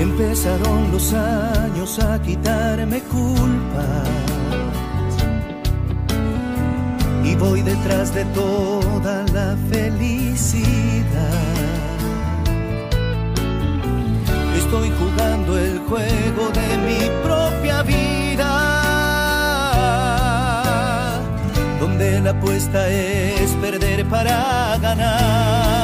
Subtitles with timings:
[0.00, 4.08] Empezaron los años a quitarme culpas
[7.24, 11.04] y voy detrás de toda la felicidad.
[14.56, 18.50] Estoy jugando el juego de mi propia vida,
[21.80, 25.83] donde la apuesta es perder para ganar.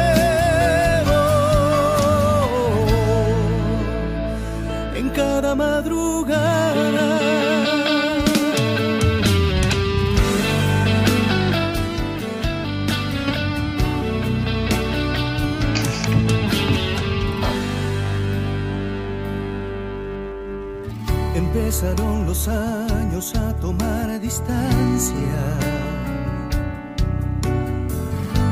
[21.35, 25.13] Empezaron los años a tomar distancia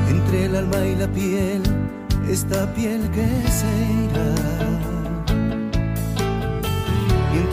[0.09, 1.63] entre el alma y la piel,
[2.29, 3.71] esta piel que se
[4.03, 4.88] irá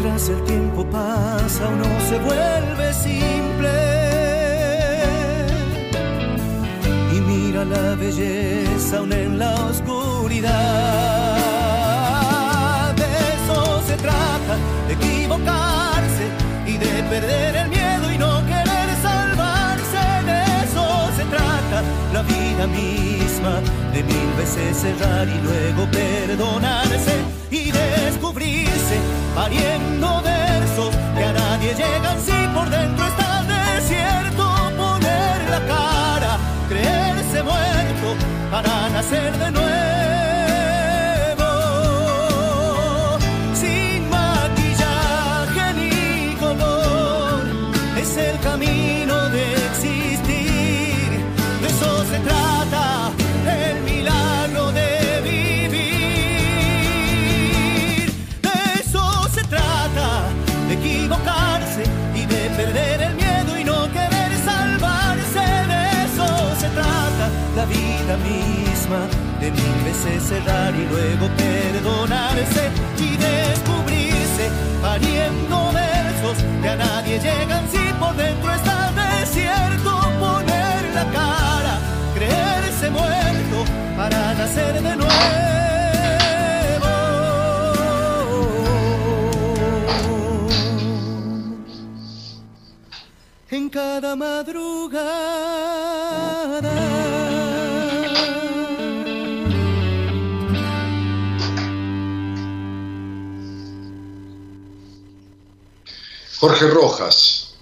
[0.07, 3.71] Mientras el tiempo pasa uno se vuelve simple
[7.13, 10.53] y mira la belleza aún en la oscuridad.
[12.95, 14.57] De eso se trata,
[14.87, 16.29] de equivocarse
[16.69, 20.05] y de perder el miedo y no querer salvarse.
[20.25, 23.61] De eso se trata la vida misma,
[23.93, 28.99] de mil veces cerrar y luego perdonarse y descubrirse
[29.35, 34.45] pariendo versos que a nadie llegan si por dentro está desierto.
[34.77, 38.17] Poner la cara, creerse muerto
[38.51, 39.86] para nacer de nuevo.
[68.87, 69.09] Misma,
[69.41, 77.69] de mil veces cerrar y luego perdonarse y descubrirse pariendo versos que a nadie llegan
[77.71, 79.91] si por dentro está desierto.
[80.19, 81.79] Poner la cara,
[82.15, 83.65] creerse muerto
[83.97, 85.07] para nacer de nuevo.
[93.49, 94.97] en cada madrugada.
[106.47, 107.55] Jorge Rojas,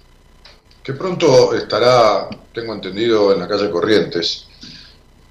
[0.83, 4.45] que pronto estará, tengo entendido, en la calle Corrientes,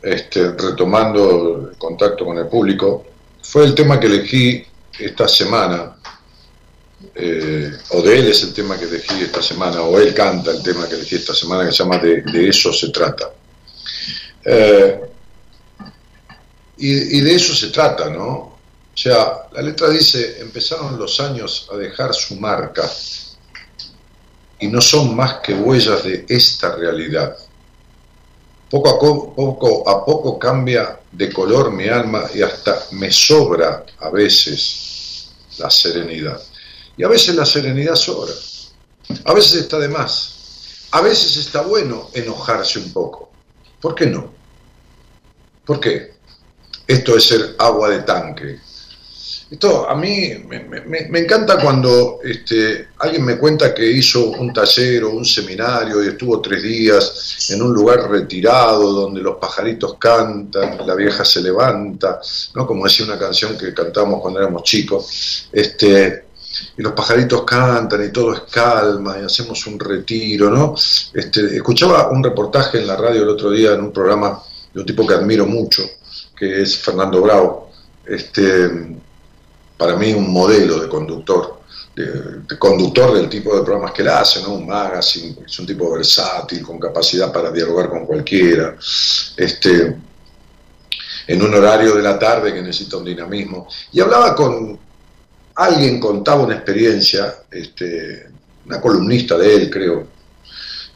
[0.02, 3.06] este, retomando el contacto con el público,
[3.40, 4.66] fue el tema que elegí
[4.98, 5.96] esta semana
[7.14, 10.60] eh, o de él es el tema que elegí esta semana, o él canta el
[10.60, 13.30] tema que elegí esta semana, que se llama De, eso se trata.
[14.44, 15.00] Eh,
[16.78, 18.28] y, y, de eso se trata, ¿no?
[18.28, 22.90] O sea, la letra dice, empezaron los años a dejar su marca
[24.64, 27.36] y no son más que huellas de esta realidad.
[28.70, 34.08] Poco a poco, a poco cambia de color mi alma y hasta me sobra a
[34.08, 35.28] veces
[35.58, 36.40] la serenidad.
[36.96, 38.32] Y a veces la serenidad sobra.
[39.26, 40.86] A veces está de más.
[40.92, 43.30] A veces está bueno enojarse un poco.
[43.82, 44.32] ¿Por qué no?
[45.66, 46.14] ¿Por qué?
[46.86, 48.60] Esto es ser agua de tanque.
[49.54, 55.10] Esto a mí me, encanta cuando este, alguien me cuenta que hizo un taller o
[55.10, 60.96] un seminario y estuvo tres días en un lugar retirado donde los pajaritos cantan, la
[60.96, 62.20] vieja se levanta,
[62.56, 62.66] ¿no?
[62.66, 66.24] como decía una canción que cantamos cuando éramos chicos, este,
[66.76, 70.74] y los pajaritos cantan y todo es calma y hacemos un retiro, ¿no?
[71.12, 74.42] Este, escuchaba un reportaje en la radio el otro día en un programa
[74.72, 75.84] de un tipo que admiro mucho,
[76.36, 77.70] que es Fernando Bravo,
[78.04, 78.98] este,
[79.76, 81.60] para mí un modelo de conductor,
[81.94, 84.54] de, conductor del tipo de programas que él hace, ¿no?
[84.54, 88.76] un magazine, es un tipo versátil, con capacidad para dialogar con cualquiera,
[89.36, 89.96] este,
[91.26, 93.68] en un horario de la tarde que necesita un dinamismo.
[93.92, 94.78] Y hablaba con
[95.56, 98.28] alguien, contaba una experiencia, este,
[98.66, 100.08] una columnista de él creo,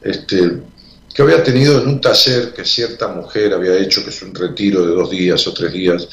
[0.01, 0.53] este,
[1.13, 4.87] que había tenido en un taller que cierta mujer había hecho, que es un retiro
[4.87, 6.09] de dos días o tres días,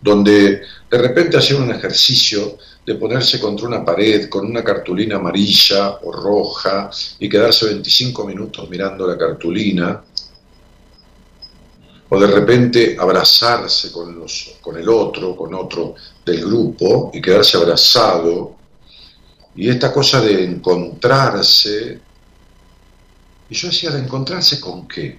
[0.00, 5.98] donde de repente hacía un ejercicio de ponerse contra una pared con una cartulina amarilla
[6.02, 6.88] o roja
[7.18, 10.04] y quedarse 25 minutos mirando la cartulina,
[12.08, 17.56] o de repente abrazarse con, los, con el otro, con otro del grupo y quedarse
[17.56, 18.54] abrazado,
[19.56, 22.00] y esta cosa de encontrarse,
[23.48, 25.18] y yo decía, ¿de encontrarse con qué?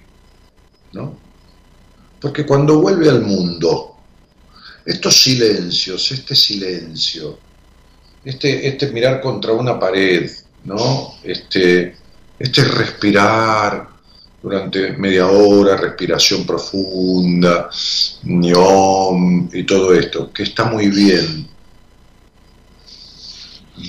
[0.92, 1.14] ¿No?
[2.18, 3.97] Porque cuando vuelve al mundo,
[4.88, 7.38] estos silencios, este silencio,
[8.24, 10.30] este, este mirar contra una pared,
[10.64, 11.16] ¿no?
[11.22, 11.94] Este,
[12.38, 13.86] este respirar
[14.42, 17.68] durante media hora, respiración profunda,
[18.22, 21.46] ñom y todo esto, que está muy bien.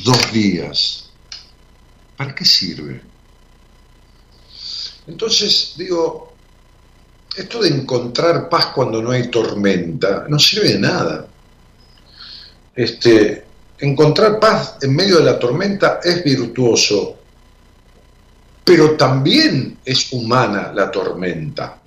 [0.03, 1.11] Dos días.
[2.17, 3.01] ¿Para qué sirve?
[5.07, 6.28] Entonces, digo,
[7.39, 11.25] esto de encontrar paz cuando no hay tormenta no sirve de nada.
[12.75, 13.45] Este,
[13.79, 17.17] encontrar paz en medio de la tormenta es virtuoso,
[18.63, 21.78] pero también es humana la tormenta.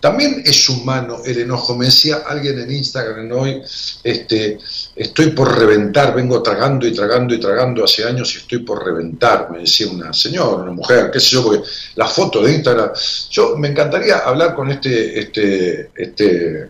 [0.00, 1.76] También es humano el enojo.
[1.76, 3.62] Me decía alguien en Instagram hoy,
[4.02, 4.58] este,
[4.96, 7.84] estoy por reventar, vengo tragando y tragando y tragando.
[7.84, 11.44] Hace años y estoy por reventar, me decía una señora, una mujer, qué sé yo,
[11.44, 11.62] porque
[11.96, 12.90] la foto de Instagram,
[13.30, 16.68] yo me encantaría hablar con este, este, este,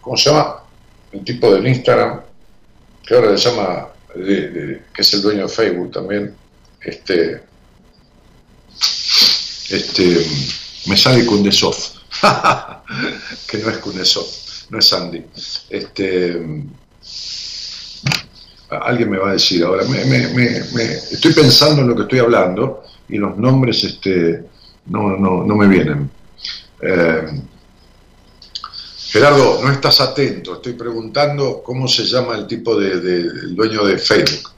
[0.00, 0.62] ¿cómo se llama?
[1.10, 2.20] El tipo del Instagram,
[3.04, 6.34] que ahora se llama, que es el dueño de Facebook también,
[6.80, 7.42] este,
[9.70, 10.26] este,
[10.86, 11.50] me sale con The
[13.48, 14.26] que no es Cuneso,
[14.70, 15.24] no es Andy.
[15.70, 16.64] Este,
[18.70, 19.82] alguien me va a decir ahora,
[21.10, 24.44] estoy pensando en lo que estoy hablando y los nombres este,
[24.86, 26.10] no, no, me vienen.
[26.80, 27.42] Eh,
[29.08, 33.22] Gerardo, no estás atento, estoy preguntando cómo se llama el tipo de,
[33.54, 34.52] dueño de Facebook.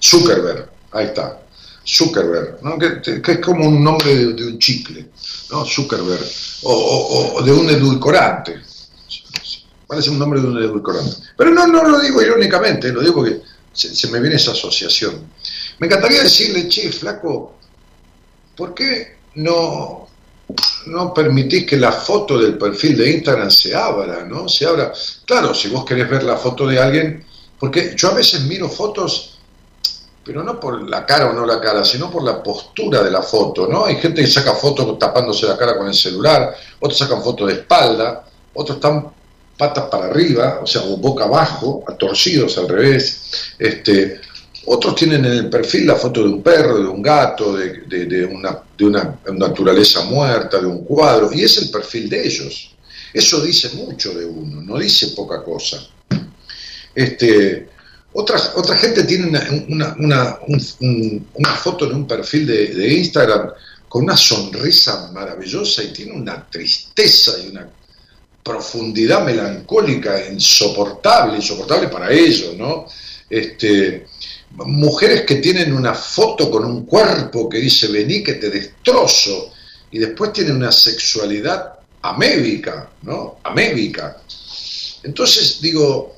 [0.00, 1.40] Zuckerberg, ahí está.
[1.84, 2.60] Zuckerberg,
[3.02, 5.08] que, es como un nombre de, un chicle,
[5.50, 5.64] ¿no?
[5.64, 6.24] Zuckerberg,
[6.62, 8.60] o, de un edulcorante.
[9.86, 11.16] Parece un nombre de un edulcorante.
[11.36, 13.40] Pero no, no lo digo irónicamente, lo digo porque
[13.72, 15.30] se, me viene esa asociación.
[15.78, 17.56] Me encantaría decirle, che, flaco,
[18.56, 20.08] ¿por qué no,
[20.86, 24.48] no permitís que la foto del perfil de Instagram se abra, ¿no?
[24.48, 24.92] Se abra.
[25.24, 27.24] Claro, si vos querés ver la foto de alguien,
[27.58, 29.37] porque yo a veces miro fotos
[30.28, 33.22] pero no por la cara o no la cara, sino por la postura de la
[33.22, 33.86] foto, ¿no?
[33.86, 37.54] Hay gente que saca fotos tapándose la cara con el celular, otros sacan fotos de
[37.54, 39.08] espalda, otros están
[39.56, 44.20] patas para arriba, o sea, o boca abajo, torcidos al revés, este,
[44.66, 48.58] otros tienen en el perfil la foto de un perro, de un gato, de, una,
[48.76, 52.76] de una naturaleza muerta, de un cuadro, y es el perfil de ellos.
[53.14, 55.78] Eso dice mucho de uno, no dice poca cosa.
[56.94, 57.77] Este,
[58.12, 59.26] otra, otra gente tiene
[59.68, 63.50] una, una, una, foto en un perfil de, Instagram
[63.88, 67.68] con una sonrisa maravillosa y tiene una tristeza y una
[68.42, 72.86] profundidad melancólica insoportable, insoportable para ellos, ¿no?
[73.28, 74.06] Este,
[74.52, 79.52] mujeres que tienen una foto con un cuerpo que dice vení que te destrozo
[79.90, 83.38] y después tienen una sexualidad amébica, ¿no?
[83.42, 84.16] Amébica.
[85.02, 86.17] Entonces digo,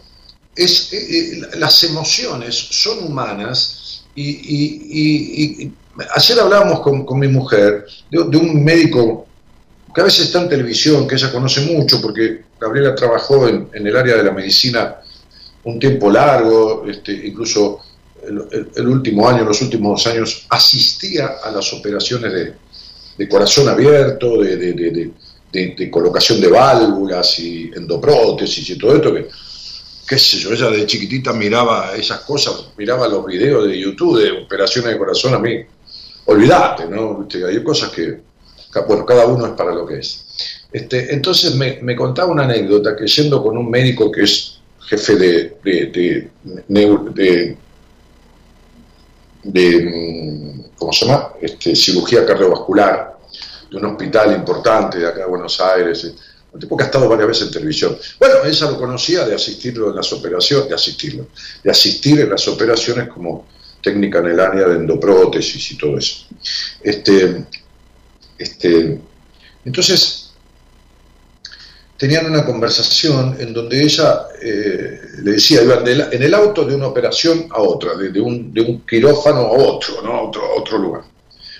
[0.55, 5.71] es, eh, eh, las emociones son humanas y,
[6.15, 9.27] ayer hablábamos con, mi mujer de, un médico
[9.95, 13.97] que a veces está en televisión, que ella conoce mucho porque Gabriela trabajó en, el
[13.97, 14.97] área de la medicina
[15.65, 17.81] un tiempo largo, este, incluso
[18.77, 22.55] el, último año, los últimos años, asistía a las operaciones
[23.17, 29.29] de, corazón abierto, de, colocación de válvulas y endoprótesis y todo esto, que,
[30.11, 34.43] qué sé yo, ella de chiquitita miraba esas cosas, miraba los videos de YouTube de
[34.43, 35.65] operaciones de corazón, a mí,
[36.25, 37.29] olvídate, ¿no?
[37.47, 38.19] Hay cosas que,
[38.89, 40.27] bueno, cada uno es para lo que es.
[40.73, 45.15] Este, entonces me, me contaba una anécdota que yendo con un médico que es jefe
[45.15, 46.29] de, de,
[49.45, 51.35] de, ¿cómo se llama?
[51.41, 53.17] Este, cirugía cardiovascular
[53.71, 56.13] de un hospital importante de acá de Buenos Aires,
[56.53, 57.97] un tipo que ha estado varias veces en televisión.
[58.19, 61.29] Bueno, ella lo conocía de asistirlo en las operaciones, de asistirlo,
[61.63, 63.47] de asistir en las operaciones como
[63.83, 66.27] técnica en el área de endoprótesis y todo eso.
[66.83, 67.45] Este,
[68.39, 69.01] este,
[69.65, 70.31] entonces,
[71.97, 76.87] tenían una conversación en donde ella eh, le decía, iban en el auto de una
[76.87, 78.53] operación a otra, de, un,
[78.89, 80.13] quirófano a otro, ¿no?
[80.15, 81.03] a otro, otro lugar.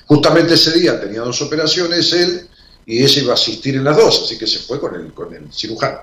[0.07, 2.49] Justamente ese día tenía dos operaciones él
[2.87, 5.35] y ella iba a asistir en las dos, así que se fue con el, con
[5.35, 5.99] el cirujano.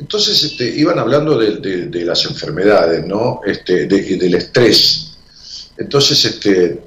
[0.00, 3.40] Entonces este, iban hablando de, las enfermedades, ¿no?
[3.44, 5.10] Este, del estrés.
[5.76, 6.82] Entonces, este,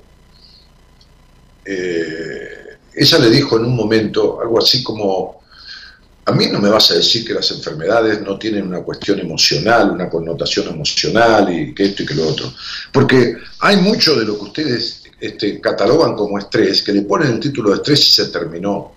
[1.65, 5.41] eh, ella le dijo en un momento algo así como,
[6.25, 9.91] a mí no me vas a decir que las enfermedades no tienen una cuestión emocional,
[9.91, 12.51] una connotación emocional y que esto y que lo otro.
[12.91, 17.39] Porque hay mucho de lo que ustedes este, catalogan como estrés, que le ponen el
[17.39, 18.91] título de estrés y se terminó.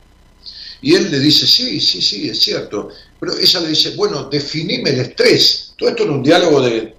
[0.83, 2.88] Y él le dice, sí, sí, sí, es cierto.
[3.21, 5.73] Pero ella le dice, bueno, definime el estrés.
[5.78, 6.97] Todo esto en un diálogo de,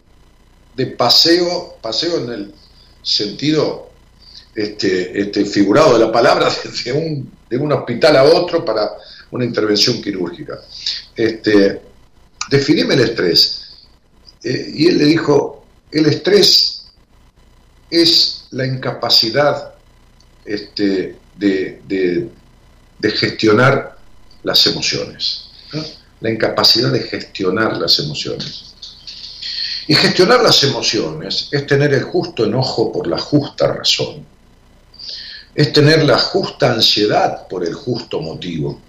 [0.78, 2.54] de paseo, paseo en el
[3.02, 3.90] sentido
[4.56, 6.50] este, este, figurado de la palabra,
[6.86, 8.92] de un, de un hospital a otro para
[9.32, 10.58] una intervención quirúrgica.
[11.14, 11.82] Este,
[12.50, 13.66] definime el estrés.
[14.42, 16.86] Eh, y él le dijo, el estrés
[17.92, 19.74] es la incapacidad
[20.46, 22.30] este, de,
[23.16, 23.98] gestionar
[24.44, 25.50] las emociones.
[26.20, 28.74] La incapacidad de gestionar las emociones.
[29.88, 34.26] Y gestionar las emociones es tener el justo enojo por la justa razón.
[35.56, 38.82] Es tener la justa ansiedad por el justo motivo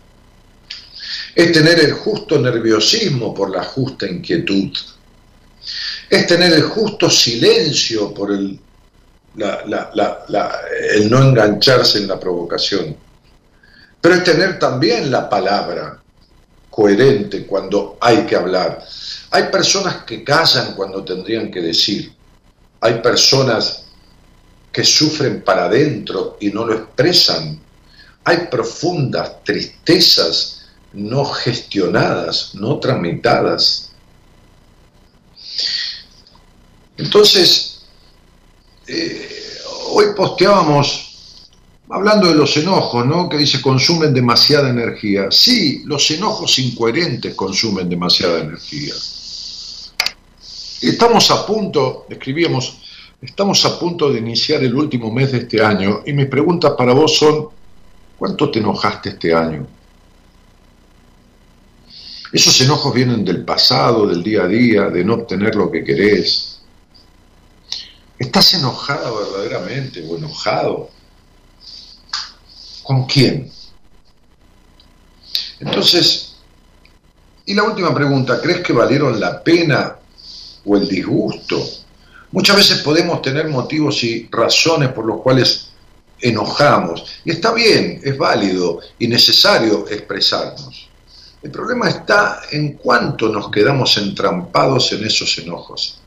[1.38, 4.76] es tener el justo nerviosismo por la justa inquietud,
[6.10, 8.58] es tener el justo silencio por el,
[9.38, 12.96] el no engancharse en la provocación,
[14.00, 16.00] pero es tener también la palabra
[16.70, 18.84] coherente cuando hay que hablar.
[19.30, 22.12] Hay personas que callan cuando tendrían que decir,
[22.80, 23.84] hay personas
[24.72, 27.58] que sufren para adentro y no lo expresan,
[28.24, 30.58] hay profundas tristezas
[30.92, 33.90] no gestionadas, no tramitadas.
[36.96, 37.77] Entonces,
[38.88, 39.28] eh,
[39.92, 41.50] hoy posteábamos
[41.90, 43.28] hablando de los enojos, ¿no?
[43.28, 45.30] Que dice consumen demasiada energía.
[45.30, 48.94] Sí, los enojos incoherentes consumen demasiada energía.
[50.80, 52.78] Estamos a punto, escribíamos,
[53.20, 56.92] estamos a punto de iniciar el último mes de este año y mis preguntas para
[56.92, 57.48] vos son,
[58.16, 59.66] ¿cuánto te enojaste este año?
[62.32, 66.57] Esos enojos vienen del pasado, del día a día, de no obtener lo que querés.
[68.18, 70.90] ¿Estás enojada verdaderamente o enojado?
[72.82, 73.50] ¿Con quién?
[75.60, 76.34] Entonces,
[77.46, 79.96] y la última pregunta, ¿crees que valieron la pena
[80.64, 81.64] o el disgusto?
[82.32, 85.68] Muchas veces podemos tener motivos y razones por los cuales
[86.20, 87.04] enojamos.
[87.24, 90.88] Y está bien, es válido y necesario expresarnos.
[91.40, 96.00] El problema está en cuánto nos quedamos entrampados en esos enojos.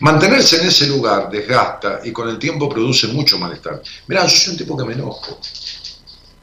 [0.00, 3.82] Mantenerse en ese lugar desgasta y con el tiempo produce mucho malestar.
[4.06, 5.38] Mirá, yo soy un tipo que me enojo.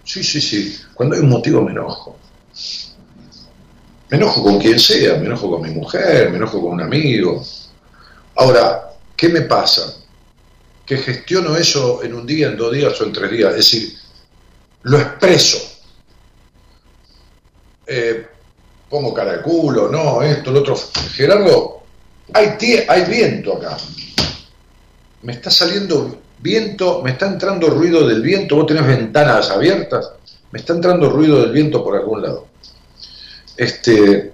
[0.04, 0.78] Sí, sí, sí.
[0.94, 2.18] Cuando hay un motivo me enojo.
[4.10, 7.44] Me enojo con quien sea, me enojo con mi mujer, me enojo con un amigo.
[8.36, 9.96] Ahora, ¿qué me pasa?
[10.86, 13.52] Que gestiono eso en un día, en dos días o en tres días.
[13.52, 13.98] Es decir,
[14.84, 15.76] lo expreso
[17.88, 18.28] eh,
[18.90, 20.76] pongo cara de culo, no, esto, lo otro.
[21.14, 21.84] Gerardo,
[22.34, 23.78] Hay, hay viento acá.
[25.22, 28.56] Me está saliendo viento, me está entrando ruido del viento.
[28.56, 30.12] Vos tenés ventanas abiertas.
[30.52, 32.48] Me está entrando ruido del viento por algún lado.
[33.58, 34.34] Este,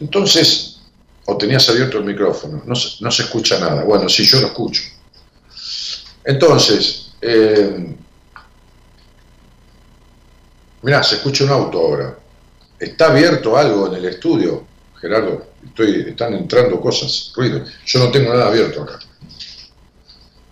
[0.00, 0.80] entonces,
[1.26, 3.84] o tenías abierto el micrófono, no, no se escucha nada.
[3.84, 4.82] Bueno, sí, yo lo escucho.
[6.24, 7.96] Entonces, eh,
[10.82, 12.18] mirá, se escucha un auto ahora.
[12.78, 14.64] ¿Está abierto algo en el estudio,
[15.02, 15.44] Gerardo?
[15.66, 17.64] Estoy, están entrando cosas, ruido.
[17.84, 19.00] Yo no tengo nada abierto acá.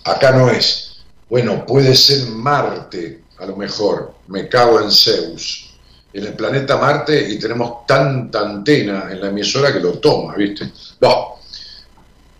[0.04, 0.96] Acá no es.
[1.28, 4.14] Bueno, puede ser Marte, a lo mejor.
[4.26, 5.70] Me cago en Zeus.
[6.12, 10.72] En el planeta Marte y tenemos tanta antena en la emisora que lo toma, ¿viste?
[11.00, 11.36] No.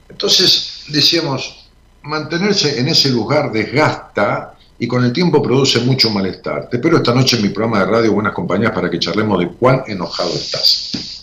[0.09, 1.69] Entonces decíamos,
[2.03, 6.69] mantenerse en ese lugar desgasta y con el tiempo produce mucho malestar.
[6.69, 9.49] Te espero esta noche en mi programa de radio Buenas Compañías para que charlemos de
[9.51, 11.20] cuán enojado estás.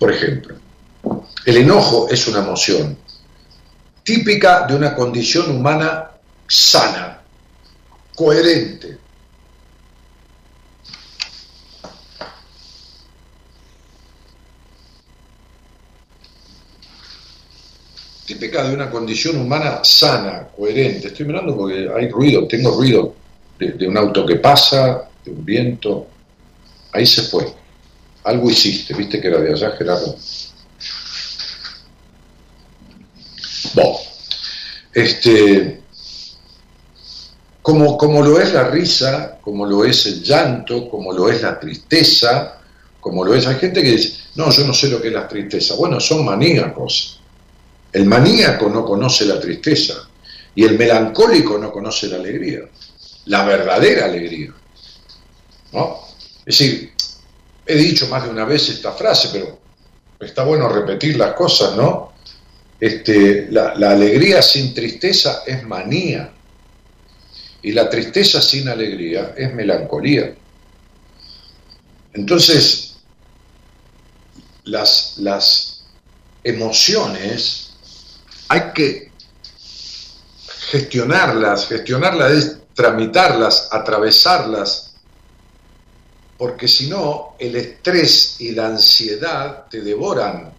[0.00, 0.56] Por ejemplo,
[1.44, 2.96] el enojo es una emoción
[4.02, 6.10] típica de una condición humana
[6.48, 7.20] sana,
[8.16, 8.98] coherente.
[18.24, 21.08] típica de una condición humana sana, coherente.
[21.08, 23.12] Estoy mirando porque hay ruido, tengo ruido
[23.58, 26.06] de, un auto que pasa, de un viento.
[26.92, 27.59] Ahí se fue.
[28.24, 30.16] Algo hiciste, viste que era de allá, Gerardo.
[33.74, 33.96] Bueno,
[34.92, 35.82] este,
[37.62, 41.58] como, como lo es la risa, como lo es el llanto, como lo es la
[41.58, 42.60] tristeza,
[43.00, 45.28] como lo es, hay gente que dice, no, yo no sé lo que es la
[45.28, 45.74] tristeza.
[45.74, 47.20] Bueno, son maníacos
[47.92, 50.08] el maníaco no conoce la tristeza
[50.54, 52.60] y el melancólico no conoce la alegría,
[53.26, 54.52] la verdadera alegría.
[55.72, 55.98] ¿no?
[56.44, 56.92] Es decir,
[57.72, 59.60] he dicho más de una vez esta frase, pero
[60.18, 62.12] está bueno repetir las cosas, ¿no?
[62.78, 66.32] Este, la, la alegría sin tristeza es manía
[67.62, 70.34] y la tristeza sin alegría es melancolía.
[72.12, 72.96] Entonces,
[74.64, 75.84] las, las
[76.42, 77.72] emociones
[78.48, 79.12] hay que
[80.70, 84.89] gestionarlas, gestionarlas es tramitarlas, atravesarlas,
[86.40, 90.50] porque si no, el estrés y la ansiedad te devoran.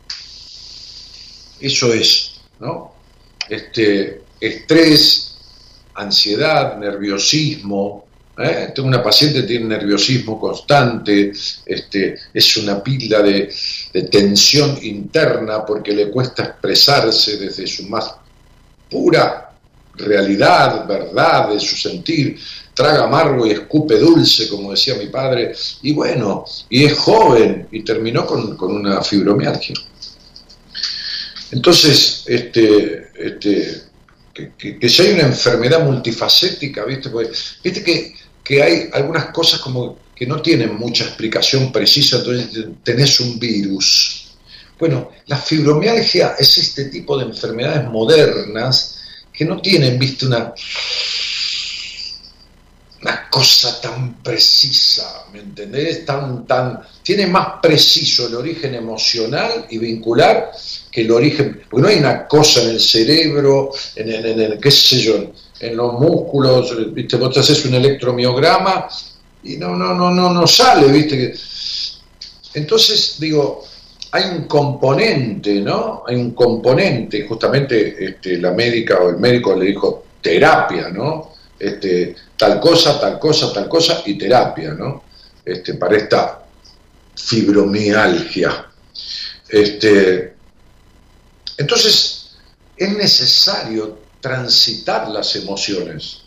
[1.59, 2.93] Eso es, ¿no?
[3.49, 5.37] Este, estrés,
[5.95, 8.05] ansiedad, nerviosismo,
[8.37, 8.71] ¿eh?
[8.75, 11.31] Tengo una paciente que tiene nerviosismo constante,
[11.65, 13.51] este, es una pila de,
[14.11, 18.17] tensión interna porque le cuesta expresarse desde su más
[18.87, 19.51] pura
[19.95, 22.39] realidad, verdad, de su sentir,
[22.73, 27.83] traga amargo y escupe dulce, como decía mi padre, y bueno, y es joven y
[27.83, 29.75] terminó con, una fibromialgia.
[31.51, 33.83] Entonces, este, este,
[34.57, 37.09] que, si hay una enfermedad multifacética, ¿viste?
[37.61, 43.19] ¿viste que que hay algunas cosas como que no tienen mucha explicación precisa, entonces tenés
[43.19, 44.35] un virus.
[44.79, 48.99] Bueno, la fibromialgia es este tipo de enfermedades modernas
[49.31, 50.53] que no tienen, viste, una,
[53.01, 56.05] una cosa tan precisa, ¿me entendés?
[56.05, 60.51] Tan, tan, tiene más preciso el origen emocional y vincular
[60.91, 64.59] que el origen, porque no hay una cosa en el cerebro, en el, en el
[64.59, 67.17] qué sé yo, en los músculos, ¿viste?
[67.17, 68.87] vos te haces un electromiograma
[69.43, 71.33] y no, no, no, no, no sale, ¿viste?
[72.53, 73.63] Entonces, digo,
[74.11, 76.03] hay un componente, ¿no?
[76.05, 81.31] Hay un componente, justamente este, la médica o el médico le dijo terapia, ¿no?
[81.57, 85.03] Este, tal cosa, tal cosa, tal cosa y terapia, ¿no?
[85.45, 86.43] Este, para esta
[87.15, 88.67] fibromialgia.
[89.47, 90.33] Este,
[91.55, 92.31] entonces,
[92.75, 96.21] es necesario transitar las emociones.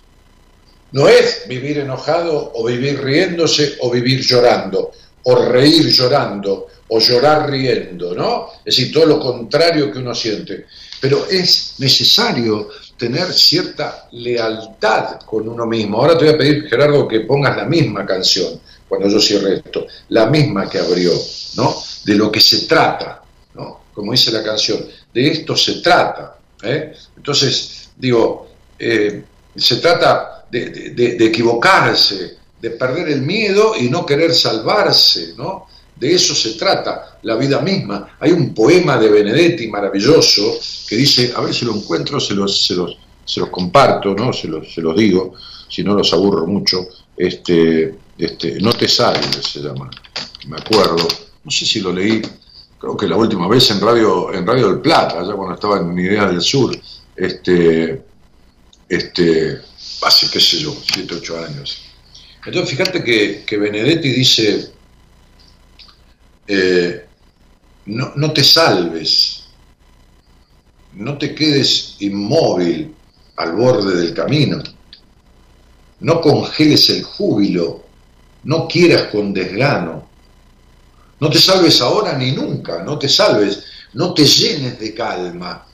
[0.92, 4.92] No es vivir enojado o vivir riéndose o vivir llorando,
[5.24, 8.50] o reír llorando o llorar riendo, ¿no?
[8.64, 10.66] Es decir, todo lo contrario que uno siente.
[11.00, 15.98] Pero es necesario tener cierta lealtad con uno mismo.
[15.98, 19.86] Ahora te voy a pedir, Gerardo, que pongas la misma canción cuando yo cierre esto,
[20.08, 21.12] la misma que abrió,
[21.56, 21.74] ¿no?
[22.04, 23.22] De lo que se trata,
[23.54, 23.80] ¿no?
[23.92, 26.38] Como dice la canción, de esto se trata.
[26.62, 26.92] ¿eh?
[27.16, 35.34] Entonces, Digo, eh, se trata de, equivocarse, de perder el miedo y no querer salvarse,
[35.36, 35.66] ¿no?
[35.96, 38.16] De eso se trata la vida misma.
[38.20, 42.66] Hay un poema de Benedetti maravilloso que dice, a ver si lo encuentro, se los,
[42.66, 42.74] se
[43.24, 44.32] se comparto, ¿no?
[44.32, 45.34] Se los, se digo,
[45.68, 46.86] si no los aburro mucho.
[47.16, 49.90] Este, este, no te sales, se llama,
[50.48, 51.06] me acuerdo,
[51.44, 52.22] no sé si lo leí,
[52.78, 55.98] creo que la última vez en Radio, en Radio del Plata, allá cuando estaba en
[55.98, 56.76] Ideas del Sur,
[57.16, 58.02] este,
[58.88, 59.60] este,
[60.02, 61.82] hace, qué sé yo, 7, 8 años.
[62.44, 64.72] Entonces, fíjate que, que Benedetti dice,
[66.46, 67.06] eh,
[67.86, 69.44] no, no te salves,
[70.94, 72.94] no te quedes inmóvil
[73.36, 74.62] al borde del camino,
[76.00, 77.84] no congeles el júbilo,
[78.44, 80.08] no quieras con desgano,
[81.20, 85.66] no te salves ahora ni nunca, no te salves, no te llenes de calma.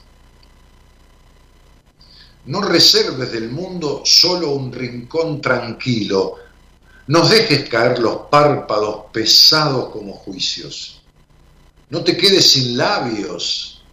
[2.45, 6.37] No reserves del mundo solo un rincón tranquilo,
[7.11, 11.01] no dejes caer los párpados pesados como juicios.
[11.89, 13.83] No te quedes sin labios,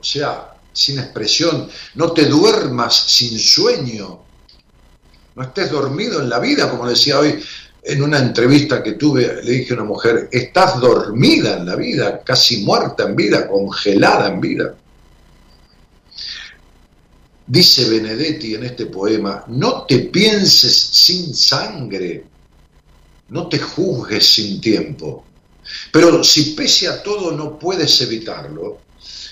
[0.00, 1.68] o sea, sin expresión.
[1.94, 4.22] No te duermas sin sueño.
[5.36, 7.40] No estés dormido en la vida, como decía hoy
[7.84, 12.20] en una entrevista que tuve, le dije a una mujer, estás dormida en la vida,
[12.24, 14.74] casi muerta en vida, congelada en vida.
[17.46, 22.29] Dice Benedetti en este poema, no te pienses sin sangre,
[23.30, 25.24] no te juzgues sin tiempo,
[25.92, 28.78] pero si pese a todo no puedes evitarlo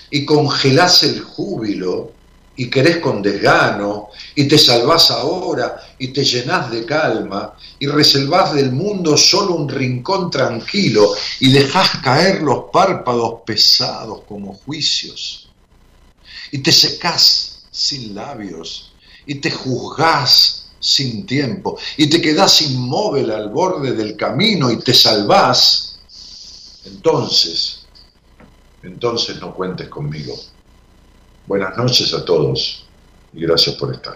[0.09, 2.13] y congelas el júbilo,
[2.55, 8.53] y querés con desgano, y te salvás ahora, y te llenás de calma, y reservás
[8.53, 15.49] del mundo solo un rincón tranquilo, y dejás caer los párpados pesados como juicios,
[16.51, 18.91] y te secás sin labios,
[19.25, 24.93] y te juzgás sin tiempo, y te quedás inmóvil al borde del camino, y te
[24.93, 25.99] salvás,
[26.85, 27.85] entonces,
[28.83, 30.35] entonces no cuentes conmigo.
[31.45, 32.85] Buenas noches a todos
[33.33, 34.15] y gracias por estar.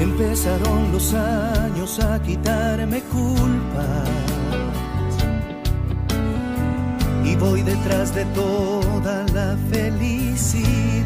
[0.00, 4.04] Empezaron los años a quitarme culpa
[7.24, 11.04] y voy detrás de toda la felicidad.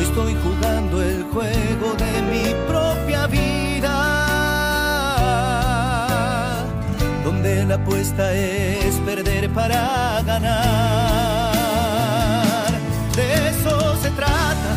[0.00, 3.96] Estoy jugando el juego de mi propia vida,
[7.24, 11.50] donde la apuesta es perder para ganar.
[13.16, 14.76] De eso se trata,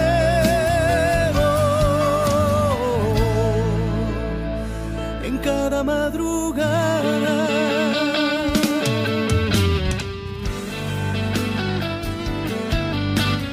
[5.31, 7.47] En cada madrugada.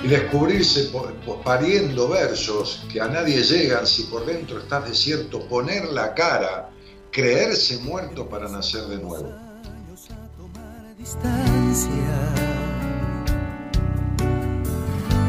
[0.09, 0.91] descubrirse
[1.45, 6.71] pariendo versos que a nadie llegan si por dentro estás desierto, poner la cara,
[7.13, 9.31] creerse muerto para nacer de nuevo.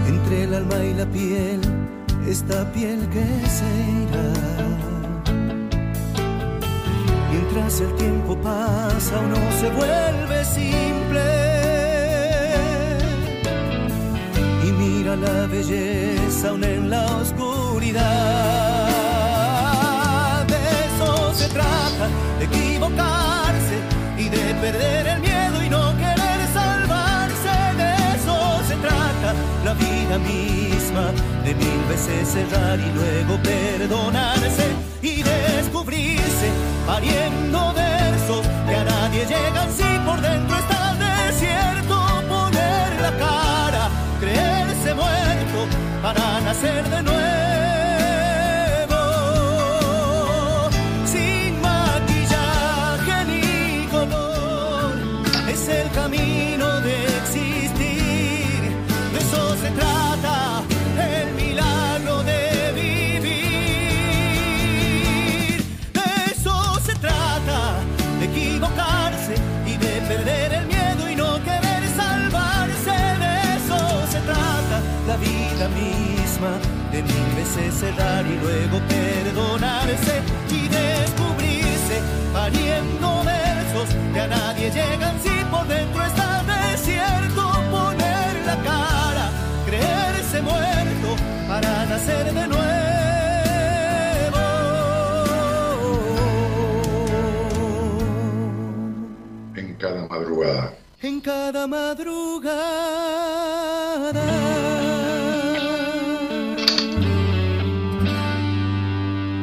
[0.08, 1.62] Entre el alma y la piel,
[2.28, 3.66] esta piel que se
[4.04, 4.59] irá.
[7.42, 11.22] Mientras el tiempo pasa, uno se vuelve simple
[14.78, 18.06] mira la belleza aún en la oscuridad.
[20.48, 23.78] De eso se trata, de equivocarse
[24.18, 27.54] y de perder el miedo y no querer salvarse.
[27.82, 28.36] De eso
[28.68, 31.12] se trata la vida misma,
[31.46, 34.68] de mil veces cerrar y luego perdonarse
[35.02, 41.96] y descubrirse pariendo versos que a nadie llegan si por dentro está desierto.
[42.28, 43.84] Poner la cara,
[44.20, 45.60] creer muerto
[46.02, 47.99] para nacer de nuevo.
[77.80, 82.02] Cerrar y luego perdonarse y descubrirse
[82.34, 87.44] pariendo versos que a nadie llegan si por dentro está desierto.
[87.72, 89.30] Poner la cara,
[89.66, 91.16] creerse muerto
[91.48, 92.68] para nacer de nuevo.
[99.56, 100.74] En cada madrugada.
[101.02, 102.60] En cada madrugada.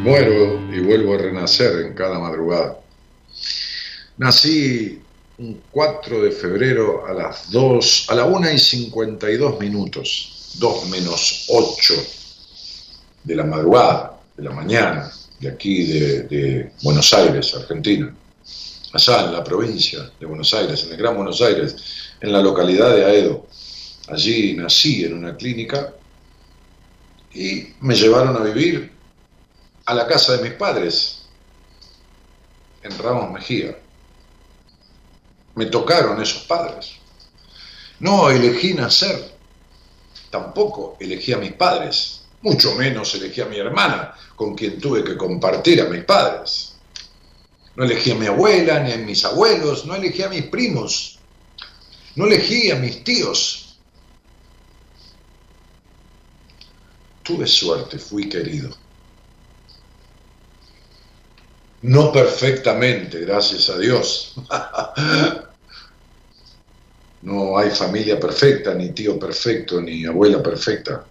[0.07, 2.79] Muero y vuelvo a renacer en cada madrugada.
[4.19, 5.03] Nací
[5.38, 11.47] un 4 de febrero a las 2, a la 1 y 52 minutos, 2 menos
[11.49, 11.95] 8
[13.25, 18.14] de la madrugada, de la mañana, de aquí de, de Buenos Aires, Argentina.
[18.92, 21.75] Allá en la provincia de Buenos Aires, en el Gran Buenos Aires,
[22.21, 23.49] en la localidad de Aedo.
[24.07, 25.92] Allí nací en una clínica
[27.35, 28.95] y me llevaron a vivir
[29.87, 31.22] a la casa de mis padres,
[32.83, 33.79] en Ramos Mejía.
[35.55, 36.96] Me tocaron esos padres.
[38.01, 39.33] No elegí nacer,
[40.29, 45.16] tampoco elegí a mis padres, mucho menos elegí a mi hermana, con quien tuve que
[45.16, 46.75] compartir a mis padres.
[47.77, 51.18] No elegí a mi abuela, ni a mis abuelos, no elegí a mis primos,
[52.16, 53.79] no elegí a mis tíos.
[57.22, 58.86] Tuve suerte, fui querido.
[61.87, 64.35] No perfectamente, gracias a Dios.
[67.22, 71.05] No hay familia perfecta, ni tío perfecto, ni abuela perfecta.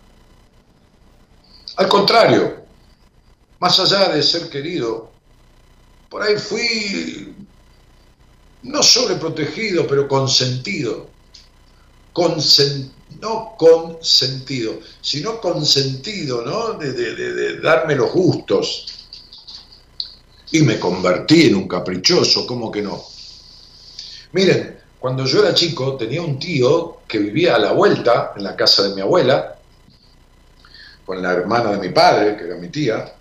[1.76, 2.64] Al contrario,
[3.60, 5.12] más allá de ser querido,
[6.10, 7.36] por ahí fui
[8.64, 11.10] no sobreprotegido, pero consentido.
[12.14, 16.76] Consen, no consentido, sino consentido, ¿no?
[16.76, 18.95] De, darme los gustos,
[20.56, 23.04] y me convertí en un caprichoso, ¿cómo que no?
[24.32, 28.56] Miren, cuando yo era chico tenía un tío que vivía a la vuelta en la
[28.56, 29.58] casa de mi abuela,
[31.06, 33.14] con la hermana de mi padre, que era mi tía,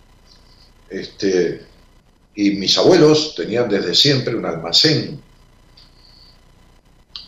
[0.88, 1.66] este,
[2.36, 5.20] y mis abuelos tenían desde siempre un almacén,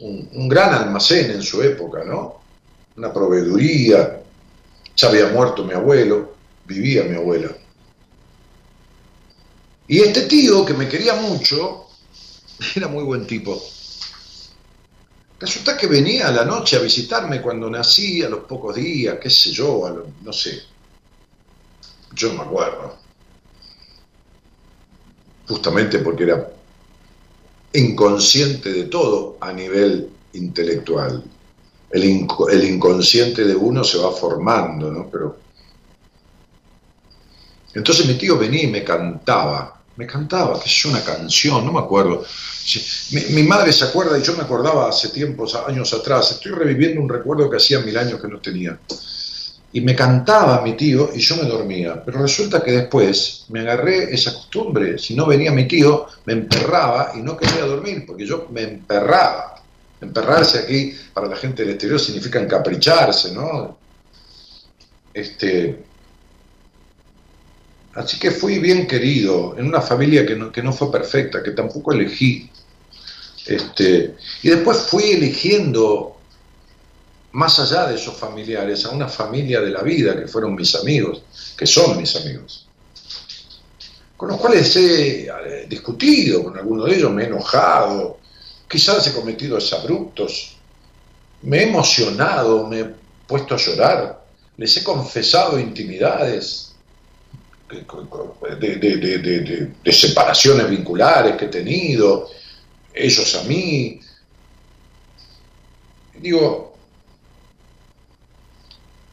[0.01, 2.43] un, un gran almacén en su época, ¿no?
[2.97, 4.21] Una proveeduría,
[4.95, 7.51] ya había muerto mi abuelo, vivía mi abuela.
[9.89, 11.87] Y este tío, que me quería mucho,
[12.75, 13.63] era muy buen tipo.
[15.39, 19.29] Resulta que venía a la noche a visitarme cuando nací, a los pocos días, qué
[19.29, 20.63] sé yo, no sé.
[22.15, 22.97] Yo no me acuerdo.
[25.47, 26.51] Justamente porque era
[27.75, 31.23] inconsciente de todo a nivel intelectual.
[31.91, 35.09] El, el inconsciente de uno se va formando, ¿no?
[35.11, 35.37] Pero
[37.75, 41.81] entonces mi tío venía y me cantaba, me cantaba, que es una canción, no me
[41.81, 42.25] acuerdo.
[43.33, 47.09] Mi, madre se acuerda y yo me acordaba hace tiempos, años atrás, estoy reviviendo un
[47.09, 48.79] recuerdo que hacía mil años que no tenía.
[49.73, 52.03] Y me cantaba mi tío y yo me dormía.
[52.05, 54.99] Pero resulta que después me agarré esa costumbre.
[54.99, 59.63] Si no venía mi tío, me emperraba y no quería dormir, porque yo me emperraba.
[60.01, 63.79] Emperrarse aquí, para la gente del exterior, significa encapricharse, ¿no?
[65.13, 65.86] Este,
[67.97, 71.53] Así que fui bien querido, en una familia que no, que no fue perfecta, que
[71.53, 72.51] tampoco elegí.
[73.47, 76.19] Este, y después fui eligiendo,
[77.33, 81.23] más allá de esos familiares, a una familia de la vida, que fueron mis amigos,
[81.57, 82.69] que son mis amigos,
[84.15, 88.19] con los cuales he discutido, con algunos de ellos me he enojado,
[88.69, 90.57] quizás he cometido exabruptos,
[91.43, 92.95] me he emocionado, me he
[93.27, 94.23] puesto a llorar,
[94.59, 96.76] les he confesado intimidades,
[97.69, 102.29] de, de, de, separaciones vinculares que he tenido,
[102.95, 104.01] ellos a mí.
[106.15, 106.77] Digo,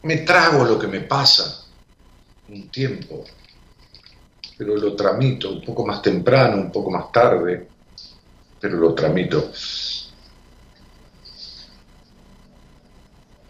[0.02, 1.64] me trago lo que me pasa
[2.48, 3.24] un tiempo,
[4.56, 7.68] pero lo tramito un poco más temprano, un poco más tarde,
[8.60, 9.50] pero lo tramito.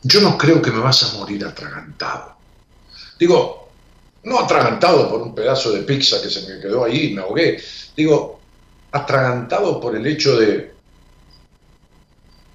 [0.03, 2.37] Yo no creo que me vas a morir atragantado.
[3.19, 3.64] Digo,
[4.25, 7.63] no atragantado por un pedazo de pizza que se me quedó ahí y me ahogué,
[7.97, 8.41] digo,
[8.91, 10.73] atragantado por el hecho de,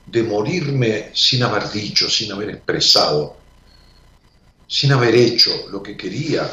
[0.06, 3.38] de morirme sin haber dicho, sin haber expresado,
[4.68, 6.50] sin haber hecho lo que quería.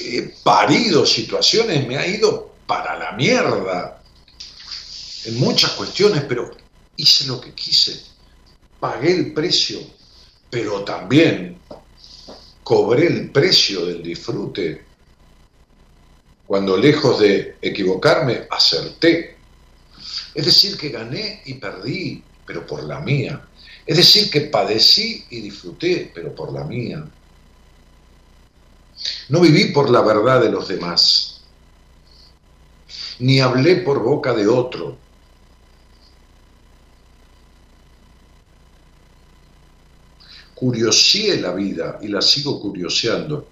[0.00, 4.02] He parido situaciones, me ha ido para la mierda
[5.24, 6.50] en muchas cuestiones, pero
[6.96, 8.00] hice lo que quise,
[8.78, 9.78] pagué el precio,
[10.50, 11.58] pero también
[12.68, 14.84] cobré el precio del disfrute
[16.46, 19.38] cuando lejos de equivocarme, acerté.
[20.34, 23.42] Es decir, que gané y perdí, pero por la mía.
[23.86, 27.06] Es decir, que padecí y disfruté, pero por la mía.
[29.30, 31.40] No viví por la verdad de los demás,
[33.18, 34.98] ni hablé por boca de otro.
[40.58, 43.48] Curiosé la vida y la sigo curioseando.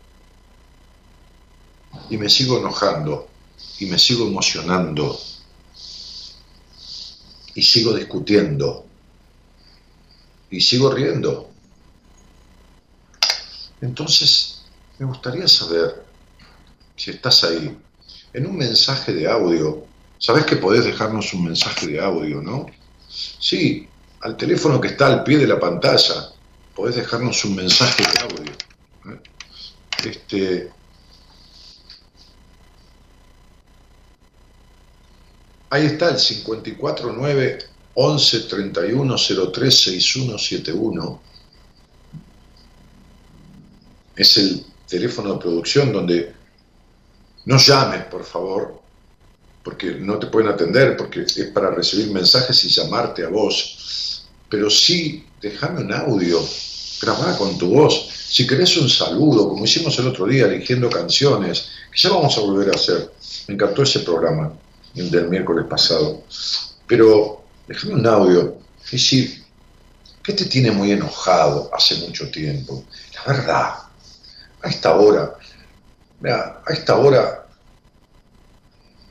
[2.11, 3.29] Y me sigo enojando,
[3.79, 5.19] y me sigo emocionando,
[7.55, 8.87] y sigo discutiendo
[10.51, 11.51] y sigo riendo.
[13.81, 14.63] Entonces,
[14.99, 16.05] me gustaría saber
[16.97, 17.77] si estás ahí,
[18.33, 19.85] en un mensaje de audio.
[20.19, 22.67] Sabes que podés dejarnos un mensaje de audio, ¿no?
[23.09, 23.87] Sí,
[24.21, 26.31] al teléfono que está al pie de la pantalla,
[26.77, 28.53] podés dejarnos un mensaje de audio.
[28.53, 29.21] ¿eh?
[30.05, 30.71] Este,
[35.71, 37.59] ahí está el 549
[37.95, 39.17] 11 31
[39.53, 41.23] 03 6171.
[44.15, 46.35] Es el teléfono de producción donde
[47.47, 48.83] no llames, por favor,
[49.63, 54.16] porque no te pueden atender, porque es para recibir mensajes y llamarte a vos.
[54.57, 56.43] Pero sí, déjame un audio,
[57.03, 58.09] grabá con tu voz.
[58.27, 62.41] Si querés un saludo, como hicimos el otro día, eligiendo canciones, que ya vamos a
[62.41, 63.13] volver a hacer.
[63.49, 64.51] Me encantó ese programa,
[64.95, 66.23] el del miércoles pasado.
[66.87, 68.57] Pero déjame un audio,
[68.91, 69.45] decir,
[70.23, 72.83] ¿qué te tiene muy enojado hace mucho tiempo?
[73.15, 73.75] La verdad,
[74.63, 75.35] a esta hora,
[76.19, 77.47] mira, a esta hora,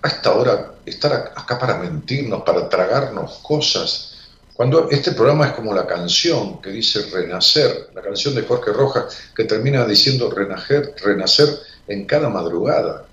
[0.02, 4.15] a esta hora, estar acá para mentirnos, para tragarnos cosas,
[4.56, 9.32] cuando este programa es como la canción que dice renacer, la canción de Jorge Rojas
[9.36, 11.50] que termina diciendo renacer, renacer
[11.88, 13.06] en cada madrugada.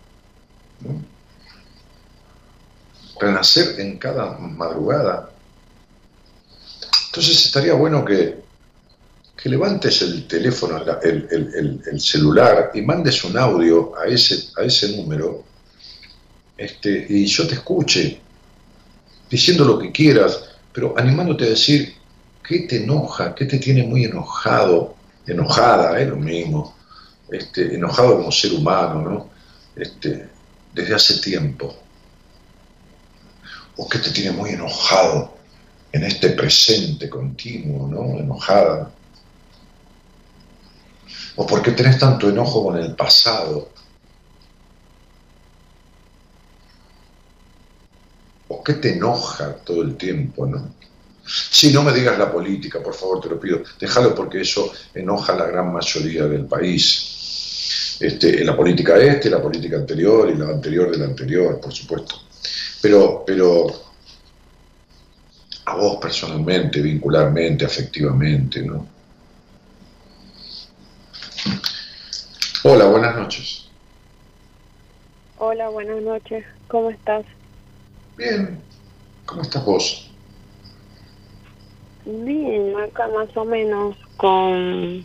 [3.19, 5.31] Renacer en cada madrugada.
[7.07, 8.41] Entonces estaría bueno que,
[9.45, 15.43] levantes el teléfono, el, celular y mandes un audio a ese, a ese número
[16.57, 18.21] este, y yo te escuche
[19.29, 21.95] diciendo lo que quieras, pero animándote a decir
[22.47, 26.75] qué te enoja, qué te tiene muy enojado, enojada, es lo mismo,
[27.31, 29.31] este, enojado como ser humano, ¿no?
[29.77, 30.29] Este,
[30.75, 31.75] desde hace tiempo.
[33.77, 35.37] O qué te tiene muy enojado
[35.93, 38.19] en este presente continuo, ¿no?
[38.19, 38.91] Enojada.
[41.37, 43.71] ¿O por qué tenés tanto enojo con el pasado?
[48.53, 50.75] ¿O qué te enoja todo el tiempo, no?
[51.25, 55.33] Si no me digas la política, por favor, te lo pido, déjalo porque eso enoja
[55.33, 57.97] a la gran mayoría del país.
[57.99, 62.17] Este, la política este, la política anterior y la anterior de la anterior, por supuesto.
[62.83, 63.69] Pero, pero
[65.65, 68.87] a vos personalmente, vincularmente, afectivamente, ¿no?
[72.65, 73.71] Hola, buenas noches.
[75.39, 76.45] Hola, buenas noches.
[76.69, 77.25] ¿Cómo estás?
[78.23, 78.61] Bien.
[79.27, 80.11] ¿Cómo estás vos?
[82.05, 85.05] Bien, acá más o menos con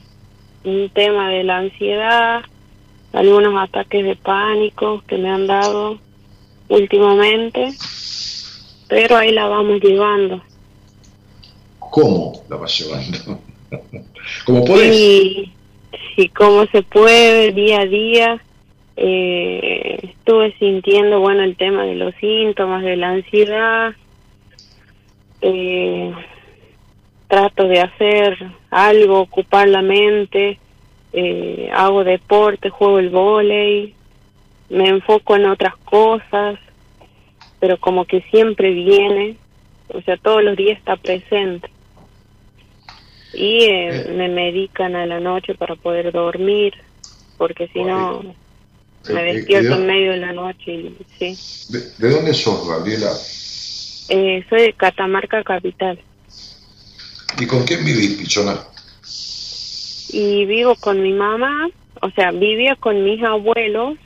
[0.63, 2.41] un tema de la ansiedad,
[3.13, 5.99] algunos ataques de pánico que me han dado
[6.69, 7.71] últimamente
[8.87, 10.41] pero ahí la vamos llevando.
[11.79, 13.39] ¿Cómo la vas llevando?
[14.45, 14.95] ¿Cómo puedes?
[14.95, 15.53] Y,
[16.15, 18.41] y cómo se puede, día a día.
[18.97, 23.93] Eh, estuve sintiendo, bueno, el tema de los síntomas, de la ansiedad.
[25.41, 26.11] Eh,
[27.27, 28.37] trato de hacer
[28.69, 30.59] algo, ocupar la mente.
[31.13, 33.93] Eh, hago deporte, juego el vóley.
[34.69, 36.59] Me enfoco en otras cosas
[37.59, 39.37] pero como que siempre viene,
[39.89, 41.69] o sea, todos los días está presente.
[43.33, 44.13] Y eh, eh.
[44.15, 46.73] me medican a la noche para poder dormir,
[47.37, 48.21] porque si no,
[49.09, 50.73] me despierto en medio de la noche.
[50.73, 51.73] Y, sí.
[51.97, 53.11] ¿De, dónde sos, Gabriela?
[54.09, 55.99] Eh, soy de Catamarca Capital.
[57.39, 58.59] ¿Y con quién vivís, Pichona?
[60.09, 61.67] Y vivo con mi mamá,
[62.01, 63.97] o sea, vivía con mis abuelos,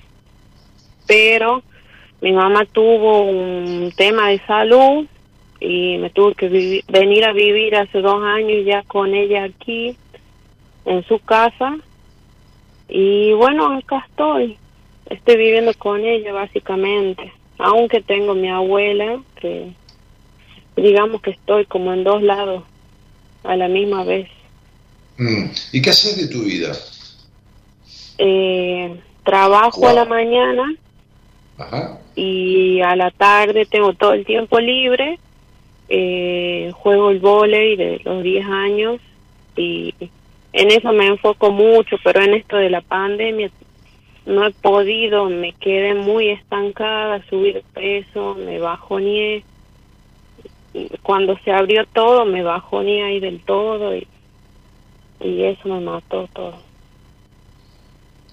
[1.08, 1.64] pero
[2.22, 5.06] mi mamá tuvo un tema de salud
[5.60, 9.95] y me tuve que venir a vivir hace dos años ya con ella aquí
[10.86, 11.78] en su casa
[12.89, 14.58] y bueno acá estoy
[15.12, 19.72] estoy viviendo con ella básicamente aunque tengo mi abuela que
[20.76, 22.64] digamos que estoy como en dos lados
[23.43, 24.28] a la misma vez
[25.18, 25.45] mm.
[25.74, 26.74] ¿y qué haces de tu vida?
[28.24, 30.76] Eh, trabajo a la mañana
[32.16, 35.18] y a la tarde tengo todo el tiempo libre.
[35.89, 39.01] Eh, juego el volei de los 10 años
[39.57, 39.93] y
[40.53, 43.49] en eso me enfoco mucho, pero en esto de la pandemia
[44.26, 49.43] no he podido, me quedé muy estancada, subir peso, me bajoneé.
[51.01, 54.07] Cuando se abrió todo, me bajoneé ahí del todo y,
[55.19, 56.55] y eso me mató todo.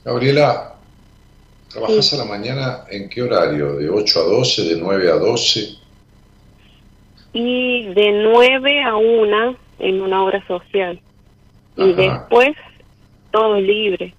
[0.04, 0.74] Gabriela,
[1.70, 3.76] ¿trabajas a la mañana en qué horario?
[3.76, 5.74] ¿De 8 a 12, de 9 a 12?
[7.32, 11.00] Y de 9 a 1 en una hora social.
[11.76, 12.56] Y después
[13.30, 14.14] todo libre.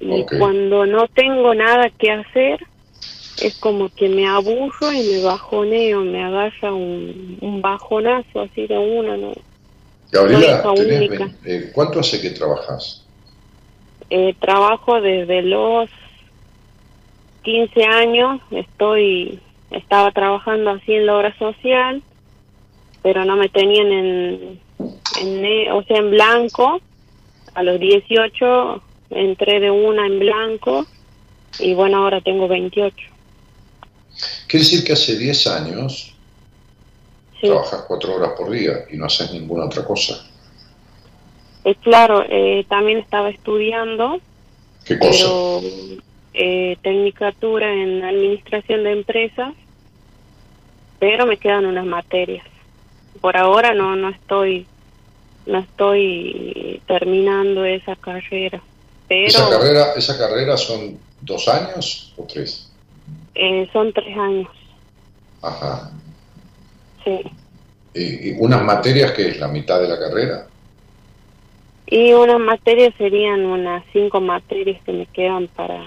[0.00, 2.60] Y cuando no tengo nada que hacer,
[3.42, 8.78] es como que me aburro y me bajoneo, me agarra un, un bajonazo así de
[8.78, 9.32] una, ¿no?
[10.10, 10.62] Gabriela,
[11.44, 13.04] eh, ¿cuánto hace que trabajas?
[14.10, 15.90] Eh, trabajo desde los
[17.42, 19.40] 15 años, estoy,
[19.70, 22.02] estaba trabajando así en la obra social,
[23.02, 24.60] pero no me tenían en,
[25.20, 26.80] en, o sea, en blanco.
[27.54, 28.82] A los 18
[29.14, 30.86] entré de una en blanco
[31.58, 32.96] y bueno, ahora tengo 28.
[34.46, 36.14] Quiere decir que hace 10 años
[37.40, 40.26] trabajas cuatro horas por día y no haces ninguna otra cosa.
[41.64, 44.20] Eh, claro, eh, también estaba estudiando.
[44.84, 45.26] ¿Qué cosa?
[45.26, 45.60] Pero,
[46.34, 49.54] eh, tecnicatura en administración de empresas,
[50.98, 52.46] pero me quedan unas materias.
[53.20, 54.66] Por ahora no no estoy
[55.46, 58.60] no estoy terminando esa carrera.
[59.08, 62.70] ¿Esa carrera, esa carrera son dos años o tres?
[63.34, 64.48] Eh, son tres años.
[65.42, 65.90] Ajá.
[67.04, 67.20] Sí.
[67.94, 70.46] ¿Y, unas materias que es la mitad de la carrera?
[71.86, 75.84] Y unas materias serían unas cinco materias que me quedan para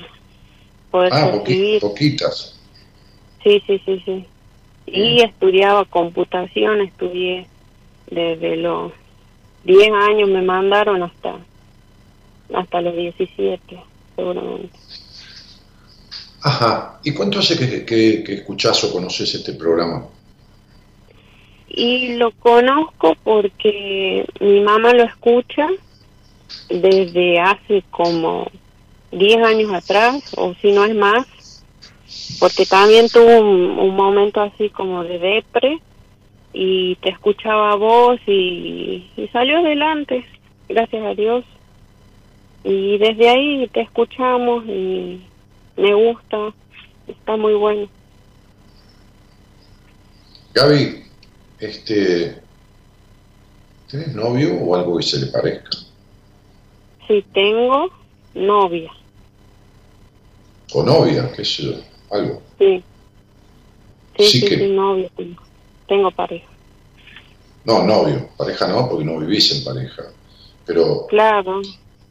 [0.91, 1.31] poder ah,
[1.81, 2.59] poquitas.
[3.43, 4.25] Sí, sí, sí, sí.
[4.85, 7.47] Y estudiaba computación, estudié
[8.09, 8.93] desde los
[9.65, 11.35] 10 años me mandaron hasta
[12.53, 13.59] hasta los 17,
[14.15, 14.77] seguramente.
[16.41, 16.99] Ajá.
[17.03, 20.05] ¿Y cuánto hace que, que, que escuchás o conoces este programa?
[21.67, 25.67] Y lo conozco porque mi mamá lo escucha
[26.69, 28.47] desde hace como
[29.11, 31.63] 10 años atrás, o si no es más,
[32.39, 35.81] porque también tuvo un, momento así como de depre
[36.53, 40.25] y te escuchaba voz y, y salió adelante,
[40.69, 41.43] gracias a Dios.
[42.69, 45.21] Y desde ahí te escuchamos y
[45.77, 46.53] me gusta,
[47.07, 47.87] está muy bueno.
[50.53, 51.05] Gaby,
[51.59, 52.41] este,
[53.89, 55.69] ¿tienes novio o algo que se le parezca?
[57.07, 57.89] Sí, tengo
[58.35, 58.91] novia.
[60.73, 61.31] ¿O novia?
[61.33, 61.81] ¿Qué es eso?
[62.11, 62.41] ¿Algo?
[62.59, 62.83] Sí.
[64.17, 65.41] Sí, sí, sí, novio tengo.
[65.87, 66.49] Tengo pareja.
[67.63, 68.27] No, novio.
[68.35, 70.03] Pareja no, porque no vivís en pareja.
[70.65, 71.07] Pero...
[71.07, 71.61] Claro.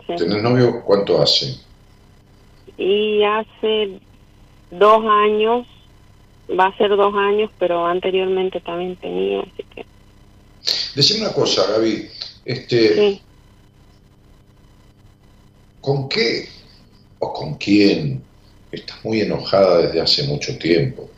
[0.06, 1.56] ¿Tenés novio cuánto hace?
[2.78, 3.98] Y hace
[4.70, 5.66] dos años,
[6.48, 9.84] va a ser dos años, pero anteriormente también tenía, así que...
[10.94, 12.08] Decime una cosa, Gaby.
[12.44, 13.22] Este, sí.
[15.80, 16.48] ¿Con qué
[17.18, 18.22] o con quién
[18.70, 21.08] estás muy enojada desde hace mucho tiempo?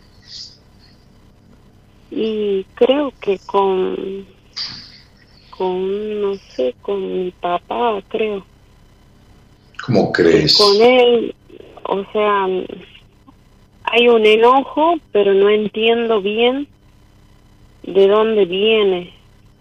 [2.10, 4.26] Y creo que con,
[5.50, 8.44] con, no sé, con mi papá, creo.
[9.84, 10.56] ¿Cómo crees?
[10.56, 11.34] Con él,
[11.84, 12.46] o sea,
[13.84, 16.68] hay un enojo, pero no entiendo bien
[17.82, 19.14] de dónde viene,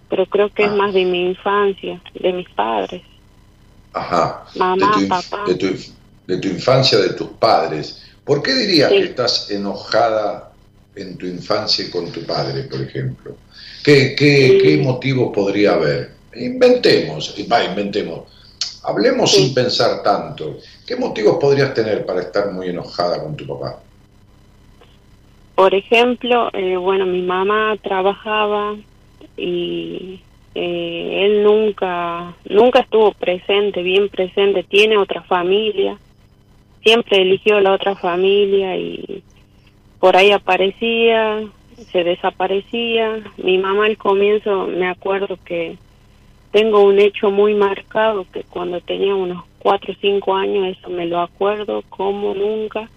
[0.09, 0.75] pero creo que es ah.
[0.75, 3.01] más de mi infancia, de mis padres.
[3.93, 4.45] Ajá.
[4.55, 5.43] Mamá, de tu, papá.
[5.47, 5.67] De tu,
[6.27, 8.03] de tu, infancia, de tus padres.
[8.23, 10.51] ¿Por qué dirías que estás enojada
[10.95, 13.37] en tu infancia con tu padre, por ejemplo?
[13.83, 16.11] ¿Qué, qué, qué motivo podría haber?
[16.35, 18.23] Inventemos, va, inventemos.
[18.87, 20.59] Hablemos sin pensar tanto.
[20.87, 23.81] ¿Qué motivos podrías tener para estar muy enojada con tu papá?
[25.55, 28.77] Por ejemplo, eh, bueno, mi mamá trabajaba
[29.35, 30.21] y
[30.55, 35.97] eh, él nunca, nunca estuvo presente, bien presente, tiene otra familia,
[36.81, 39.21] siempre eligió la otra familia y
[39.99, 41.43] por ahí aparecía,
[41.91, 43.21] se desaparecía.
[43.35, 45.77] Mi mamá al comienzo, me acuerdo que
[46.51, 51.05] tengo un hecho muy marcado que cuando tenía unos cuatro o cinco años, eso me
[51.05, 52.89] lo acuerdo como nunca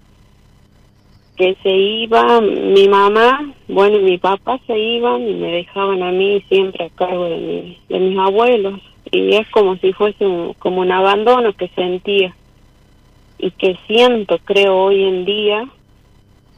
[1.35, 6.43] que se iba mi mamá, bueno, mi papá se iban y me dejaban a mí
[6.49, 8.79] siempre a cargo de, mi, de mis abuelos.
[9.11, 12.35] Y es como si fuese un, como un abandono que sentía.
[13.39, 15.67] y que siento, creo, hoy en día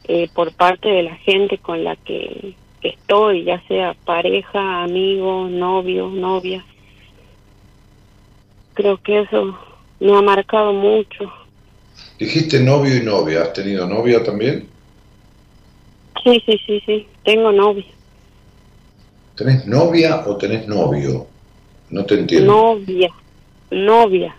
[0.06, 6.08] eh, por parte de la gente con la que, estoy, ya sea pareja, amigo, novio,
[6.08, 6.62] novia.
[8.74, 9.58] Creo que eso
[10.00, 11.32] me ha marcado mucho.
[12.18, 14.68] Dijiste novio y novia, ¿has tenido novia también?
[16.22, 17.84] Sí, sí, sí, sí, tengo novia.
[19.36, 21.26] ¿Tenés novia o tenés novio?
[21.90, 22.52] No te entiendo.
[22.52, 23.10] Novia,
[23.70, 24.36] novia.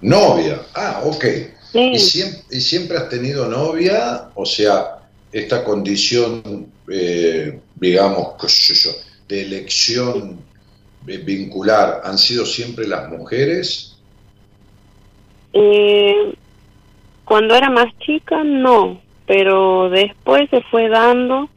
[0.00, 1.24] Novia, ah, ok.
[1.72, 1.90] Sí.
[1.94, 4.30] ¿Y siempre, y siempre has tenido novia?
[4.34, 4.98] O sea,
[5.32, 8.90] esta condición, eh, digamos, qué sé yo,
[9.28, 10.38] de elección
[11.04, 13.96] vincular, ¿han sido siempre las mujeres?
[15.52, 16.34] Eh,
[17.24, 21.48] cuando era más chica, no, pero después se fue dando,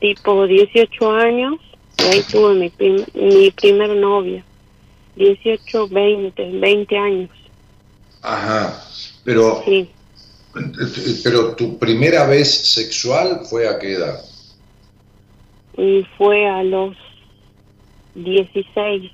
[0.00, 1.54] tipo 18 años,
[1.98, 4.44] y ahí tuve mi, prim- mi primer novia.
[5.16, 7.30] 18, 20, 20 años,
[8.22, 8.84] Ajá,
[9.24, 9.88] pero, sí.
[11.22, 14.20] pero tu primera vez sexual fue a qué edad?
[15.76, 16.96] Y fue a los
[18.16, 19.12] 16,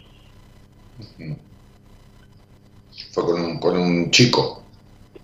[3.10, 4.62] Fue con un, con un chico.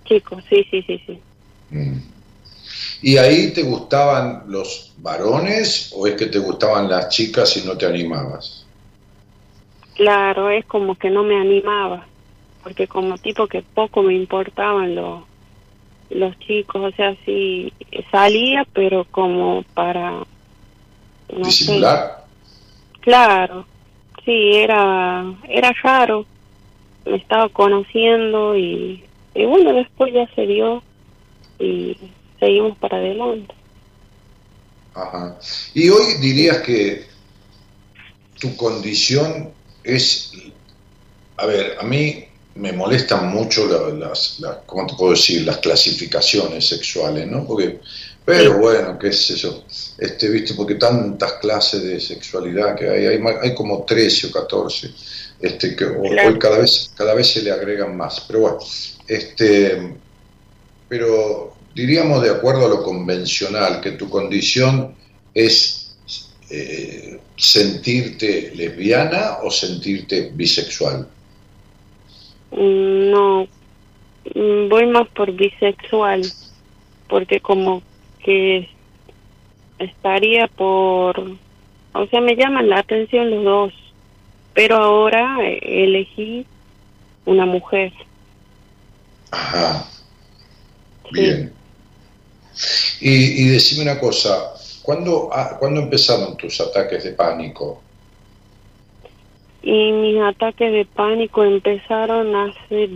[0.05, 1.21] chicos, sí, sí, sí, sí.
[1.71, 1.99] Mm.
[3.03, 7.77] ¿Y ahí te gustaban los varones o es que te gustaban las chicas y no
[7.79, 8.67] te animabas?
[9.95, 12.07] Claro, es como que no me animaba,
[12.63, 15.25] porque como tipo que poco me importaban los
[16.11, 17.73] los chicos, o sea, sí
[18.11, 22.28] salía, pero como para no sé, ¿Disimular?
[23.01, 23.67] Claro,
[24.25, 26.27] sí era era raro,
[27.07, 30.83] me estaba conociendo y, bueno después ya se dio
[31.59, 31.97] y
[32.39, 33.55] seguimos para adelante.
[34.95, 35.39] Ajá.
[35.75, 37.07] Y hoy dirías que
[38.41, 39.51] tu condición
[39.85, 40.33] es,
[41.37, 42.25] a ver, a mí
[42.55, 45.43] me molestan mucho la- las, las, ¿cómo te puedo decir?
[45.45, 47.47] Las clasificaciones sexuales, ¿no?
[47.47, 47.81] Porque,
[48.29, 48.59] pero Sí.
[48.61, 49.65] bueno, qué sé yo,
[49.97, 53.07] este, viste, porque tantas clases de sexualidad que hay,
[53.43, 54.91] hay, como 13 o 14,
[55.41, 56.29] este, que ho- Claro.
[56.29, 58.59] hoy cada vez, cada vez se le agregan más, pero bueno,
[59.07, 59.95] este,
[60.91, 64.95] pero diríamos de acuerdo a lo convencional, que tu condición
[65.33, 65.97] es
[66.51, 71.07] eh, sentirte lesbiana o sentirte bisexual.
[72.51, 73.47] Mm, No,
[74.35, 76.23] mm, voy más por bisexual,
[77.09, 77.83] porque como
[78.29, 78.69] que
[79.79, 81.19] estaría por,
[81.95, 83.73] o sea, me llaman la atención los dos,
[84.53, 86.45] pero ahora eh, elegí
[87.25, 87.91] una mujer.
[89.31, 89.87] Ajá,
[91.11, 91.21] Sí.
[91.21, 91.53] bien.
[93.01, 94.53] Y, y decime una cosa,
[94.83, 97.81] ¿cuándo, ah, ¿cuándo empezaron tus ataques de pánico?
[99.63, 102.91] Y mis ataques de pánico empezaron hace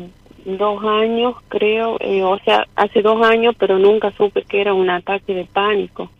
[0.45, 4.90] dos años, creo, eh, o sea, hace dos años, pero nunca supe que era un
[4.90, 6.11] ataque de pánico.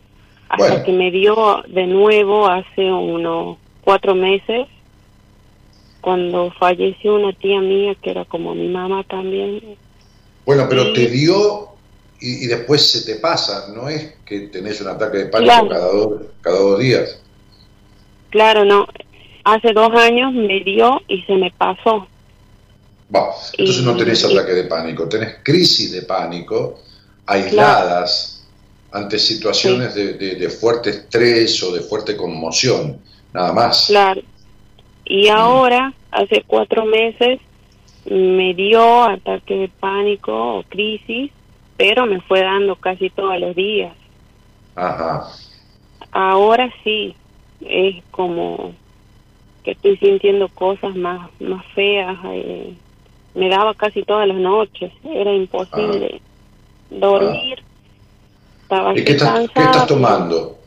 [0.49, 0.85] Hasta Bueno.
[0.85, 4.67] que me dio de nuevo hace unos cuatro meses,
[6.01, 9.61] cuando falleció una tía mía que era como mi mamá también.
[10.45, 11.69] Bueno, pero te dio
[12.21, 15.69] y, y después se te pasa, no es que tenés un ataque de pánico Claro.
[15.69, 17.23] cada, dos, cada dos días.
[18.31, 18.87] Claro, no,
[19.45, 22.07] hace dos años me dio y se me pasó.
[23.15, 26.79] Va, entonces no tenés ataque de pánico, tenés crisis de pánico
[27.27, 28.49] aisladas
[28.91, 32.99] ante situaciones de, de- de fuerte estrés o de fuerte conmoción,
[33.33, 33.87] nada más.
[33.87, 34.23] Claro.
[35.05, 37.41] Y ahora, hace cuatro meses,
[38.07, 41.31] me dio ataque de pánico o crisis,
[41.77, 43.95] pero me fue dando casi todos los días.
[44.75, 45.29] Ajá.
[46.13, 47.15] Ahora sí,
[47.61, 48.75] es como
[49.65, 52.17] que estoy sintiendo cosas más, más feas.
[52.25, 52.75] eh,
[53.35, 56.21] me daba casi todas las noches, era imposible
[56.91, 57.63] dormir.
[58.63, 59.67] Estaba ¿Y qué estás, qué cansada.
[59.73, 60.59] estás tomando?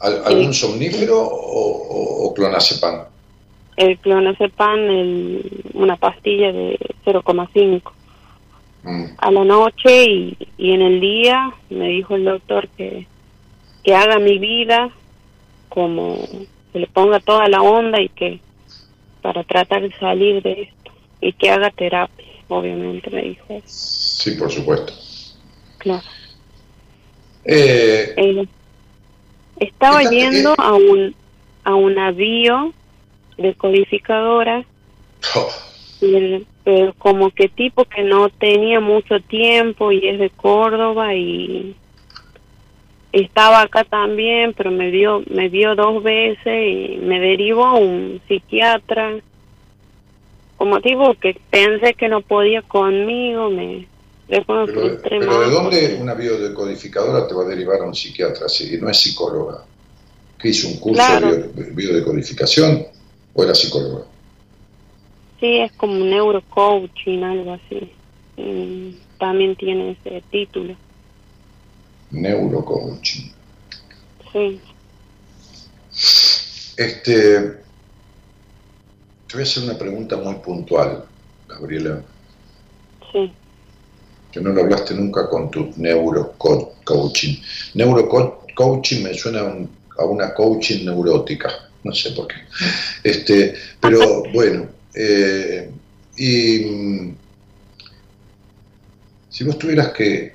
[0.00, 0.60] ¿Al- ¿Algún Sí.
[0.60, 3.04] somnífero o, o- o clonazepam?
[3.76, 7.92] El clonazepam, el, una pastilla de 0,5.
[8.82, 13.06] Mm, a la noche y, y en el día me dijo el doctor que,
[13.82, 14.90] que haga mi vida
[15.68, 16.16] como
[16.72, 18.38] que le ponga toda la onda y que
[19.22, 20.85] para tratar de salir de esto
[21.20, 23.60] y que haga terapia, obviamente me dijo.
[23.64, 24.92] Sí, por supuesto.
[25.78, 26.02] Claro.
[27.44, 28.46] Eh, Eh,
[29.60, 30.56] estaba Esta- yendo eh.
[30.58, 31.14] a un
[31.64, 32.72] a una bio
[33.38, 34.64] decodificadora
[35.36, 35.48] oh,
[36.00, 41.14] y el- pero como que tipo que no tenía mucho tiempo y es de Córdoba
[41.14, 41.74] y
[43.12, 48.20] estaba acá también pero me vio me vio dos veces y me derivó a un
[48.28, 49.16] psiquiatra
[50.56, 53.86] como tipo que pensé que no podía conmigo me
[54.28, 58.98] pero, ¿de dónde una biodecodificadora te va a derivar a un psiquiatra si no es
[58.98, 59.64] psicóloga?
[60.38, 62.86] ¿Que hizo un curso de biodecodificación
[63.34, 64.04] o era psicóloga?
[65.38, 67.92] Sí, es como neurocoaching, algo así.
[69.18, 70.74] también tiene ese título.
[72.10, 73.32] Neurocoaching.
[74.32, 74.60] Sí.
[76.76, 77.65] Este, te
[79.36, 81.04] voy a hacer una pregunta muy puntual,
[81.48, 82.02] Gabriela.
[83.12, 83.32] Sí
[84.36, 87.42] que no lo hablaste nunca con tu neurocoaching.
[87.72, 89.40] Neurocoaching me suena
[89.96, 91.48] a, una coaching neurótica,
[91.82, 92.34] no sé por qué.
[93.02, 95.70] Este, pero bueno, eh,
[96.18, 97.16] y mm,
[99.30, 100.34] si vos tuvieras que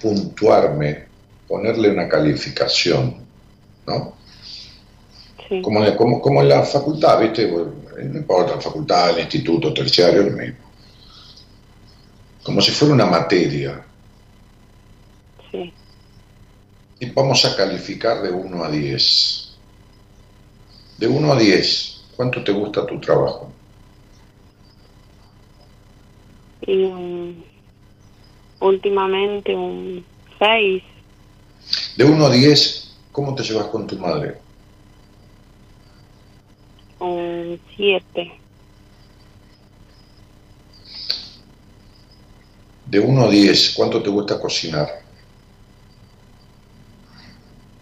[0.00, 1.04] puntuarme,
[1.46, 3.16] ponerle una calificación,
[3.86, 4.15] ¿no?
[5.62, 7.46] Como, como, como, en la facultad, ¿viste?
[7.48, 10.66] no importa, la facultad, el instituto, terciario, el mismo
[12.46, 13.84] como si fuera una materia.
[15.50, 15.72] Sí.
[17.00, 19.56] Y vamos a calificar de 1 a 10.
[20.98, 23.52] De 1 a 10, ¿cuánto te gusta tu trabajo?
[28.58, 30.04] últimamente un
[30.38, 30.82] 6.
[31.96, 34.38] De 1 a 10, ¿cómo te llevas con tu madre?
[36.98, 38.32] Un 7.
[42.86, 44.88] De 1 a 10, ¿cuánto te gusta cocinar?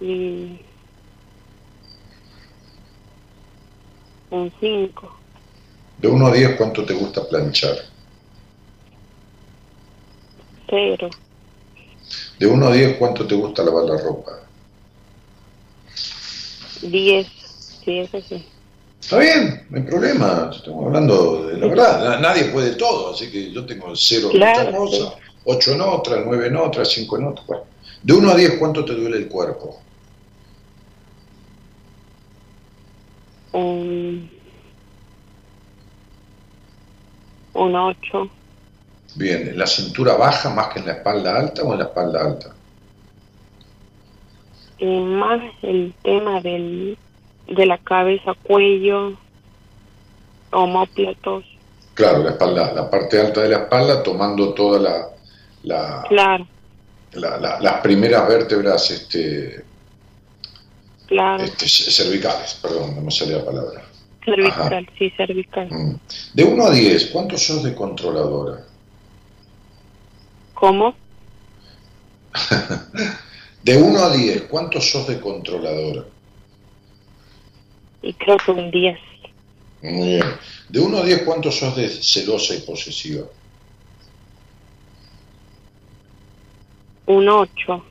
[0.00, 0.58] un
[4.60, 5.20] 5.
[5.98, 7.76] De 1 a 10, ¿cuánto te gusta planchar?
[10.68, 11.10] 0.
[12.38, 14.32] De 1 a 10, ¿cuánto te gusta lavar la ropa?
[16.82, 17.26] 10.
[17.84, 18.44] Sí, eso sí.
[19.04, 23.52] Está bien, no hay problema, estamos hablando de la verdad, nadie puede todo, así que
[23.52, 27.64] yo tengo cero en otra cosa, ocho en otra, nueve en otra, cinco en otra.
[28.02, 29.78] De uno a diez, ¿cuánto te duele el cuerpo?
[33.52, 34.30] Un,
[37.52, 38.30] un ocho.
[39.16, 42.24] Bien, ¿en la cintura baja más que en la espalda alta o en la espalda
[42.24, 42.56] alta?
[44.80, 46.96] Más el tema del
[47.46, 49.14] de la cabeza, cuello,
[50.50, 51.44] homóplatos.
[51.94, 55.08] Claro, la espalda, la parte alta de la espalda tomando toda la,
[55.62, 56.46] la claro.
[57.12, 59.64] La, las primeras vértebras este,
[61.06, 61.44] claro.
[61.44, 63.84] este, cervicales, perdón, no me sale la palabra.
[64.24, 65.68] Cervical, sí, cervical.
[65.70, 65.94] Mm.
[66.32, 68.64] De 1 a 10, ¿cuántos sos de controladora?
[70.54, 70.94] ¿Cómo?
[73.62, 76.04] de 1 a 10, ¿cuántos sos de controladora?
[78.04, 78.98] Y creo que un 10.
[79.82, 80.24] Muy bien.
[80.68, 83.24] De 1 a 10, ¿cuánto sos de celosa y posesiva?
[87.06, 87.84] Un 8.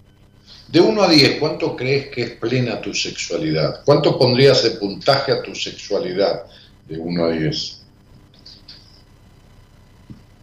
[0.68, 3.84] De 1 a 10, ¿cuánto crees que es plena tu sexualidad?
[3.86, 6.44] ¿Cuánto pondrías de puntaje a tu sexualidad
[6.88, 7.82] de 1 a 10?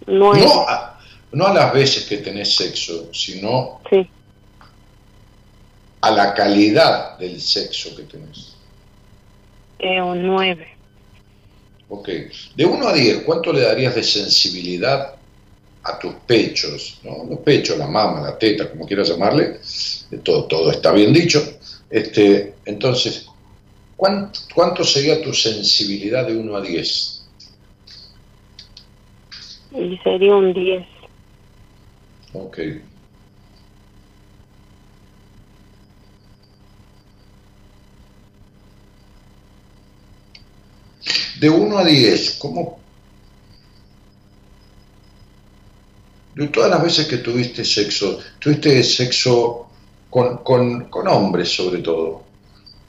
[0.07, 0.41] 9.
[0.45, 1.01] No a,
[1.33, 4.09] no a las veces que tenés sexo, sino sí.
[6.01, 8.60] a la calidad del sexo que tenés.
[9.81, 10.67] Eh, un 9.
[11.89, 12.09] Ok.
[12.55, 15.15] De 1 a 10, ¿cuánto le darías de sensibilidad
[15.83, 17.01] a tus pechos?
[17.03, 17.25] ¿no?
[17.29, 19.59] Los pechos, la mama, la teta, como quieras llamarle.
[20.23, 21.43] Todo, todo está bien dicho.
[21.89, 23.27] Este, entonces,
[23.97, 27.27] ¿cuánto, ¿cuánto sería tu sensibilidad de 1 a 10?
[29.73, 30.87] Y sería un 10.
[32.35, 32.59] Ok.
[41.41, 42.79] De 1 a 10, ¿cómo?
[46.35, 49.67] De todas las veces que tuviste sexo, tuviste sexo
[50.11, 52.25] con, hombres sobre todo.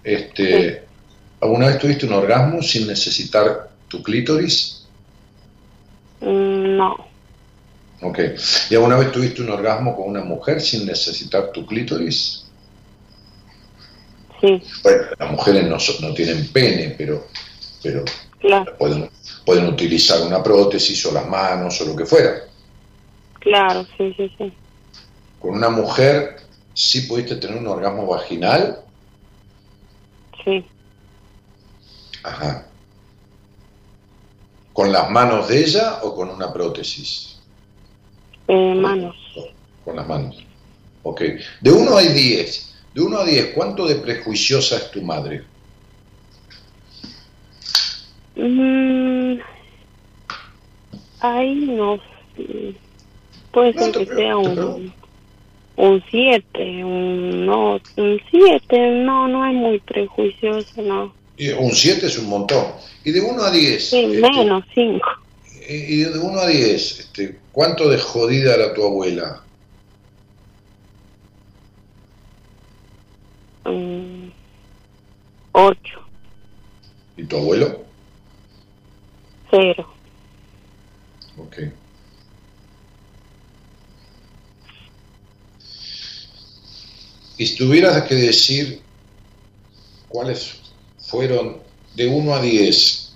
[0.04, 0.84] Este,
[1.40, 4.84] ¿Alguna vez tuviste un orgasmo sin necesitar tu clítoris?
[6.20, 7.08] Mm, no.
[8.02, 8.20] Ok.
[8.70, 12.44] ¿Y alguna vez tuviste un orgasmo con una mujer sin necesitar tu clítoris?
[14.42, 14.62] Sí.
[14.84, 17.28] Bueno, las mujeres no, no tienen pene, pero,
[17.82, 18.04] pero
[18.78, 19.10] Pueden,
[19.46, 22.44] pueden utilizar una prótesis o las manos o lo que fuera.
[23.40, 24.54] Claro, sí, sí, sí.
[25.40, 26.38] Con una mujer,
[26.74, 28.80] ¿sí pudiste tener un orgasmo vaginal?
[30.44, 30.66] Sí.
[32.24, 32.68] Ajá.
[34.74, 37.40] ¿Con las manos de ella o con una prótesis?
[38.48, 39.16] Eh, manos.
[39.86, 40.38] Con las manos.
[41.04, 41.22] Ok.
[41.62, 42.76] De 1 a 10.
[42.94, 45.46] De 1 a 10, ¿cuánto de prejuiciosa es tu madre?
[48.36, 49.40] Mm,
[51.20, 52.00] ay, no.
[53.52, 54.94] puede ser que sea un
[55.82, 61.16] un 7, un no, un 7, no, no es muy prejuicioso, no.
[61.38, 62.66] Y un 7 es un montón.
[63.04, 63.90] Y de 1 a 10.
[63.90, 65.08] Sí, este, menos 5.
[65.68, 69.44] y de 1 a 10, este, ¿cuánto de jodida era tu abuela?
[73.66, 74.30] Mm,
[75.54, 75.80] 8,
[77.18, 77.91] ¿Y tu abuelo?
[79.52, 79.88] 0.
[81.38, 81.58] Ok.
[87.38, 88.82] Y si tuvieras que decir
[90.08, 90.62] cuáles
[91.00, 91.58] fueron
[91.96, 93.14] de 1 a 10,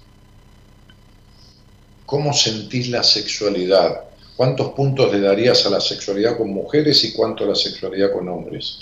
[2.06, 4.06] ¿cómo sentís la sexualidad?
[4.36, 8.28] ¿Cuántos puntos le darías a la sexualidad con mujeres y cuánto a la sexualidad con
[8.28, 8.82] hombres?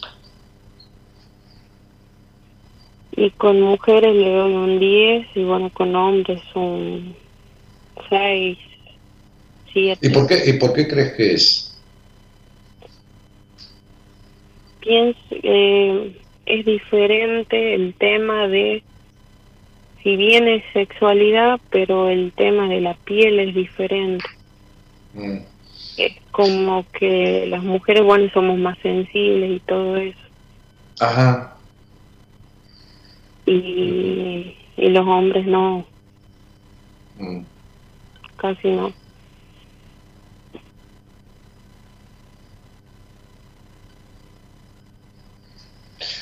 [3.15, 7.15] Y con mujeres le doy un 10 y bueno, con hombres un
[8.09, 8.57] 6,
[9.71, 10.07] 7.
[10.07, 11.69] ¿Y por qué, y por qué crees que es?
[14.79, 18.83] Pienso, eh, es diferente el tema de,
[20.03, 24.25] si bien es sexualidad, pero el tema de la piel es diferente.
[25.13, 25.37] Mm,
[25.97, 30.19] Es como que las mujeres, bueno, somos más sensibles y todo eso.
[30.99, 31.55] Ajá.
[33.45, 35.85] Y, y los hombres no,
[37.19, 37.39] mm.
[38.43, 38.93] Casi no.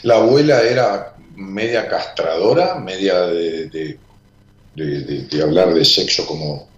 [0.04, 4.00] La abuela era media castradora, media de, de,
[4.76, 6.70] de- de- de hablar de sexo como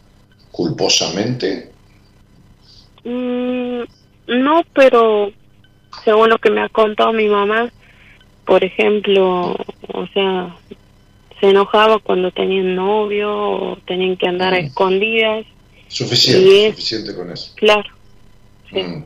[0.52, 1.74] culposamente.
[3.04, 3.84] Mm,
[4.28, 5.32] no, pero
[6.06, 7.70] según lo que me ha contado mi mamá,
[8.46, 9.56] por ejemplo,
[9.94, 10.58] o sea,
[11.44, 14.66] se enojaba cuando tenían novio o tenían que andar a Mm.
[14.68, 15.46] escondidas,
[15.90, 17.52] Suficiente, es- suficiente con eso.
[17.58, 17.90] claro.
[18.70, 18.80] Sí.
[18.82, 19.04] Mm.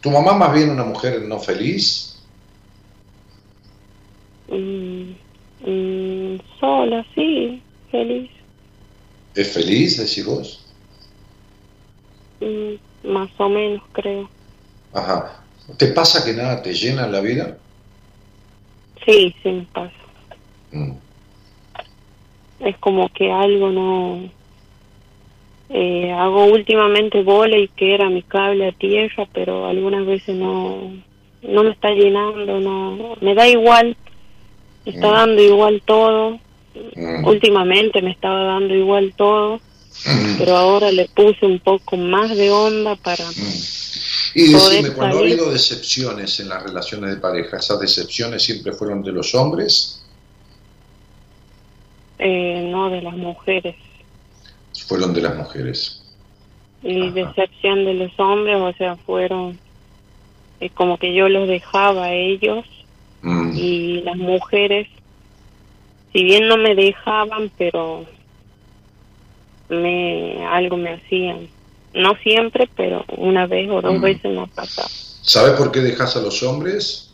[0.00, 2.16] ¿Tu mamá más bien una mujer no feliz?
[4.48, 5.12] Mm,
[5.60, 8.30] mm, sola, sí, feliz,
[9.34, 10.64] ¿Es feliz, decís vos?
[12.40, 14.30] Mm, más o menos creo.
[14.94, 15.44] Ajá.
[15.76, 17.58] ¿Te pasa que nada te llena en la vida?
[19.04, 19.92] Sí, sí me pasa.
[22.60, 24.28] Es como que algo no...
[25.70, 30.92] Eh, hago últimamente y que era mi cable a tierra, pero algunas veces no,
[31.42, 33.94] no me está llenando, no me da igual,
[34.86, 35.12] me está Mm.
[35.12, 36.38] dando igual todo.
[36.96, 37.24] Mm.
[37.26, 39.60] Últimamente me estaba dando igual todo,
[40.06, 40.38] Mm.
[40.38, 43.24] pero ahora le puse un poco más de onda para...
[44.34, 49.02] Y decime, cuando ha habido decepciones en las relaciones de pareja, ¿esas decepciones siempre fueron
[49.02, 50.02] de los hombres?
[52.18, 53.76] Eh, no de las mujeres.
[54.86, 55.94] Fueron de las mujeres.
[56.80, 57.12] y Ajá.
[57.12, 59.58] decepción de los hombres, o sea, fueron
[60.60, 62.64] eh, como que yo los dejaba a ellos
[63.20, 63.56] Mm.
[63.56, 64.86] y las mujeres,
[66.12, 68.06] si bien no me dejaban, pero
[69.68, 71.48] me algo me hacían.
[71.94, 74.00] No siempre, pero una vez o dos Mm.
[74.02, 74.88] veces me ha pasado.
[74.88, 77.10] ¿Sabes por qué dejas a los hombres?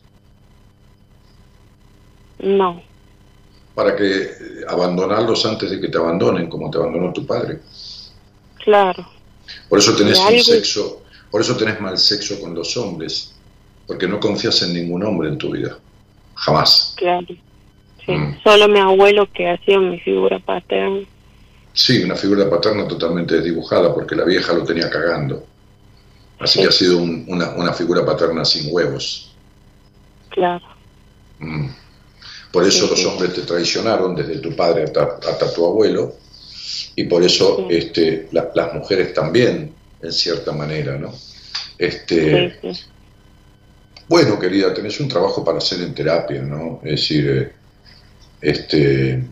[2.39, 2.83] No,
[3.75, 4.31] Para que
[4.69, 7.59] abandonarlos antes de que te abandonen, como te abandonó tu padre.
[8.63, 9.07] claro,
[9.69, 13.35] Por eso tenés un sexo, por eso tenés mal sexo con los hombres,
[13.87, 15.77] porque no confías en ningún hombre en tu vida.
[16.37, 16.95] Jamás.
[16.97, 17.27] claro.
[18.05, 18.13] Sí.
[18.13, 18.43] Mm.
[18.43, 21.01] Solo mi abuelo que hacía mi figura paterna.
[21.73, 25.45] Sí, una figura paterna totalmente desdibujada, porque la vieja lo tenía cagando.
[26.39, 26.63] Así Sí.
[26.63, 29.35] que ha sido un- una, una figura paterna sin huevos.
[30.31, 30.65] Claro,
[31.39, 31.67] Mm.
[32.55, 33.05] Por eso Sí, los sí.
[33.07, 36.15] hombres te traicionaron desde tu padre hasta, hasta tu abuelo,
[36.95, 37.75] y por eso Sí.
[37.77, 41.13] este, la- las mujeres también, en cierta manera, ¿no?
[41.77, 42.61] Este.
[44.07, 46.81] Bueno, querida, tenés un trabajo para hacer en terapia, ¿no?
[46.85, 47.53] Es decir, eh,
[48.41, 49.25] este.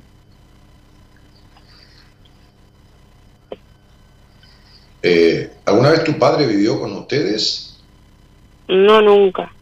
[5.05, 7.79] eh, ¿Alguna vez tu padre vivió con ustedes?
[8.67, 9.53] No, nunca.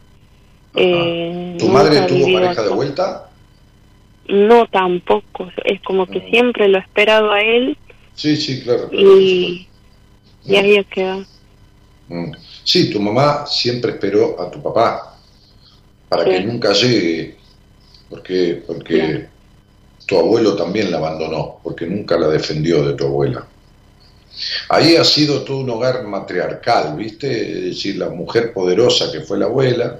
[0.75, 3.30] Eh, ¿Tu nunca madre tuvo pareja de vuelta?
[4.31, 5.49] No, tampoco.
[5.65, 6.29] Es como que Mm.
[6.31, 7.77] siempre lo he esperado a él
[8.15, 8.89] Sí, sí, claro.
[8.89, 9.67] claro, y,
[10.45, 11.25] y ahí ha quedado.
[12.07, 12.31] Mm.
[12.63, 15.17] Sí, tu mamá siempre esperó a tu papá
[16.09, 16.29] para Sí.
[16.31, 17.37] que nunca llegue,
[18.09, 19.27] porque, porque Claro.
[20.05, 23.47] tu abuelo también la abandonó, porque nunca la defendió de tu abuela.
[24.69, 27.29] Ahí ha sido todo un hogar matriarcal, ¿viste?
[27.59, 29.99] Es decir, la mujer poderosa que fue la abuela,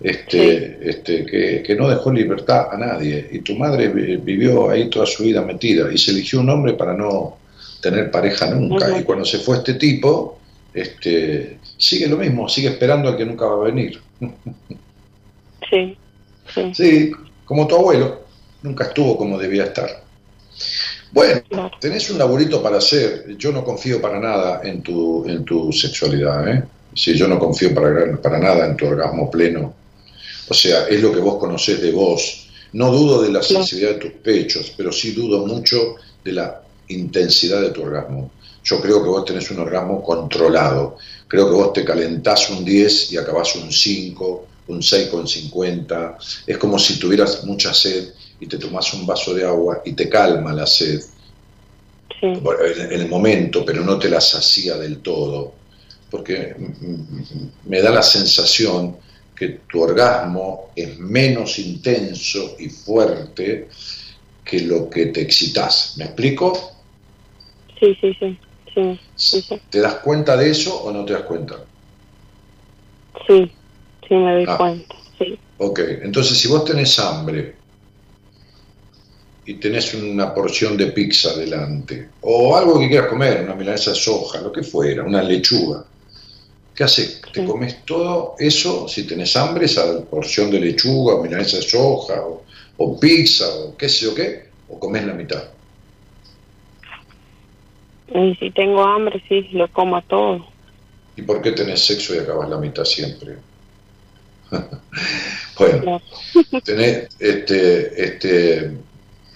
[0.00, 3.28] este, este, que, que no dejó libertad a nadie.
[3.32, 6.74] Y tu madre vi- vivió ahí toda su vida metida y se eligió un hombre
[6.74, 7.38] para no
[7.80, 8.98] tener pareja nunca.
[8.98, 10.38] Y cuando se fue este tipo,
[10.74, 14.00] este, sigue lo mismo, sigue esperando al que nunca va a venir.
[15.68, 15.96] Sí,
[16.54, 16.72] sí.
[16.74, 17.12] Sí,
[17.44, 18.20] como tu abuelo,
[18.62, 19.88] nunca estuvo como debía estar.
[21.10, 21.70] Bueno, Claro.
[21.80, 23.36] tenés un laburito para hacer.
[23.36, 26.46] Yo no confío para nada en tu, en tu sexualidad.
[26.48, 26.62] ¿eh?
[26.94, 29.74] Sí, yo no confío para, para nada en tu orgasmo pleno.
[30.48, 32.48] O sea, es lo que vos conocés de vos.
[32.72, 37.60] No dudo de la sensibilidad de tus pechos, pero sí dudo mucho de la intensidad
[37.60, 38.30] de tu orgasmo.
[38.64, 40.96] Yo creo que vos tenés un orgasmo controlado.
[41.28, 46.16] Creo que vos te calentás un 10 y acabás un 5, un 6,50.
[46.46, 48.08] Es como si tuvieras mucha sed
[48.40, 51.00] y te tomás un vaso de agua y te calma la sed
[52.20, 55.52] Sí, bueno, en el momento, pero no te la sacía del todo,
[56.10, 56.56] porque
[57.64, 58.96] me da la sensación
[59.36, 63.68] que tu orgasmo es menos intenso y fuerte
[64.42, 65.94] que lo que te excitas.
[65.98, 66.86] ¿Me explico?
[67.78, 68.40] sí, sí, sí,
[68.74, 71.70] sí, sí, sí, ¿Te das cuenta de eso o no te das cuenta?
[73.26, 73.52] sí,
[74.08, 74.56] sí, me doy Ah.
[74.56, 77.64] cuenta, sí, Ok, entonces si vos tenés hambre
[79.44, 83.96] y tenés una porción de pizza delante, o algo que quieras comer, una milanesa de
[83.96, 85.86] soja, lo que fuera, una lechuga,
[86.76, 87.22] ¿qué haces?
[87.32, 87.46] ¿Te Sí.
[87.46, 92.46] comes todo eso si tenés hambre, esa porción de lechuga, milanesa de soja, o,
[92.76, 95.44] o pizza, o qué sé yo qué, o comes la mitad?
[98.08, 100.46] y si tengo hambre, sí, lo como todo,
[101.16, 103.44] ¿Y por qué tenés sexo y acabas la mitad siempre?
[105.58, 105.90] bueno,
[106.64, 108.78] Tenés, este, este,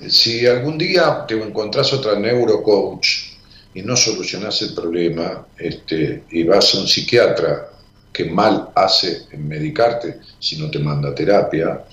[0.08, 3.06] si algún día te encontrás otra neurocoach
[3.74, 7.68] y no solucionás el problema este, y vas a un psiquiatra
[8.12, 11.84] que mal hace en medicarte si no te manda terapia,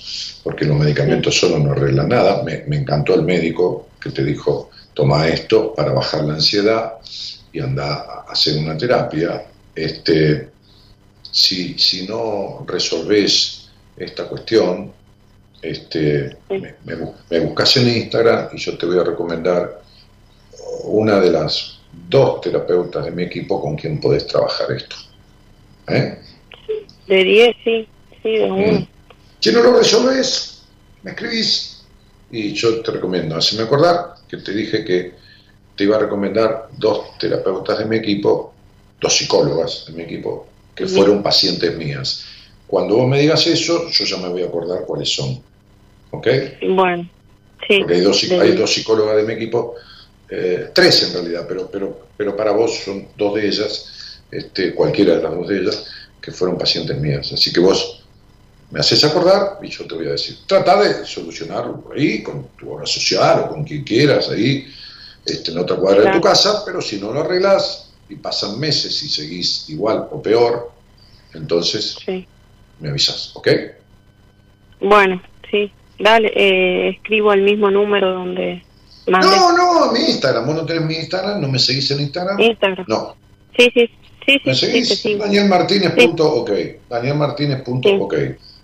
[0.43, 2.41] porque los medicamentos solo no arreglan nada.
[2.43, 6.93] Me, me encantó el médico que te dijo, toma esto para bajar la ansiedad
[7.53, 9.45] y anda a hacer una terapia.
[9.75, 10.49] Este,
[11.29, 14.91] si, si no resolvés esta cuestión,
[15.61, 16.95] este, me, me
[17.29, 19.81] me buscas en Instagram y yo te voy a recomendar
[20.83, 24.95] una de las dos terapeutas de mi equipo con quien podés trabajar esto.
[25.87, 26.17] ¿Eh?
[27.07, 27.87] de 10, sí,
[28.21, 28.87] sí, de uno, Mm.
[29.39, 30.63] Si no lo resolves,
[31.03, 31.83] me escribís
[32.31, 33.35] y yo te recomiendo.
[33.35, 35.13] Haceme acordar que te dije que
[35.75, 38.53] te iba a recomendar dos terapeutas de mi equipo,
[38.99, 42.25] dos psicólogas de mi equipo, que fueron pacientes mías.
[42.65, 45.39] Cuando vos me digas eso, yo ya me voy a acordar cuáles son.
[46.11, 46.27] ¿Ok?
[46.69, 47.07] bueno,
[47.67, 49.75] sí, Porque hay dos, hay dos psicólogas de mi equipo,
[50.29, 55.15] eh, tres en realidad, pero, pero, pero para vos son dos de ellas, este, cualquiera
[55.15, 55.85] de las dos de ellas,
[56.21, 57.31] que fueron pacientes mías.
[57.31, 58.03] Así que vos
[58.69, 62.49] me haces acordar y yo te voy a decir, trata de solucionarlo por ahí, con
[62.57, 64.67] tu obra social o con quien quieras, ahí,
[65.25, 69.01] este, en otra cuadra de tu casa, pero si no lo arreglas y pasan meses
[69.03, 70.71] y seguís igual o peor,
[71.33, 72.25] entonces sí,
[72.79, 73.47] me avisas, ¿ok?
[74.79, 78.63] bueno, sí, dale, eh, escribo el mismo número donde
[79.11, 82.39] mandé No, no, mi Instagram, vos no tenés mi Instagram, no me seguís en Instagram.
[82.39, 83.15] Instagram, No,
[83.57, 83.89] sí, sí,
[84.25, 84.89] sí, ¿Me sí, sí, seguís?
[84.89, 85.23] te sigo.
[85.23, 86.51] danielmartinez.ok.
[86.89, 88.13] Danielmartinez.ok.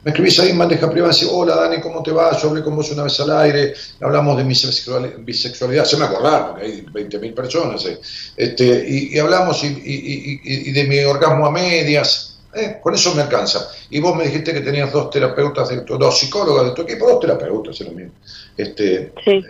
[0.06, 2.38] Me escribís ahí en bandeja privada y decís, hola Dani, ¿cómo te va?
[2.38, 6.04] Yo hablé con vos una vez al aire, hablamos de mi bisexual- bisexualidad, se me
[6.04, 7.86] acordar, porque hay 20.000 personas.
[7.86, 7.98] eh.
[8.36, 12.30] Este, y, y hablamos y, y- y- de mi orgasmo a medias.
[12.56, 13.68] eh, con eso me alcanza.
[13.90, 17.08] Y vos me dijiste que tenías dos terapeutas, de tu- dos psicólogas de tu equipo,
[17.10, 18.12] dos terapeutas, es lo mismo.
[18.58, 19.44] Este, Sí, en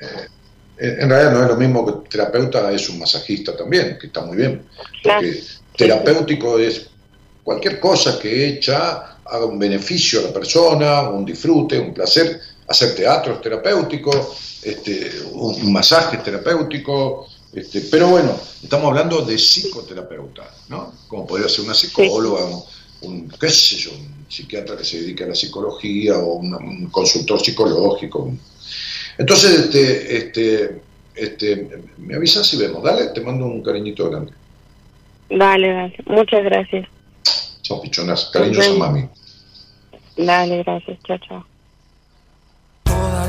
[0.77, 4.37] en realidad no es lo mismo que terapeuta, es un masajista también, que está muy
[4.37, 4.63] bien.
[5.03, 5.43] Porque
[5.77, 6.87] terapéutico es
[7.43, 12.39] cualquier cosa que hecha haga un beneficio a la persona, un disfrute, un placer.
[12.67, 19.37] Hacer teatro es terapéutico, este, un masaje es terapéutico, este, pero bueno, estamos hablando de
[19.37, 20.93] psicoterapeuta, ¿no?
[21.07, 22.63] Como podría ser una psicóloga, un,
[23.01, 26.87] un, qué sé yo, un psiquiatra que se dedica a la psicología o un, un
[26.89, 28.33] consultor psicológico.
[29.17, 30.81] Entonces, este, este,
[31.15, 34.33] este, me avisas y vemos, dale, te mando un cariñito grande.
[35.29, 36.87] dale, dale, muchas gracias,
[37.61, 39.07] Chao, pichonas, cariños a mami.
[40.17, 41.45] dale, gracias, chao, chao.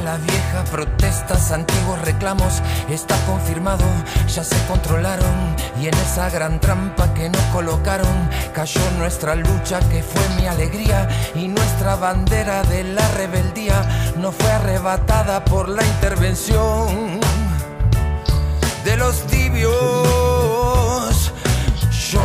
[0.05, 3.85] La vieja protestas, antiguos reclamos, está confirmado,
[4.29, 10.03] ya se controlaron y en esa gran trampa que nos colocaron cayó nuestra lucha que
[10.03, 17.19] fue mi alegría y nuestra bandera de la rebeldía no fue arrebatada por la intervención
[18.85, 20.24] de los tibios.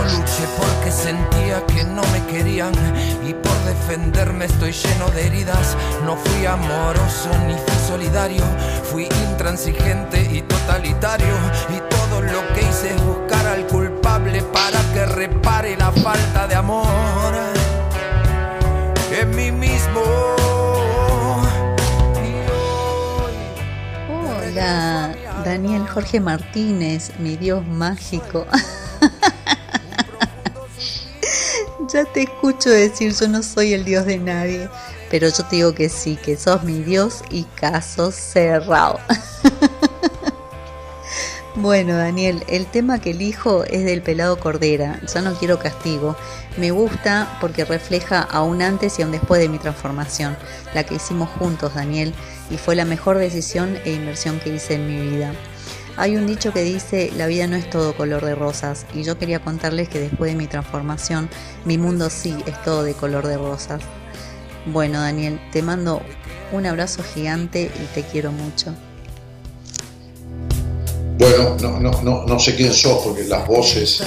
[0.04, 2.74] Luché porque sentía que no me querían
[3.28, 5.76] y por defenderme estoy lleno de heridas.
[6.06, 8.44] No fui amoroso ni fui solidario,
[8.84, 11.34] fui intransigente y totalitario
[11.70, 16.56] y todo lo que hice es buscar al culpable para que repare la falta de
[16.56, 17.50] amor
[19.12, 20.02] en mí mismo.
[24.10, 28.46] Hola, Daniel Jorge Martínez, mi Dios mágico.
[31.92, 34.70] ya te escucho decir yo no soy el Dios de nadie,
[35.10, 39.00] pero yo te digo que sí, que sos mi Dios y caso cerrado.
[41.62, 45.02] Bueno, Daniel, el tema que elijo es del pelado Cordera.
[45.14, 46.16] Ya no quiero castigo.
[46.56, 50.38] Me gusta porque refleja a un antes y a un después de mi transformación,
[50.74, 52.14] la que hicimos juntos, Daniel,
[52.50, 55.34] y fue la mejor decisión e inversión que hice en mi vida.
[56.00, 59.20] Hay un dicho que dice, la vida no es todo color de rosas, y yo
[59.20, 61.30] quería contarles que después de mi transformación,
[61.66, 63.82] mi mundo sí es todo de color de rosas.
[64.66, 66.02] Bueno, Daniel, te mando
[66.54, 68.74] un abrazo gigante y te quiero mucho.
[71.18, 74.02] Bueno, no, no, no, no sé quién sos porque las voces,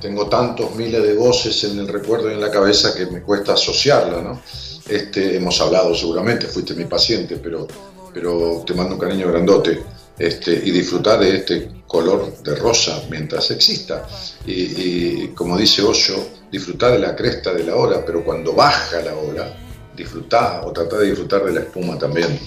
[0.00, 3.54] tengo tantos miles de voces en el recuerdo y en la cabeza que me cuesta
[3.54, 4.40] asociarla, ¿no?
[4.88, 7.66] Este, hemos hablado seguramente, fuiste mi paciente, pero,
[8.14, 9.97] pero te mando un cariño grandote.
[10.18, 14.06] Este, y disfrutar de este color de rosa mientras exista.
[14.44, 19.14] Y, como dice Osho, disfrutar de la cresta de la ola, pero cuando baja la
[19.14, 19.54] ola,
[19.96, 22.38] disfrutar o tratar de disfrutar de la espuma también.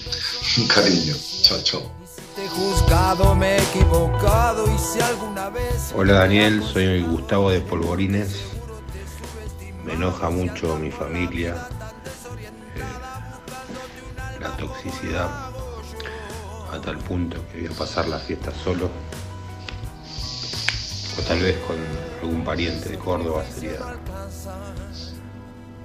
[0.58, 1.14] Un cariño.
[1.42, 2.02] Chao, chao.
[5.94, 8.28] Hola Daniel, soy Gustavo de Polvorines.
[9.84, 11.68] Me enoja mucho mi familia,
[12.76, 15.50] eh, la toxicidad,
[16.72, 18.90] a tal punto que voy a pasar la fiesta solo.
[21.18, 21.76] O tal vez con
[22.22, 23.78] algún pariente de Córdoba sería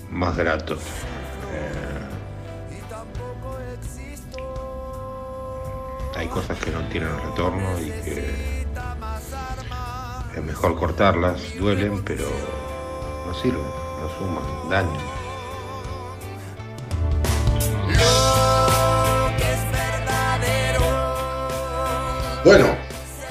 [0.10, 0.76] más grato.
[0.76, 2.08] Eh,
[6.16, 8.66] hay cosas que no tienen retorno y que
[10.36, 12.26] es mejor cortarlas, duelen, pero
[13.26, 15.17] no sirven, no suman, daño.
[22.48, 22.78] Bueno,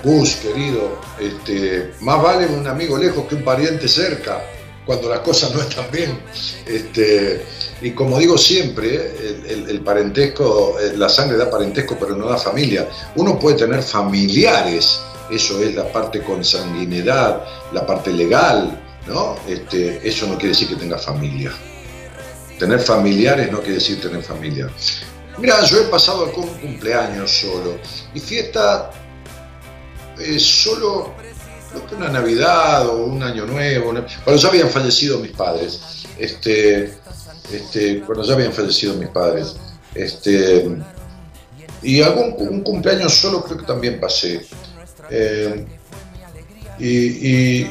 [0.05, 4.45] Gus, querido, este, más vale un amigo lejos que un pariente cerca
[4.85, 6.21] cuando las cosas no están bien.
[6.67, 7.43] Este,
[7.81, 9.15] y como digo siempre,
[9.49, 12.91] el, parentesco, eh, la sangre da parentesco, pero no da familia.
[13.15, 15.01] Uno puede tener familiares,
[15.31, 17.43] eso es la parte consanguinidad,
[17.73, 19.37] la parte legal, ¿no?
[19.49, 21.53] Este, eso no quiere decir que tenga familia.
[22.59, 24.69] Tener familiares no quiere decir tener familia.
[25.39, 27.79] Mira, yo he pasado algún cumpleaños solo
[28.15, 28.91] y fiesta
[30.19, 31.15] eh, solo
[31.97, 33.93] una Navidad o un Año Nuevo,
[34.25, 35.81] cuando ya habían fallecido mis padres,
[36.19, 36.95] este,
[37.53, 39.57] este, cuando ya habían fallecido mis padres,
[39.95, 40.79] este,
[41.83, 44.47] y algún un cumpleaños solo creo que también pasé.
[45.11, 45.67] Eh,
[46.79, 47.71] y, y,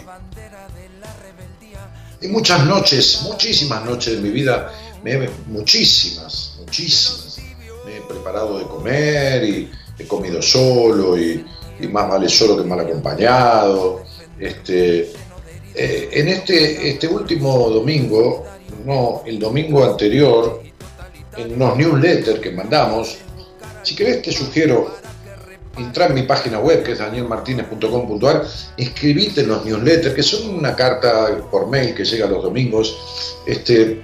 [2.29, 4.71] muchas noches, muchísimas noches de mi vida,
[5.03, 7.37] me, muchísimas, muchísimas,
[7.85, 11.45] me he preparado de comer y he comido solo y,
[11.79, 14.03] y más vale solo que mal acompañado.
[14.39, 15.11] Este,
[15.73, 18.45] eh, en este, este último domingo,
[18.85, 20.61] no, el domingo anterior,
[21.37, 23.17] en unos newsletters que mandamos,
[23.83, 24.95] si querés te sugiero
[25.77, 28.45] entrar en mi página web que es danielmartinez.com.ar,
[28.77, 32.97] inscribite en los newsletters, que son una carta por mail que llega los domingos,
[33.45, 34.01] este,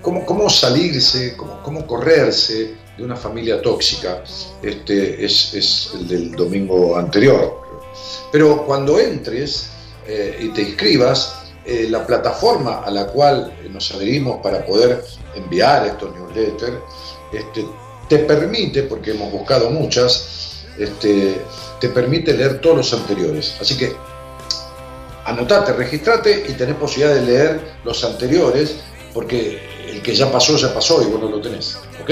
[0.00, 4.22] cómo, cómo salirse, cómo, cómo correrse de una familia tóxica,
[4.62, 7.60] este es, el del domingo anterior.
[8.30, 9.70] Pero cuando entres
[10.06, 15.86] eh, y te inscribas, eh, la plataforma a la cual nos adherimos para poder enviar
[15.86, 16.76] estos newsletters,
[17.32, 17.64] este,
[18.08, 21.40] te permite, porque hemos buscado muchas, este,
[21.80, 23.54] te permite leer todos los anteriores.
[23.60, 23.94] Así que
[25.24, 28.76] anotate, registrate y tenés posibilidad de leer los anteriores,
[29.14, 31.78] porque el que ya pasó, ya pasó y vos no lo tenés.
[32.02, 32.10] ¿Ok?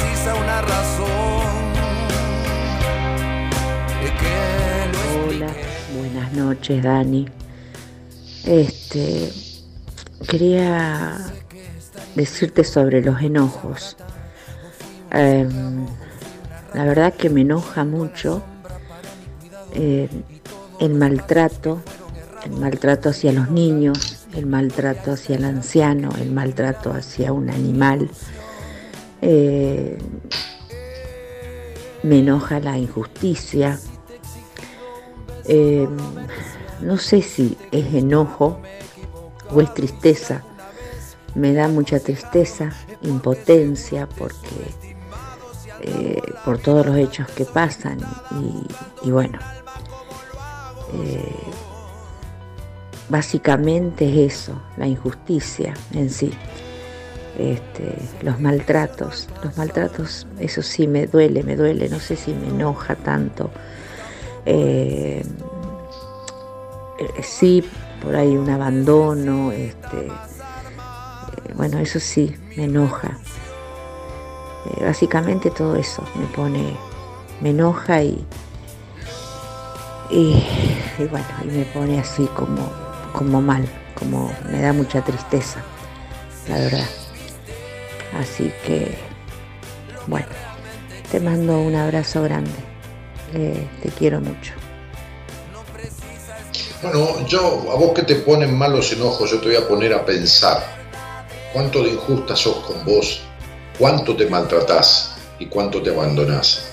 [0.00, 1.70] Precisa una razón.
[5.28, 5.52] Hola,
[5.96, 7.28] buenas noches, Dani.
[8.44, 9.32] Este,
[10.28, 11.18] quería
[12.14, 13.96] decirte sobre los enojos.
[15.10, 15.86] Em,
[16.74, 18.42] la verdad que me enoja mucho
[19.74, 20.08] eh,
[20.78, 21.82] el maltrato,
[22.44, 28.08] el maltrato hacia los niños, el maltrato hacia el anciano, el maltrato hacia un animal
[29.22, 29.98] eh,
[32.02, 33.78] me enoja la injusticia.
[35.46, 35.88] Eh,
[36.80, 38.60] no sé si es enojo
[39.50, 40.42] o es tristeza.
[41.34, 44.48] Me da mucha tristeza, impotencia, porque
[45.82, 47.98] eh, por todos los hechos que pasan
[49.02, 49.38] y, bueno,
[53.08, 56.32] básicamente es eso, la injusticia en sí.
[57.38, 62.48] Este, los maltratos, los maltratos, eso sí me duele, me duele, no sé si me
[62.48, 63.50] enoja tanto.
[64.44, 65.24] Eh,
[67.22, 67.64] sí,
[68.02, 70.08] por ahí un abandono, este,
[71.54, 73.18] bueno, eso sí, me enoja.
[74.66, 76.76] Eh, básicamente todo eso me pone,
[77.40, 78.24] me enoja y,
[80.10, 80.44] y,
[81.10, 82.68] bueno, y me pone así como,
[83.12, 85.62] como mal, como me da mucha tristeza,
[86.48, 86.99] la verdad.
[88.12, 88.96] Así que,
[90.06, 90.28] bueno,
[91.10, 92.50] te mando un abrazo grande,
[93.32, 94.52] te quiero mucho.
[96.82, 100.04] Bueno, yo, a vos que te ponen malos enojos, yo te voy a poner a
[100.04, 100.64] pensar
[101.52, 103.20] cuánto de injusta sos con vos,
[103.78, 106.64] cuánto te maltratás y cuánto te abandonás.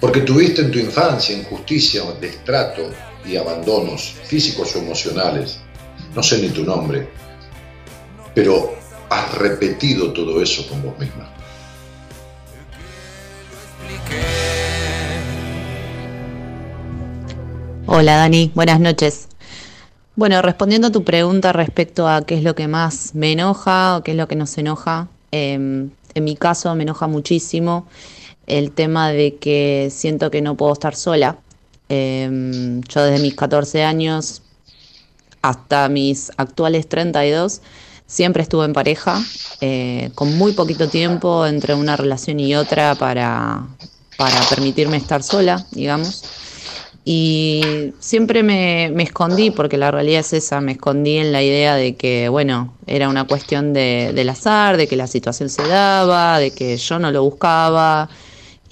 [0.00, 2.90] Porque tuviste en tu infancia injusticia, destrato
[3.24, 5.60] y abandonos físicos o emocionales.
[6.14, 7.08] No sé ni tu nombre,
[8.34, 8.74] pero
[9.12, 11.28] has repetido todo eso con vos misma.
[17.86, 19.28] Hola Dani, buenas noches.
[20.16, 24.02] Bueno, respondiendo a tu pregunta respecto a qué es lo que más me enoja o
[24.02, 27.86] qué es lo que nos enoja, em, en mi caso me enoja muchísimo
[28.46, 31.38] el tema de que siento que no puedo estar sola.
[31.88, 34.42] Em, yo desde mis 14 años
[35.42, 37.60] hasta mis actuales 32
[38.06, 39.22] siempre estuve en pareja,
[39.60, 43.66] eh, con muy poquito tiempo entre una relación y otra para,
[44.16, 46.22] para permitirme estar sola, digamos.
[47.04, 51.96] Y siempre me, escondí, porque la realidad es esa, me escondí en la idea de
[51.96, 56.52] que, bueno, era una cuestión de, del azar, de que la situación se daba, de
[56.52, 58.08] que yo no lo buscaba.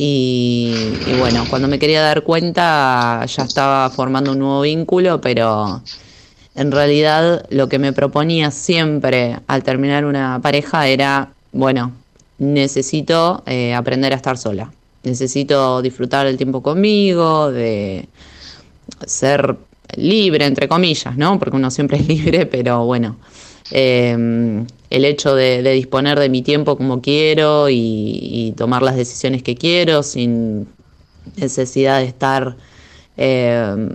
[0.03, 0.75] Y,
[1.19, 5.83] bueno, cuando me quería dar cuenta ya estaba formando un nuevo vínculo, pero
[6.55, 11.93] en realidad lo que me proponía siempre al terminar una pareja era, bueno,
[12.39, 14.71] necesito eh, aprender a estar sola
[15.03, 18.09] necesito disfrutar el tiempo conmigo, de
[19.07, 19.57] ser
[19.97, 21.39] libre, entre comillas, ¿no?
[21.39, 23.17] Porque uno siempre es libre, pero bueno,
[23.71, 29.55] em, el hecho de, disponer de mi tiempo como quiero y, tomar las decisiones que
[29.55, 30.69] quiero sin
[31.37, 32.57] necesidad de estar,
[33.17, 33.91] em,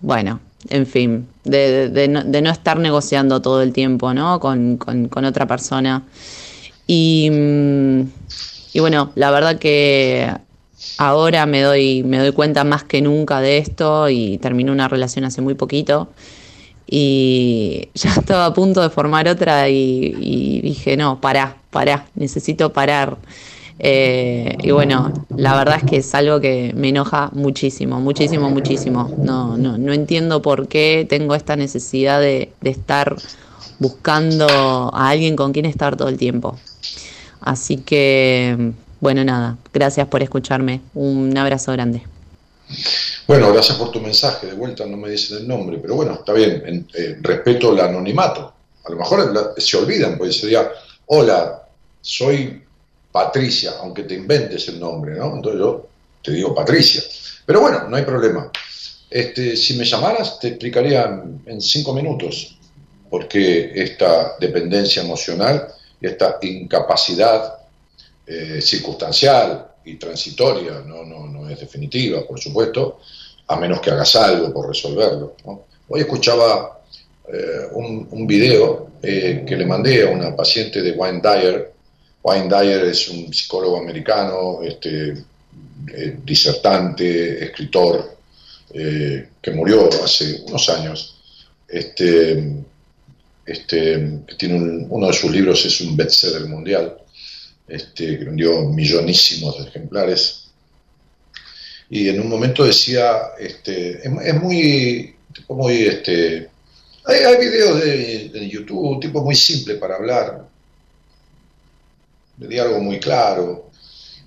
[0.00, 0.40] bueno,
[0.70, 4.40] en fin, de, no, estar negociando todo el tiempo, ¿no?
[4.40, 4.78] Con,
[5.24, 6.04] otra persona.
[6.86, 8.02] Y mm,
[8.72, 10.30] y bueno, la verdad que
[10.98, 15.24] ahora me doy, me doy cuenta más que nunca de esto y terminé una relación
[15.24, 16.08] hace muy poquito
[16.86, 23.16] y ya estaba a punto de formar otra y, dije, no, pará, pará, necesito parar.
[23.78, 29.14] Eh, y bueno, la verdad es que es algo que me enoja muchísimo, muchísimo, muchísimo.
[29.18, 33.16] No, no, no entiendo por qué tengo esta necesidad de, de estar
[33.78, 34.46] buscando
[34.92, 36.58] a alguien con quien estar todo el tiempo.
[37.40, 40.80] Así que, bueno, nada, gracias por escucharme.
[40.94, 42.02] Un abrazo grande.
[43.26, 44.48] Bueno, gracias por tu mensaje.
[44.48, 46.86] De vuelta no me dicen el nombre, pero bueno, está bien.
[46.94, 48.52] Eh, respeto el anonimato.
[48.84, 50.68] A lo mejor se olvidan, porque sería,
[51.06, 51.62] hola,
[52.00, 52.62] soy
[53.10, 55.36] Patricia, aunque te inventes el nombre, ¿no?
[55.36, 55.86] Entonces yo
[56.22, 57.02] te digo Patricia.
[57.46, 58.50] Pero bueno, no hay problema.
[59.10, 62.58] Este, si me llamaras, te explicaría en cinco minutos
[63.08, 67.54] por qué esta dependencia emocional esta incapacidad
[68.26, 73.00] eh, circunstancial y transitoria, no, no, no, es definitiva, por supuesto,
[73.46, 75.34] a menos que hagas algo por resolverlo.
[75.88, 76.82] Hoy escuchaba
[77.32, 81.72] eh, un, un, video eh, que le mandé a una paciente de Wayne Dyer.
[82.28, 85.24] Wayne Dyer es un psicólogo americano, este,
[86.24, 88.18] disertante, escritor,
[88.70, 91.16] que murió hace unos años.
[91.66, 92.64] Este,
[93.48, 96.98] este, tiene uno de sus libros es un bestseller mundial,
[97.66, 100.48] este, que vendió millonísimos de ejemplares.
[101.88, 105.14] Y en un momento decía, este, es, muy,
[105.48, 106.50] muy este,
[107.06, 110.46] hay, videos de, YouTube, un tipo muy simple para hablar,
[112.38, 113.70] de algo muy claro,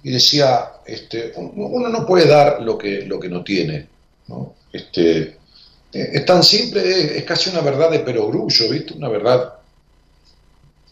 [0.03, 3.87] y decía, este, uno no puede dar lo que, lo que no tiene.
[4.71, 5.37] Este,
[5.93, 8.93] eh, es tan simple, es, casi una verdad de perogrullo, ¿viste?
[8.93, 9.53] Una verdad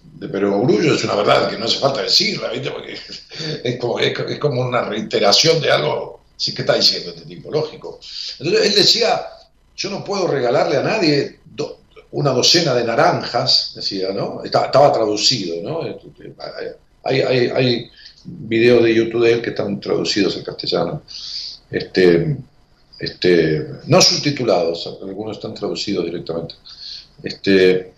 [0.04, 2.72] de perogrullo es una verdad que no hace falta decirla, ¿viste?
[2.72, 2.98] Porque
[3.64, 8.00] es como, es, como una reiteración de algo, sí que está diciendo este tipo, lógico.
[8.40, 9.26] Entonces él decía,
[9.76, 11.40] yo no puedo regalarle a nadie
[12.12, 14.44] una docena de naranjas, decía, ¿no?
[14.44, 15.82] Estaba, traducido, ¿no?
[17.04, 17.92] Hay, hay, hay,
[18.26, 21.02] videos de YouTube de él que están traducidos al castellano.
[21.72, 22.38] Este,
[23.00, 26.56] este, no subtitulados, algunos están traducidos directamente.
[27.24, 27.94] Este,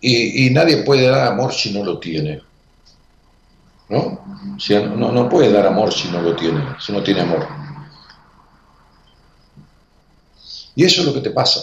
[0.00, 2.42] y, nadie puede dar amor si no lo tiene.
[3.88, 4.20] ¿no?
[4.96, 7.46] No, no puede dar amor si no lo tiene, si no tiene amor.
[10.74, 11.60] Y eso es lo que te pasa.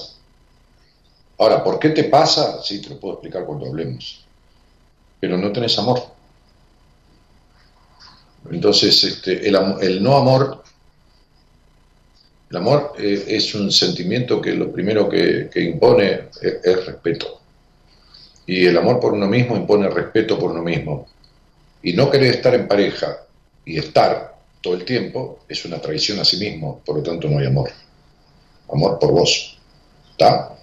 [1.38, 2.62] Ahora, ¿por qué te pasa?
[2.64, 4.25] Sí, te lo puedo explicar cuando hablemos.
[5.26, 6.04] Pero no tenés amor.
[8.52, 10.64] Entonces, este, el, el no amor,
[12.52, 17.42] el amor eh, es un sentimiento que lo primero que, impone es, es respeto.
[18.46, 21.08] Y el amor por uno mismo impone respeto por uno mismo.
[21.82, 23.18] Y no querer estar en pareja
[23.66, 27.40] y estar todo el tiempo es una traición a sí mismo, por lo tanto no
[27.40, 27.72] hay amor.
[28.72, 29.58] Amor por vos.
[30.12, 30.56] ¿Está?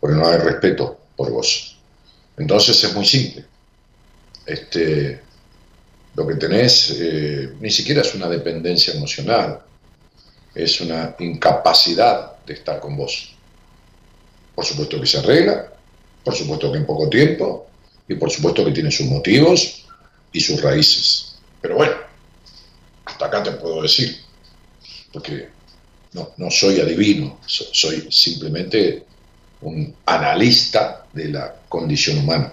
[0.00, 1.78] Porque no hay respeto por vos.
[2.36, 3.51] Entonces es muy simple.
[4.46, 5.20] Este,
[6.14, 9.60] lo que tenés eh, ni siquiera es una dependencia emocional,
[10.54, 13.34] es una incapacidad de estar con vos.
[14.54, 15.72] Por supuesto que se arregla,
[16.24, 17.66] por supuesto que en poco tiempo,
[18.08, 19.86] y por supuesto que tiene sus motivos
[20.32, 21.36] y sus raíces.
[21.60, 21.94] Pero bueno,
[23.04, 24.18] hasta acá te puedo decir,
[25.12, 25.48] porque
[26.12, 29.04] no, no soy adivino, soy simplemente
[29.62, 32.52] un analista de la condición humana.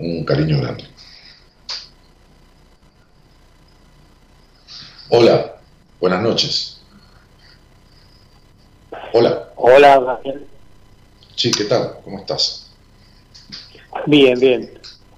[0.00, 0.84] Un cariño grande.
[5.10, 5.56] Hola,
[6.00, 6.80] buenas noches.
[9.12, 9.50] Hola.
[9.56, 10.46] Hola, Daniel.
[11.36, 11.96] Sí, ¿qué tal?
[12.02, 12.70] ¿Cómo estás?
[14.06, 14.70] Bien, bien.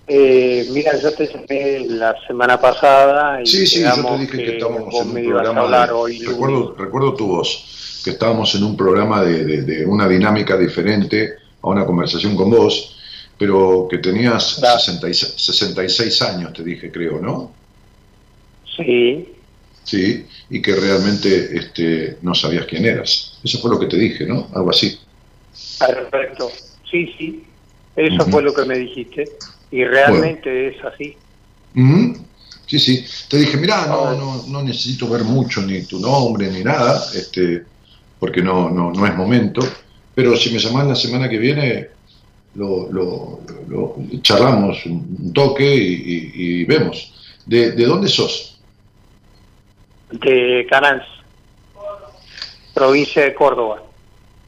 [0.08, 4.44] Eh, mira, yo te llamé la semana pasada y sí, sí, yo te dije que,
[4.44, 5.86] que estábamos en un programa.
[5.86, 10.08] De, hoy, recuerdo, recuerdo tu voz, que estábamos en un programa de, de, de, una
[10.08, 12.98] dinámica diferente a una conversación con vos,
[13.42, 14.78] pero que tenías claro.
[14.78, 17.50] 66, 66 años, te dije, creo, ¿no?
[18.76, 19.26] Sí.
[19.82, 23.40] Sí, y que realmente este, no sabías quién eras.
[23.42, 24.46] Eso fue lo que te dije, ¿no?
[24.54, 24.96] Algo así.
[25.76, 26.52] Perfecto.
[26.88, 27.44] Sí, sí.
[27.96, 28.30] Eso uh -huh.
[28.30, 29.24] fue lo que me dijiste.
[29.72, 30.76] Y realmente bueno.
[30.76, 31.16] es así.
[31.74, 32.26] Uh -huh.
[32.68, 33.04] Sí, sí.
[33.28, 37.64] Te dije, mira, no, no, no, necesito ver mucho ni tu nombre ni nada, este,
[38.20, 39.62] porque no, no, no es momento.
[40.14, 41.88] Pero si me llamas la semana que viene,
[42.54, 47.08] lo, lo, lo charlamos un toque y, y, y vemos.
[47.46, 48.60] ¿De, ¿De, dónde sos?
[50.10, 51.04] De Canals,
[52.74, 53.82] provincia de Córdoba.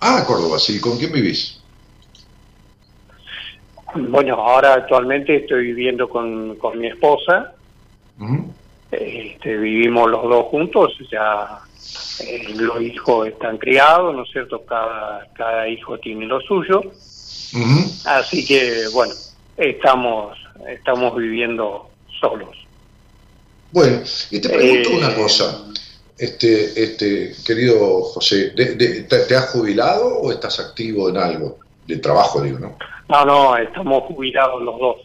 [0.01, 0.81] Ah, Córdoba, sí.
[0.81, 1.61] ¿Con quién vivís?
[3.95, 7.55] Bueno, ahora actualmente estoy viviendo con, con mi esposa.
[8.19, 8.45] Uh -huh.
[8.91, 11.61] este, vivimos los dos juntos, ya
[12.21, 14.65] eh, los hijos están criados, ¿no es cierto?
[14.67, 16.83] Cada, cada hijo tiene lo suyo.
[17.55, 18.07] Uh -huh.
[18.07, 19.15] Así que, bueno,
[19.57, 20.37] estamos,
[20.69, 21.89] estamos viviendo
[22.21, 22.57] solos.
[23.71, 25.65] Bueno, y te pregunto eh, una cosa,
[26.19, 31.59] este, este, querido José, ¿de, de, te, ¿te has jubilado o estás activo en algo?
[31.87, 32.77] De trabajo, digo, ¿no?
[33.09, 34.97] No, no, estamos jubilados los dos.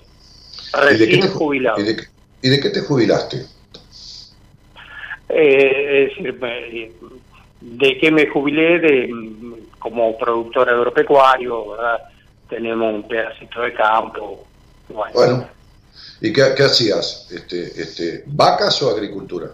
[0.74, 1.80] Recién ¿Y de, qué te, jubilados.
[1.80, 2.04] ¿y de,
[2.42, 3.46] ¿Y de, qué te jubilaste?
[5.30, 6.40] Eh, es decir,
[7.62, 8.80] ¿de qué me jubilé?
[8.80, 9.10] De,
[9.80, 12.00] como productor agropecuario, ¿verdad?
[12.50, 14.46] Tenemos un pedacito de campo.
[14.90, 15.14] Bueno.
[15.14, 15.50] bueno
[16.22, 17.28] ¿Y qué, qué, hacías?
[17.32, 19.48] Este, este, ¿Vacas o agricultura?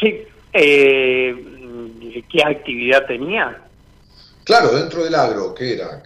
[0.00, 0.22] Sí.
[0.52, 3.64] Eh, ¿Qué actividad tenía?
[4.44, 6.02] Claro, dentro del agro, ¿qué era?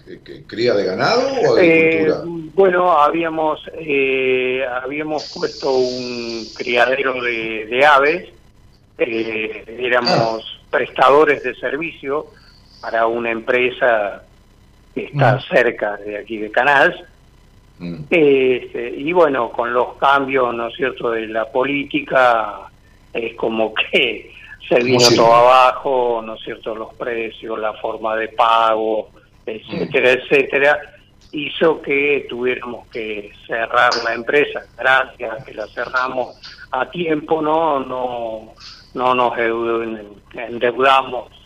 [0.47, 2.23] ¿Cría de ganado o agricultura?
[2.25, 8.29] Eh, bueno, habíamos eh, habíamos puesto un criadero de, de aves,
[8.99, 10.67] eh, éramos ah.
[10.71, 12.27] prestadores de servicio
[12.83, 14.25] para una empresa
[14.93, 15.41] que está mm.
[15.43, 16.97] cerca de aquí de Canals.
[17.79, 18.05] Mm.
[18.11, 22.59] Este, y bueno, con los cambios, ¿no es cierto?, de la política,
[23.13, 24.33] es como que
[24.69, 29.11] se vino todo abajo, ¿no es cierto?, los precios, la forma de pago,
[29.47, 30.19] etcétera, mm.
[30.19, 30.81] etcétera,
[31.31, 34.61] hizo que tuviéramos que cerrar la empresa.
[34.77, 36.37] Gracias que la cerramos
[36.73, 38.53] a tiempo, no no
[38.95, 39.39] no nos
[40.35, 41.42] endeudamos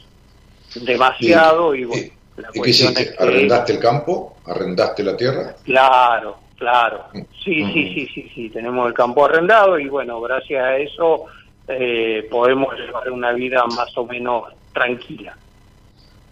[0.84, 3.14] demasiado y, y bueno, ¿y, la ¿y qué hiciste?
[3.18, 4.36] ¿Arrendaste el campo?
[4.44, 5.56] ¿Arrendaste la tierra?
[5.64, 7.04] Claro, claro.
[7.44, 7.72] Sí, mm.
[7.72, 11.24] sí, sí, sí, sí, tenemos el campo arrendado y bueno, gracias a eso
[11.68, 15.36] eh, podemos llevar una vida más o menos tranquila.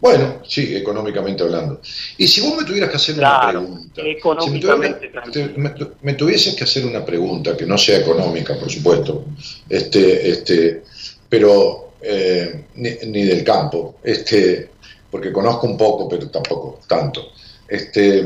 [0.00, 1.80] Bueno, sí, económicamente hablando.
[2.18, 6.12] Y si vos me tuvieras que hacer claro, una pregunta, económicamente si me, me, me,
[6.12, 9.24] tuvieses que hacer una pregunta que no sea económica, por supuesto,
[9.66, 10.82] este, este,
[11.26, 14.70] pero eh, ni, del campo, este,
[15.10, 17.32] porque conozco un poco, pero tampoco tanto.
[17.66, 18.22] Este,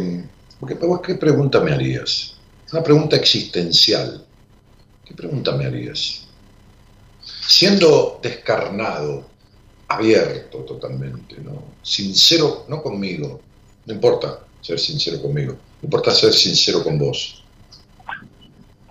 [0.66, 2.34] ¿qué, ¿Qué pregunta me harías?
[2.72, 4.24] una pregunta existencial.
[5.04, 6.26] ¿Qué pregunta me harías?
[7.46, 9.26] Siendo descarnado,
[9.88, 11.62] abierto totalmente, ¿no?
[11.82, 13.40] Sincero, no conmigo,
[13.86, 17.42] no importa ser sincero conmigo, importa ser sincero con vos.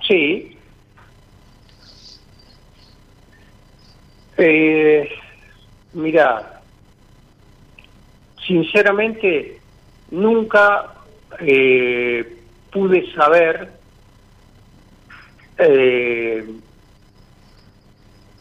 [0.07, 0.56] Sí.
[4.37, 5.09] Eh,
[5.93, 6.61] mira,
[8.45, 9.59] sinceramente
[10.11, 10.93] nunca
[11.39, 12.37] eh,
[12.71, 13.71] pude saber
[15.57, 16.45] eh,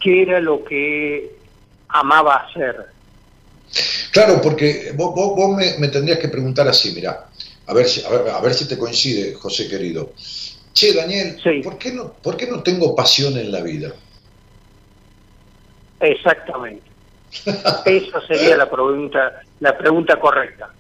[0.01, 1.35] qué era lo que
[1.89, 2.77] amaba hacer.
[4.13, 7.29] Claro, porque vos, vos- vos me, me tendrías que preguntar así, mira,
[7.67, 10.13] a ver si, a ver, a ver si te coincide, José querido.
[10.73, 13.95] Che, Daniel, ¿por, qué no, ¿por qué no tengo pasión en la vida?
[16.01, 16.83] Exactamente.
[17.85, 20.73] Esa sería la pregunta, la pregunta correcta.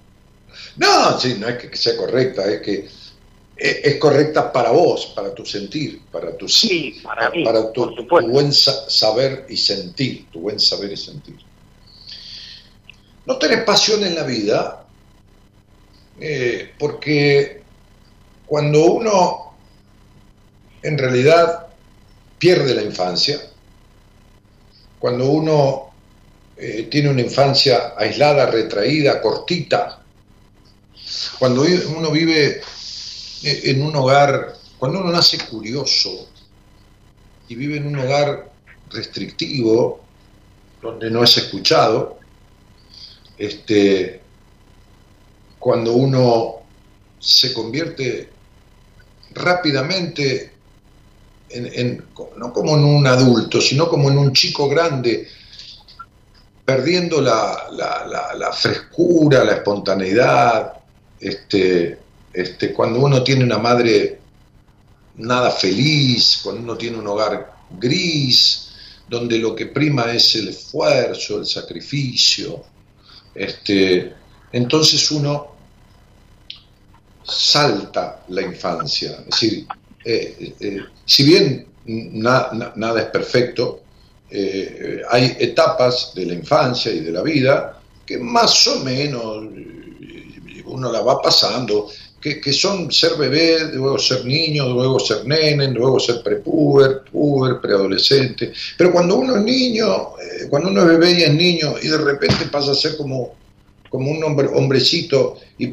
[0.76, 2.88] No, sí, no es que sea correcta, es que
[3.56, 8.52] es, correcta para vos, para tu sentir, para tu sí, para, mí, tu, tu buen
[8.52, 11.36] sa- saber y sentir, tu buen saber y sentir.
[13.24, 14.84] No tenés pasión en la vida
[16.20, 17.62] eh, porque
[18.46, 19.54] cuando uno
[20.82, 21.66] en realidad
[22.38, 23.40] pierde la infancia,
[25.06, 25.92] cuando uno
[26.56, 30.02] eh, tiene una infancia aislada, retraída, cortita,
[31.38, 31.62] cuando
[31.96, 32.60] uno vive
[33.44, 36.28] eh, en un hogar, cuando uno nace curioso
[37.46, 38.50] y vive en un hogar
[38.90, 40.00] restrictivo,
[40.82, 42.18] donde no es escuchado,
[43.38, 44.22] este,
[45.60, 46.62] cuando uno
[47.20, 48.28] se convierte
[49.34, 50.55] rápidamente
[52.36, 55.28] no como en un adulto, sino como en un chico grande,
[56.64, 57.68] perdiendo la-
[58.36, 60.72] la frescura, la espontaneidad,
[61.20, 61.98] este,
[62.32, 64.20] este, cuando uno tiene una madre
[65.16, 68.68] nada feliz, cuando uno tiene un hogar gris,
[69.08, 72.64] donde lo que prima es el esfuerzo, el sacrificio,
[73.34, 74.12] este,
[74.52, 75.54] entonces uno
[77.24, 79.18] salta la infancia.
[79.20, 79.66] Es decir,
[80.06, 83.80] eh, eh, si bien na- na- nada es perfecto,
[84.30, 89.48] eh, hay etapas de la infancia y de la vida que más o menos
[90.66, 91.88] uno la va pasando,
[92.20, 97.60] que, que son ser bebé, luego ser niño, luego ser nene, luego ser prepuber, puber,
[97.60, 98.52] preadolescente.
[98.76, 99.86] Pero cuando uno es niño,
[100.50, 103.34] cuando uno es bebé y es niño, y de repente pasa a ser como,
[103.88, 105.68] como un hombre, hombrecito y,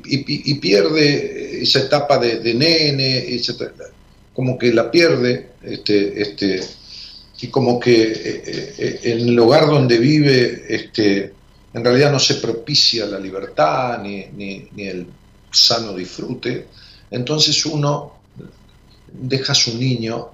[0.55, 3.17] pierde esa etapa de, nene,
[3.53, 3.71] etapa-
[4.33, 6.61] como que la pierde, este, este,
[7.41, 8.43] y como que eh,
[8.77, 11.33] eh, en el hogar donde vive, este,
[11.73, 15.07] en realidad no se propicia la libertad ni, ni- ni el
[15.51, 16.67] sano disfrute,
[17.11, 18.13] entonces uno
[19.11, 20.29] deja a su niño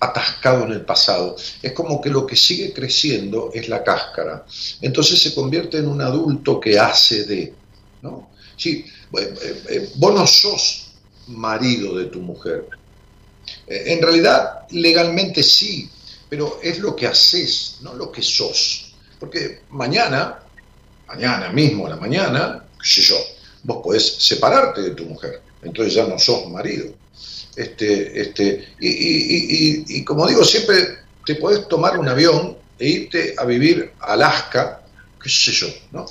[0.00, 1.36] atascado en el pasado.
[1.62, 4.44] Es como que lo que sigue creciendo es la cáscara.
[4.80, 7.54] Entonces se convierte en un adulto que hace de.
[8.02, 8.30] ¿no?
[8.56, 8.84] Sí,
[9.18, 10.92] eh, eh, eh, vos no sos
[11.28, 12.66] marido de tu mujer.
[13.66, 15.88] Eh, en realidad, legalmente sí,
[16.28, 18.92] pero es lo que haces, no lo que sos.
[19.20, 20.40] Porque mañana,
[21.06, 23.16] mañana mismo a la mañana, qué sé yo,
[23.64, 26.86] vos podés separarte de tu mujer, entonces ya no sos marido.
[27.54, 30.74] Este, este, y, y- y- y- y como digo, siempre
[31.26, 34.82] te podés tomar un avión e irte a vivir a Alaska,
[35.22, 36.06] qué sé yo, ¿no?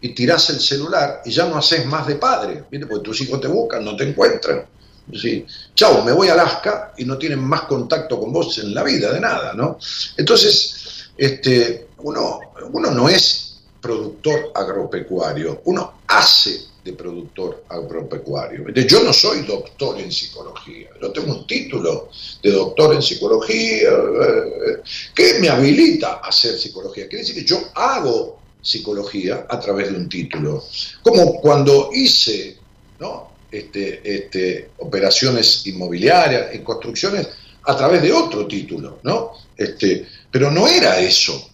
[0.00, 2.62] Y tirás el celular y ya no haces más de padre.
[2.70, 4.64] Porque tus hijos te buscan, no te encuentran.
[5.12, 5.44] Sí,
[5.74, 9.12] chau, me voy a Alaska y no tienen más contacto con vos en la vida,
[9.12, 9.78] de nada, ¿no?
[10.16, 12.40] Entonces, este, uno,
[12.72, 18.68] uno no es productor agropecuario, uno hace de productor agropecuario.
[18.70, 22.08] Yo no soy doctor en psicología, yo tengo un título
[22.42, 24.82] de doctor en psicología eh,
[25.14, 27.08] que me habilita a hacer psicología.
[27.08, 30.64] Quiere decir que yo hago psicología a través de un título.
[31.02, 32.58] Como cuando hice
[32.98, 33.33] ¿no?
[33.58, 37.28] Este, este, operaciones inmobiliarias, en construcciones,
[37.62, 39.32] a través de otro título, ¿no?
[39.56, 41.50] Este, pero no era eso.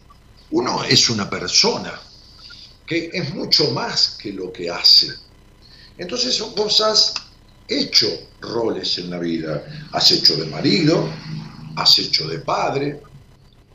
[0.52, 2.00] Uno es una persona
[2.86, 5.08] que es mucho más que lo que hace.
[5.98, 7.14] Entonces vos has
[7.68, 8.08] hecho
[8.40, 9.62] roles en la vida.
[9.92, 11.06] Has hecho de marido,
[11.76, 13.00] has hecho de padre,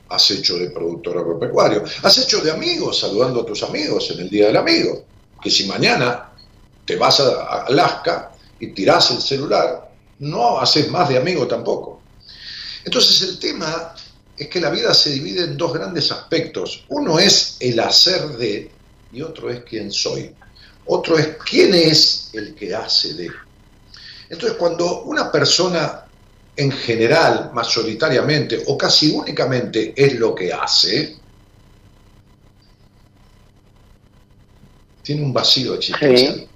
[0.09, 4.29] has hecho de productor agropecuario, has hecho de amigo, saludando a tus amigos en el
[4.29, 5.05] Día del Amigo.
[5.41, 6.24] Que si mañana
[6.85, 12.01] te vas a Alaska y tirás el celular, no haces más de amigo tampoco.
[12.83, 13.93] Entonces el tema
[14.37, 16.85] es que la vida se divide en dos grandes aspectos.
[16.89, 18.71] Uno es el hacer de
[19.11, 20.33] y otro es quién soy.
[20.85, 23.31] Otro es quién es el que hace de.
[24.29, 26.05] Entonces, cuando una persona
[26.55, 31.17] en general, mayoritariamente o casi únicamente es lo que hace,
[35.01, 36.47] tiene un vacío existencial.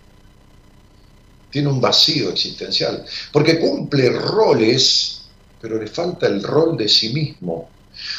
[1.49, 3.05] Tiene un vacío existencial.
[3.31, 5.21] Porque cumple roles,
[5.61, 7.69] pero le falta el rol de sí mismo.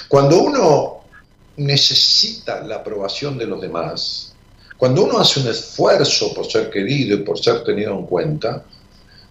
[0.09, 1.01] Cuando uno
[1.57, 4.35] necesita la aprobación de los demás,
[4.77, 8.65] cuando uno hace un esfuerzo por ser querido y por ser tenido en cuenta,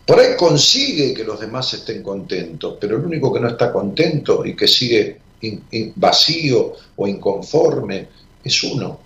[0.06, 4.46] por ahí consigue que los demás estén contentos, pero el único que no está contento
[4.46, 5.20] y que sigue
[5.96, 8.08] vacío o inconforme
[8.44, 9.00] es uno.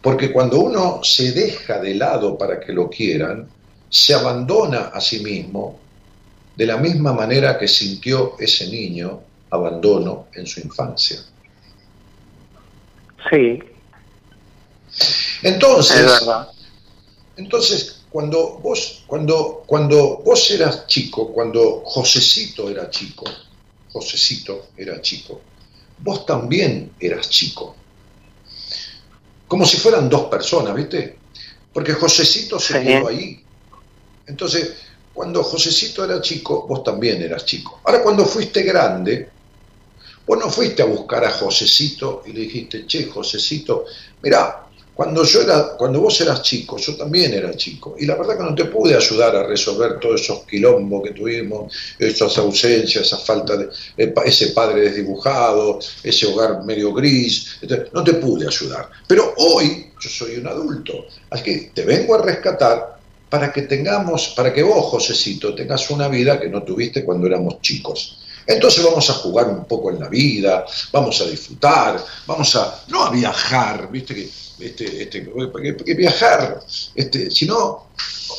[0.00, 3.48] Porque cuando uno se deja de lado para que lo quieran,
[3.88, 5.78] se abandona a sí mismo
[6.56, 11.18] de la misma manera que sintió ese niño abandono en su infancia.
[13.30, 13.62] Sí.
[15.42, 16.22] Entonces,
[17.36, 23.24] entonces cuando vos, cuando, cuando vos eras chico, cuando Josecito era chico,
[23.92, 25.40] Josecito era chico,
[25.98, 27.76] vos también eras chico
[29.48, 31.18] como si fueran dos personas, ¿viste?
[31.72, 33.42] Porque Josecito se quedó ahí.
[34.26, 34.74] Entonces,
[35.12, 37.80] cuando Josecito era chico, vos también eras chico.
[37.84, 39.30] Ahora, cuando fuiste grande,
[40.26, 43.86] vos no fuiste a buscar a Josecito y le dijiste, che, Josecito,
[44.22, 44.66] mira,
[44.96, 47.96] cuando, yo era, cuando vos eras chico, yo también era chico.
[47.98, 51.70] Y la verdad que no te pude ayudar a resolver todos esos quilombos que tuvimos,
[51.98, 53.68] esas ausencias, esa falta de
[54.24, 57.58] ese padre desdibujado, ese hogar medio gris.
[57.92, 58.88] No te pude ayudar.
[59.06, 61.04] Pero hoy yo soy un adulto.
[61.28, 62.95] Así que te vengo a rescatar
[63.28, 67.60] para que tengamos, para que vos, Josecito, tengas una vida que no tuviste cuando éramos
[67.60, 68.18] chicos.
[68.46, 73.04] Entonces vamos a jugar un poco en la vida, vamos a disfrutar, vamos a, no
[73.04, 75.28] a viajar, viste que este, este,
[75.84, 76.60] que, viajar,
[76.94, 77.88] este, sino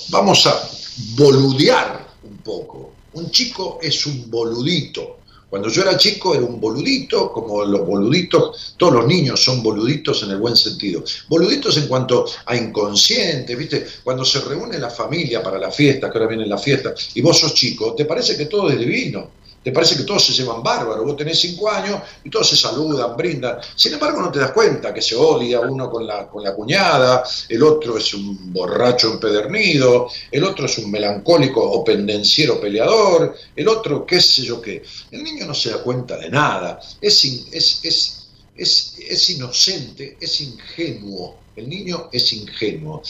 [0.09, 0.69] vamos a
[1.15, 2.93] boludear un poco.
[3.14, 5.19] Un chico es un boludito.
[5.49, 10.24] Cuando yo era chico era un boludito, como los boluditos, todos los niños son boluditos
[10.24, 11.03] en el buen sentido.
[11.30, 13.86] Boluditos en cuanto a inconsciente, ¿viste?
[14.03, 17.40] Cuando se reúne la familia para la fiesta, que ahora viene la fiesta, y vos
[17.40, 19.32] sos chico, te parece que todo es divino
[19.68, 23.18] te parece que todos se llevan bárbaro, vos tenés cinco años y todos se saludan,
[23.18, 23.57] brindan.
[23.76, 27.22] Sin embargo, no te das cuenta que se odia uno con la, con la cuñada,
[27.49, 33.68] el otro es un borracho empedernido, el otro es un melancólico o pendenciero peleador, el
[33.68, 34.84] otro qué sé yo qué.
[35.11, 40.39] El niño no se da cuenta de nada, es, es, es, es, es inocente, es
[40.39, 41.39] ingenuo.
[41.57, 43.02] El niño es ingenuo.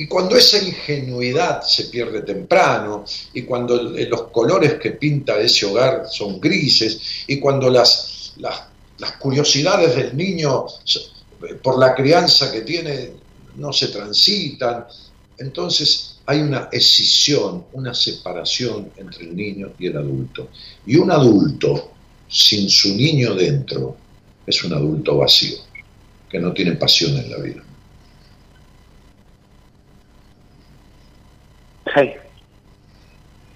[0.00, 3.04] Y cuando esa ingenuidad se pierde temprano,
[3.34, 9.94] y cuando los colores que pinta ese hogar son grises, y cuando las, las, curiosidades
[9.94, 10.64] del niño
[11.62, 13.10] por la crianza que tiene
[13.56, 14.86] no se transitan,
[15.36, 20.48] entonces hay una escisión, una separación entre el niño y el adulto.
[20.86, 21.90] Y un adulto
[22.26, 23.98] sin su niño dentro
[24.46, 25.58] es un adulto vacío,
[26.26, 27.64] que no tiene pasión en la vida.
[31.94, 32.12] Sí,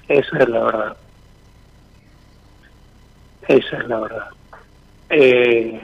[0.09, 0.97] esa es la verdad.
[3.49, 4.29] Esa es la verdad.
[5.11, 5.81] Eh,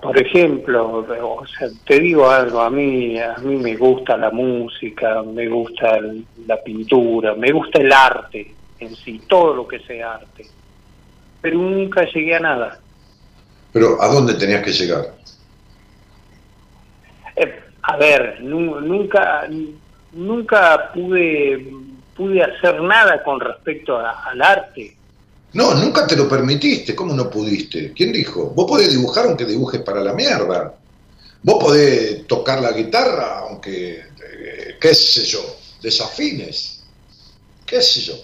[0.00, 5.22] por ejemplo, o sea, te digo algo, a mí, a mí me gusta la música,
[5.22, 5.98] me gusta
[6.46, 10.46] la pintura, me gusta el arte en sí, todo lo que sea arte,
[11.40, 12.78] pero nunca llegué a nada.
[13.72, 15.14] Pero ¿a dónde tenías que llegar?
[17.34, 19.48] Eh, a ver, nunca
[20.12, 21.72] nunca pude,
[22.16, 24.96] pude hacer nada con respecto al arte.
[25.52, 26.94] No, nunca te lo permitiste.
[26.94, 27.92] ¿Cómo no pudiste?
[27.92, 28.50] ¿Quién dijo?
[28.50, 30.74] Vos podés dibujar aunque dibujes para la mierda.
[31.42, 35.40] Vos podés tocar la guitarra aunque, eh, qué sé yo,
[35.80, 36.80] desafines.
[37.64, 38.14] ¿Qué sé yo?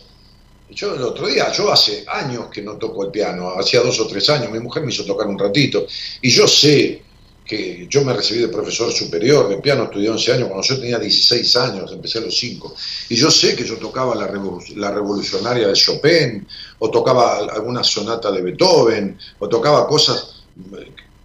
[0.70, 4.06] Yo el otro día, yo hace años que no toco el piano, hacía dos o
[4.06, 5.86] tres años, mi mujer me hizo tocar un ratito,
[6.22, 7.03] y yo sé
[7.44, 10.98] que yo me recibí de profesor superior de piano, estudié 11 años, cuando yo tenía
[10.98, 12.74] 16 años, empecé a los 5,
[13.10, 14.30] y yo sé que yo tocaba la,
[14.76, 16.46] la revolucionaria de Chopin,
[16.78, 20.44] o tocaba alguna sonata de Beethoven, o tocaba cosas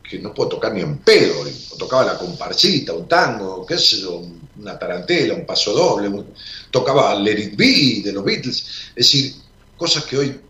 [0.09, 1.35] que no puedo tocar ni en pedo,
[1.71, 4.21] o tocaba la comparsita, un tango, qué sé yo,
[4.59, 6.11] una tarantela, un paso doble,
[6.69, 8.57] tocaba Let It Be de los Beatles,
[8.89, 9.35] es decir,
[9.77, 10.41] cosas que hoy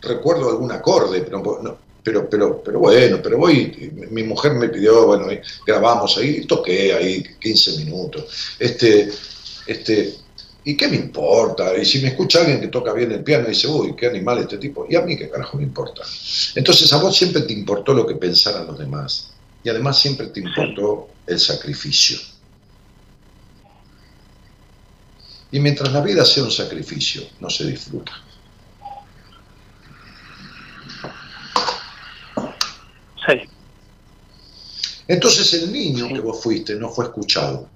[0.00, 5.06] recuerdo algún acorde, pero no, pero, pero, pero bueno, pero voy, mi mujer me pidió,
[5.06, 5.26] bueno,
[5.66, 8.56] grabamos ahí, toqué ahí 15 minutos.
[8.58, 9.10] Este,
[9.66, 10.14] este,
[10.64, 11.76] ¿y qué me importa?
[11.76, 14.56] Y si me escucha alguien que toca bien el piano dice, uy, qué animal este
[14.56, 16.02] tipo, y a mí qué carajo me importa.
[16.54, 19.30] Entonces a vos siempre te importó lo que pensaran los demás,
[19.62, 22.18] y además siempre te importó el sacrificio.
[25.52, 28.12] Y mientras la vida sea un sacrificio, no se disfruta.
[33.28, 33.48] Sí.
[35.06, 37.68] Entonces el niño que vos fuiste no fue escuchado.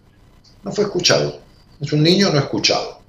[0.65, 1.41] No fue escuchado.
[1.81, 3.01] Es un niño no escuchado.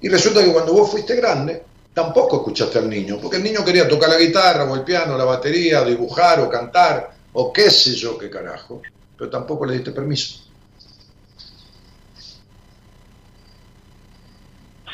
[0.00, 1.62] Y resulta que cuando vos fuiste grande,
[1.94, 5.24] tampoco escuchaste al niño, porque el niño quería tocar la guitarra o el piano, la
[5.24, 8.82] batería, dibujar o cantar, o qué sé yo qué carajo,
[9.16, 10.40] pero tampoco le diste permiso.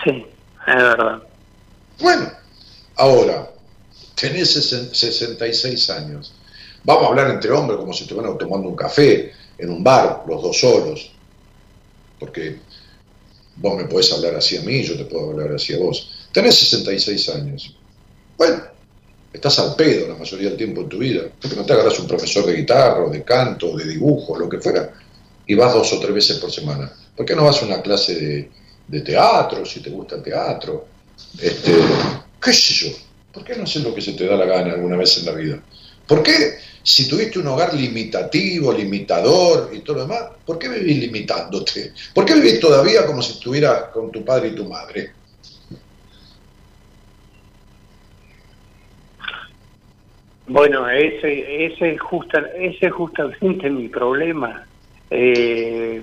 [0.05, 0.27] Sí,
[0.67, 1.23] es verdad.
[1.99, 2.31] Bueno,
[2.97, 3.51] ahora,
[4.15, 6.35] tenés 66 años.
[6.85, 10.43] Vamos a hablar entre hombres como si estuvieran tomando un café en un bar, los
[10.43, 11.11] dos solos.
[12.19, 12.57] Porque
[13.57, 16.29] vos me podés hablar así a mí, yo te puedo hablar así a vos.
[16.33, 17.77] Tenés 66 años.
[18.37, 18.63] Bueno,
[19.33, 21.23] estás al pedo la mayoría del tiempo en tu vida.
[21.41, 24.59] ¿Por qué no te agarras un profesor de guitarra, de canto, de dibujo, lo que
[24.59, 24.93] fuera,
[25.47, 26.91] y vas dos o tres veces por semana?
[27.17, 28.51] ¿Por qué no vas a una clase de,
[28.89, 30.87] de teatro, si te gusta el teatro?
[31.39, 31.75] Este,
[32.43, 32.97] ¿Qué sé yo?
[33.33, 35.33] ¿Por qué no hacer lo que se te da la gana alguna vez en la
[35.33, 35.63] vida?
[36.11, 40.99] ¿Por qué, si tuviste un hogar limitativo, limitador y todo lo demás, ¿por qué vivís
[40.99, 41.93] limitándote?
[42.13, 45.13] ¿Por qué vivís todavía como si estuvieras con tu padre y tu madre?
[50.49, 54.67] Bueno, ese, ese, es justa, ese es justamente mi problema.
[55.13, 56.03] Eh,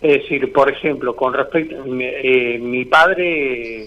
[0.00, 3.84] es decir, por ejemplo, con respecto, eh, mi padre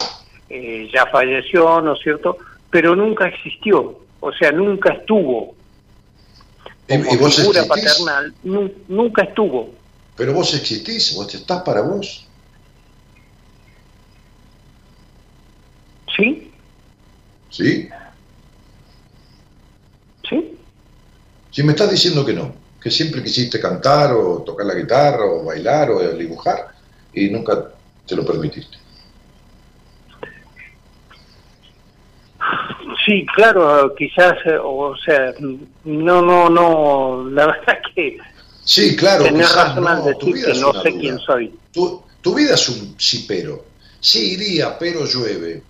[0.50, 2.40] eh, ya falleció, ¿no es cierto?
[2.70, 5.56] Pero nunca existió, o sea, nunca estuvo.
[6.88, 7.94] Como ¿Y vos figura existís?
[7.94, 9.74] paternal, nu- nunca estuvo.
[10.16, 12.28] Pero vos existís, vos estás para vos.
[16.16, 16.52] ¿Sí?
[17.50, 17.90] ¿Sí?
[20.30, 20.58] ¿Sí?
[21.52, 25.44] Si me estás diciendo que no, que siempre quisiste cantar o tocar la guitarra o
[25.44, 26.68] bailar o dibujar
[27.14, 27.72] y nunca
[28.06, 28.78] te lo permitiste.
[33.06, 35.34] Sí, claro, quizás, eh, o sea,
[35.84, 38.18] no, no, no, la verdad que
[38.64, 41.00] Sí, claro, tenés quizás razón no, al tu decir vida que no sé duda.
[41.00, 41.54] quién soy.
[41.72, 43.64] Tu, tu vida es un sí pero.
[44.00, 45.62] Sí iría, pero llueve.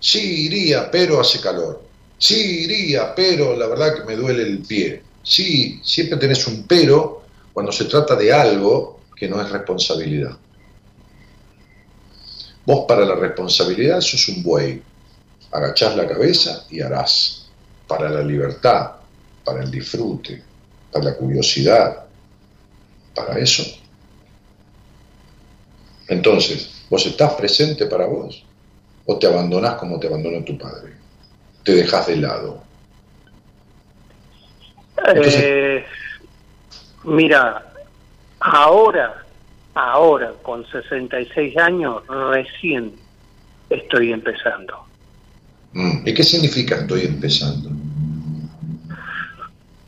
[0.00, 1.82] Sí iría, pero hace calor.
[2.18, 5.02] Sí iría, pero la verdad que me duele el pie.
[5.22, 7.22] Sí, siempre tenés un pero
[7.52, 10.36] cuando se trata de algo que no es responsabilidad.
[12.66, 14.82] Vos para la responsabilidad sos un buey.
[15.52, 17.48] Agachás la cabeza y harás.
[17.86, 18.92] Para la libertad,
[19.44, 20.42] para el disfrute,
[20.92, 22.04] para la curiosidad,
[23.14, 23.64] para eso.
[26.06, 28.44] Entonces, ¿vos estás presente para vos?
[29.06, 30.92] ¿O te abandonás como te abandonó tu padre?
[31.64, 32.62] Te dejas de lado.
[35.14, 35.84] Eh,
[37.04, 37.72] mira,
[38.40, 39.24] ahora,
[39.74, 42.94] ahora, con 66 años, recién
[43.68, 44.89] estoy empezando.
[45.72, 47.70] Mm, ¿Y qué significa estoy empezando?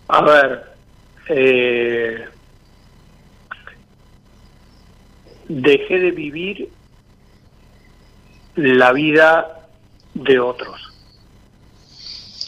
[0.09, 0.65] A ver,
[1.29, 2.25] eh,
[5.49, 6.69] dejé de vivir
[8.57, 9.69] la vida
[10.15, 10.81] de otros.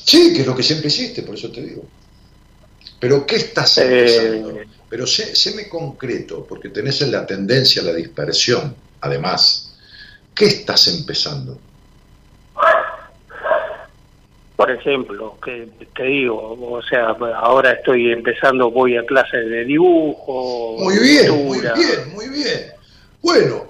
[0.04, 1.86] Sí, que es lo que siempre hiciste, por eso te digo.
[3.00, 4.60] Pero ¿qué estás empezando?
[4.60, 9.74] Eh, Pero sé, séme concreto, porque tenés la tendencia a la dispersión, además.
[10.34, 11.58] ¿Qué estás empezando?
[14.56, 20.76] Por ejemplo, que te digo, o sea, ahora estoy empezando, voy a clases de dibujo,
[20.78, 21.74] Muy bien, muy pintura.
[21.74, 22.72] bien, muy bien.
[23.20, 23.64] Bueno,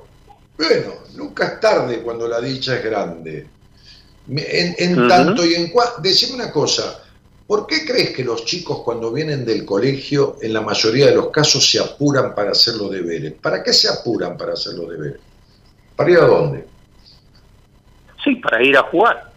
[0.59, 3.47] bueno, nunca es tarde cuando la dicha es grande.
[4.28, 7.02] En, en tanto y en cuanto, decime una cosa,
[7.47, 11.28] ¿por qué crees que los chicos cuando vienen del colegio, en la mayoría de los
[11.31, 13.32] casos, se apuran para hacer los deberes?
[13.32, 15.20] ¿Para qué se apuran para hacer los deberes?
[15.97, 16.66] ¿Para ir a dónde?
[18.23, 19.34] Sí, para ir a jugar.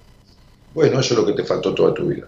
[0.78, 2.28] Bueno, eso es lo que te faltó toda tu vida.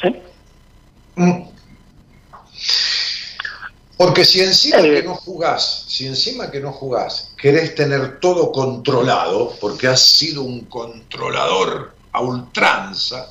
[0.00, 0.14] ¿sí?
[1.16, 1.42] Mm.
[3.96, 4.94] Porque si encima Eh.
[4.94, 10.42] que no jugás, si encima que no jugás, querés tener todo controlado, porque has sido
[10.44, 13.28] un controlador a ultranza,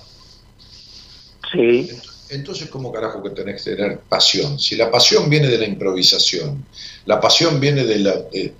[1.53, 1.89] Sí,
[2.31, 4.59] entonces ¿cómo carajo que tenés que tener pasión?
[4.59, 6.65] Si la pasión viene de la improvisación,
[7.05, 8.53] la pasión viene de la, de,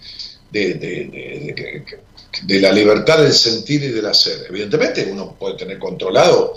[0.52, 1.06] de- de-
[1.54, 2.00] de-
[2.44, 4.46] de- la libertad del sentir y del hacer.
[4.50, 6.54] Evidentemente uno puede tener controlado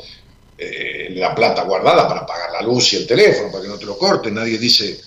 [0.56, 3.86] eh, la plata guardada para pagar la luz y el teléfono, para que no te
[3.86, 5.00] lo corten, nadie dice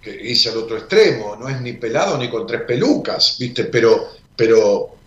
[0.00, 3.64] que hice al otro extremo, no es ni pelado ni con tres pelucas, ¿viste?
[3.64, 5.00] Pero, pero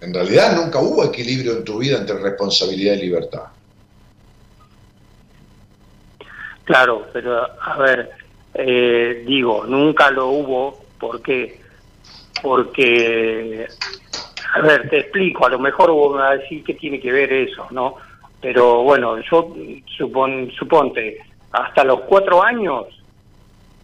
[0.00, 3.44] en realidad nunca hubo equilibrio en tu vida entre responsabilidad y libertad.
[6.64, 8.10] claro, pero a ver,
[8.52, 11.60] Eh, digo, nunca lo hubo porque,
[12.42, 13.66] porque,
[14.54, 17.12] a ver, te explico, a lo mejor vos me vas a decir que tiene que
[17.12, 17.96] ver eso, ¿no?
[18.40, 19.54] Pero bueno, yo
[19.96, 21.18] supon, suponte,
[21.52, 22.86] hasta los cuatro años,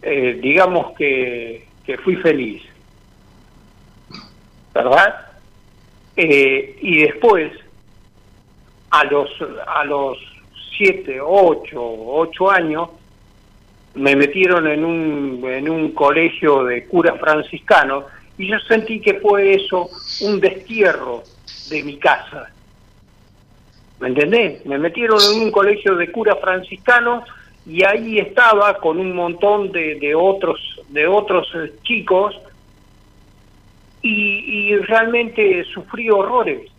[0.01, 2.63] eh, digamos que, que fui feliz,
[4.73, 5.27] ¿verdad?
[6.15, 7.51] Eh, y después,
[8.89, 9.29] a los,
[9.67, 10.17] a los
[10.75, 12.89] siete, ocho, ocho años,
[13.95, 18.05] me metieron en un, en un colegio de curas franciscanos
[18.37, 19.89] y yo sentí que fue eso
[20.21, 21.23] un destierro
[21.69, 22.51] de mi casa.
[23.99, 24.65] ¿Me entendés?
[24.65, 27.23] Me metieron en un colegio de curas franciscanos
[27.65, 30.59] y ahí estaba con un montón de, de otros
[30.89, 32.35] de otros eh, chicos
[34.01, 36.69] y, y realmente sufrí horrores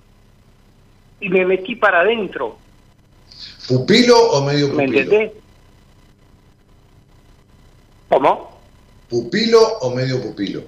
[1.20, 2.56] y me metí para adentro.
[3.66, 5.00] ¿Pupilo o medio ¿Me pupilo?
[5.02, 5.32] entendés?
[8.08, 8.58] ¿Cómo?
[9.10, 10.62] ¿Pupilo o medio pupilo?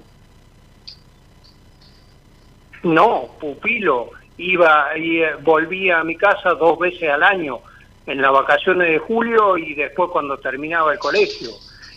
[2.83, 4.11] No, pupilo.
[4.37, 7.59] Iba y eh, volvía a mi casa dos veces al año,
[8.07, 11.51] en las vacaciones de julio y después cuando terminaba el colegio.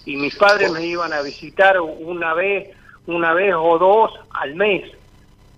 [0.05, 2.69] Y mis padres me iban a visitar una vez,
[3.07, 4.85] una vez o dos al mes.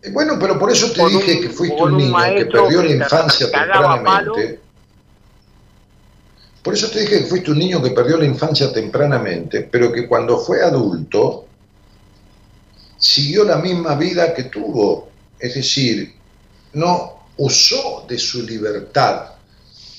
[0.02, 2.46] Eh, Bueno, pero por eso te Con dije un- que fuiste un un niño que
[2.46, 4.60] perdió la que infancia tempranamente.
[6.62, 10.06] Por eso te dije que fuiste un niño que perdió la infancia tempranamente, pero que
[10.06, 11.46] cuando fue adulto
[12.98, 15.08] siguió la misma vida que tuvo.
[15.38, 16.14] Es decir,
[16.72, 19.32] no usó de su libertad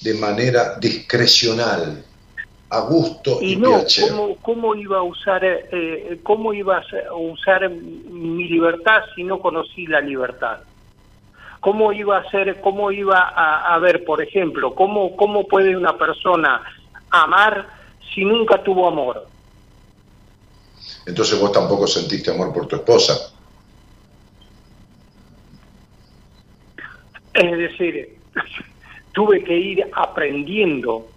[0.02, 2.04] de manera discrecional,
[2.70, 3.84] a gusto y, Y no.
[4.10, 9.40] ¿cómo, cómo iba a usar, eh, eh, cómo iba a usar mi libertad si no
[9.40, 10.60] conocí la libertad?
[11.60, 15.98] ¿Cómo iba a ser, cómo iba a, a ver, por ejemplo, cómo, cómo puede una
[15.98, 16.62] persona
[17.10, 17.68] amar
[18.14, 19.28] si nunca tuvo amor?
[21.06, 23.34] Entonces vos tampoco sentiste amor por tu esposa.
[27.38, 28.18] Es decir,
[29.14, 31.08] tuve que ir aprendiendo.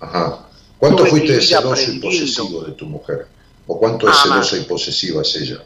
[0.00, 0.46] Ajá.
[0.78, 3.26] ¿Cuánto Tuve fuiste celoso y posesivo de tu mujer?
[3.66, 5.62] ¿O cuánto es celosa y posesiva es ella?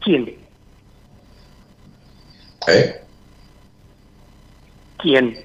[0.00, 0.38] ¿Quién?
[2.66, 3.02] ¿Eh?
[4.98, 5.38] ¿Quién?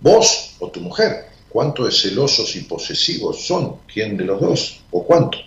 [0.00, 1.28] ¿Vos o tu mujer?
[1.48, 3.78] ¿Cuánto de celosos y posesivos son?
[3.92, 4.80] ¿Quién de los dos?
[4.90, 5.38] ¿O cuánto?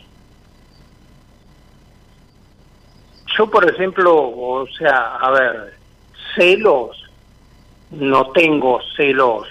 [3.38, 5.74] Yo, por ejemplo, o sea, a ver,
[6.36, 6.98] celos,
[7.91, 9.48] no tengo celos,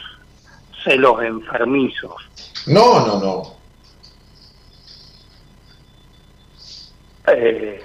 [0.85, 2.15] celos enfermizos.
[2.67, 3.55] No, no, no.
[7.29, 7.81] Eh,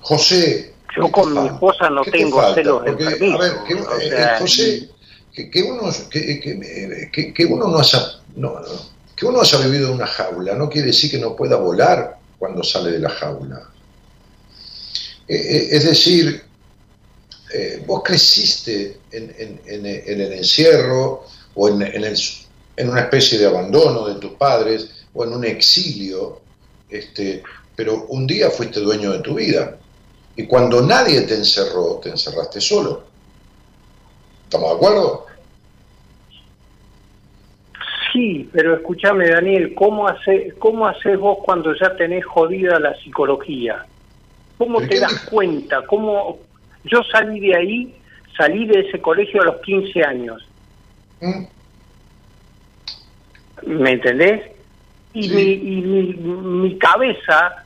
[0.00, 0.74] José.
[0.96, 2.54] yo ¿qué con te mi esposa no ¿Qué te tengo falta?
[2.54, 3.40] celos Porque, enfermizos.
[3.40, 4.90] A ver, que, o eh, sea, eh, José,
[5.32, 7.98] que, que uno, que, que- que- que uno no haya,
[8.36, 8.66] no, no,
[9.16, 12.62] que uno haya vivido en una jaula no quiere decir que no pueda volar cuando
[12.62, 13.69] sale de la jaula.
[15.30, 16.42] Eh, eh, es decir,
[17.54, 21.24] eh, vos creciste en, en- el encierro
[21.54, 22.18] o en, en el-
[22.76, 26.40] en una especie de abandono de tus padres o en un exilio,
[26.88, 27.44] este,
[27.76, 29.78] pero un día fuiste dueño de tu vida.
[30.34, 33.04] Y cuando nadie te encerró, te encerraste solo.
[34.44, 35.26] ¿Estamos de acuerdo?
[38.12, 43.86] Sí, pero escúchame, Daniel, ¿cómo, hace, ¿cómo haces vos cuando ya tenés jodida la psicología?
[44.60, 45.80] ¿Cómo ¿Pero te das cuenta?
[45.86, 46.38] ¿Cómo...
[46.84, 47.96] Yo salí de ahí,
[48.36, 50.46] salí de ese colegio a los 15 años,
[51.22, 51.44] ¿Mm?
[53.62, 54.50] ¿me entendés?
[55.14, 55.34] Y, Sí.
[55.34, 57.64] mi, y mi, mi cabeza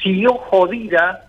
[0.00, 1.26] siguió jodida,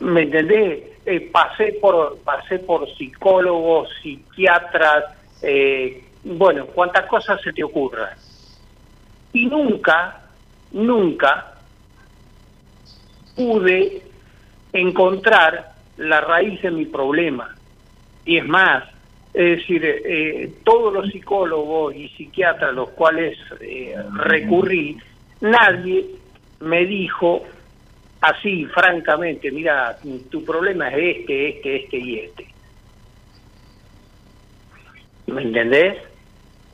[0.00, 0.82] ¿me entendés?
[1.06, 5.04] Eh, pasé por pasé por psicólogos, psiquiatras,
[5.40, 8.10] eh, bueno, cuantas cosas se te ocurran.
[9.32, 10.20] Y nunca,
[10.72, 11.55] nunca
[13.36, 14.02] pude
[14.72, 17.54] encontrar la raíz de mi problema.
[18.24, 18.84] Y es más,
[19.32, 24.96] es decir, eh, todos los psicólogos y psiquiatras a los cuales eh, recurrí,
[25.40, 26.06] nadie
[26.60, 27.42] me dijo
[28.20, 29.98] así, francamente, mira,
[30.30, 32.46] tu problema es este, este, este y este.
[35.26, 35.98] ¿Me entendés?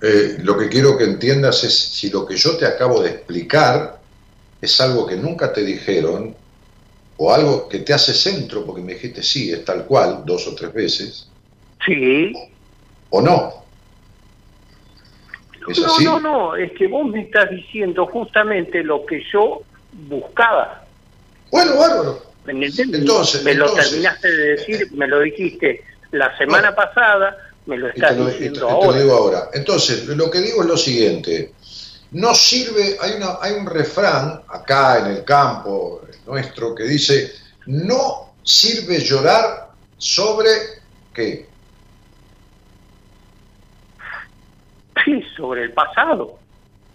[0.03, 4.01] Eh, lo que quiero que entiendas es si lo que yo te acabo de explicar
[4.61, 6.35] es algo que nunca te dijeron
[7.17, 10.55] o algo que te hace centro, porque me dijiste sí, es tal cual, dos o
[10.55, 11.29] tres veces,
[11.85, 12.33] Sí.
[13.11, 13.63] o no.
[15.69, 16.05] ¿Es no, así?
[16.05, 19.63] no, no, es que vos me estás diciendo justamente lo que yo
[20.09, 20.85] buscaba.
[21.51, 22.23] Bueno, bárbaro.
[22.47, 22.67] ¿Me?
[22.67, 27.37] Entonces, me lo terminaste de decir, me lo dijiste la semana pasada,
[27.67, 28.99] me lo estás lo, te- diciendo te lo ahora.
[28.99, 29.49] digo ahora.
[29.55, 31.53] Entonces, lo que digo es lo siguiente.
[32.11, 37.33] No sirve, hay, una, hay un refrán acá en el campo nuestro que dice,
[37.67, 40.51] no sirve llorar sobre
[41.13, 41.53] qué.
[45.05, 46.41] Sí, sobre el pasado.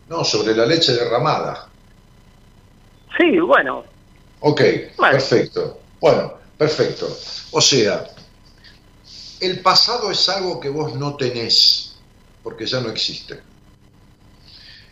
[0.05, 1.73] No, sobre la leche derramada.
[3.17, 3.85] Sí, bueno,
[4.39, 4.61] Ok,
[4.97, 5.17] Bueno.
[5.17, 5.83] perfecto.
[5.99, 7.07] Bueno, perfecto.
[7.51, 8.07] O sea,
[9.41, 12.03] el pasado es algo que vos no tenés,
[12.43, 13.43] porque ya no existe.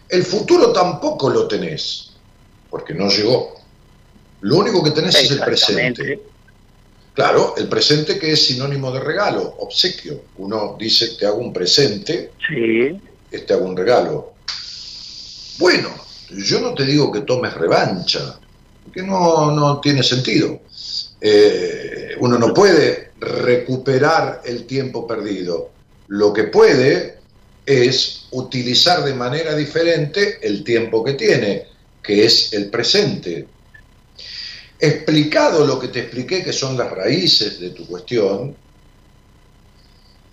[0.10, 2.18] El futuro tampoco lo tenés,
[2.70, 3.55] porque no llegó.
[4.42, 6.20] Lo único que tenés es el presente.
[7.14, 10.24] Claro, el presente que es sinónimo de regalo, obsequio.
[10.38, 13.00] Uno dice, te hago un presente, Sí,
[13.40, 14.34] te hago un regalo.
[15.58, 15.90] Bueno,
[16.30, 18.38] yo no te digo que tomes revancha,
[18.84, 20.60] porque no, no tiene sentido.
[21.22, 25.72] Eh, uno no puede recuperar el tiempo perdido.
[26.08, 27.20] Lo que puede
[27.66, 31.64] es utilizar de manera diferente el tiempo que tiene,
[32.04, 33.48] que es el presente.
[34.80, 38.56] Explicado lo que te expliqué, que son las raíces de tu cuestión,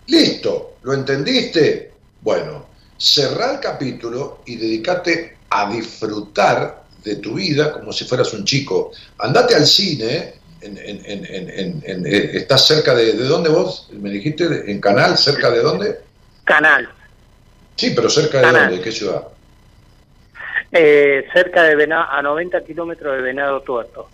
[0.06, 1.94] listo, ¿lo entendiste?
[2.20, 8.44] Bueno, cerrá el capítulo y dedícate a disfrutar de tu vida como si fueras un
[8.44, 8.93] chico.
[9.19, 13.48] Andate al cine, en, en- en- en- en- en- eh, ¿estás cerca de, de dónde
[13.51, 13.89] vos?
[13.93, 14.70] ¿Me dijiste?
[14.70, 15.16] ¿En Canal?
[15.19, 15.98] ¿Cerca de dónde?
[16.44, 16.89] Canal,
[17.77, 18.62] Sí, pero cerca de Canal.
[18.62, 19.28] dónde, ¿de qué ciudad?
[20.70, 24.10] eh, cerca de Venado, a 90 kilómetros de Venado Tuerto.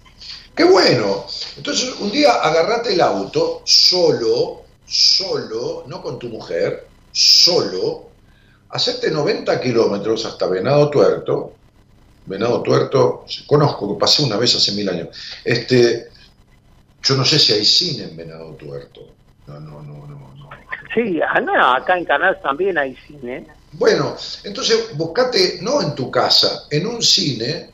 [0.54, 1.26] ¡Qué bueno!
[1.56, 8.08] Entonces, un día agarrate el auto solo, solo, no con tu mujer, solo,
[8.70, 11.54] hacerte 90 kilómetros hasta Venado Tuerto.
[12.26, 15.08] Venado Tuerto, conozco, pasé una vez hace mil años.
[15.44, 16.08] Este,
[17.02, 19.00] yo no sé si hay cine en Venado Tuerto.
[19.46, 20.50] No, no, no, no, no.
[20.94, 23.46] Sí, ah, no, acá en Canal también hay cine.
[23.72, 27.70] Bueno, entonces buscate, no en tu casa, en un cine,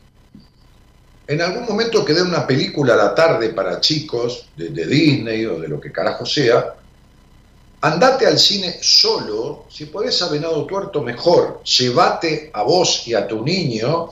[1.26, 5.58] en algún momento que dé una película a la tarde para chicos, de, Disney o
[5.58, 6.74] de lo que carajo sea,
[7.80, 13.26] andate al cine solo, si podés a Venado Tuerto mejor, llévate a vos y a
[13.26, 14.10] tu niño,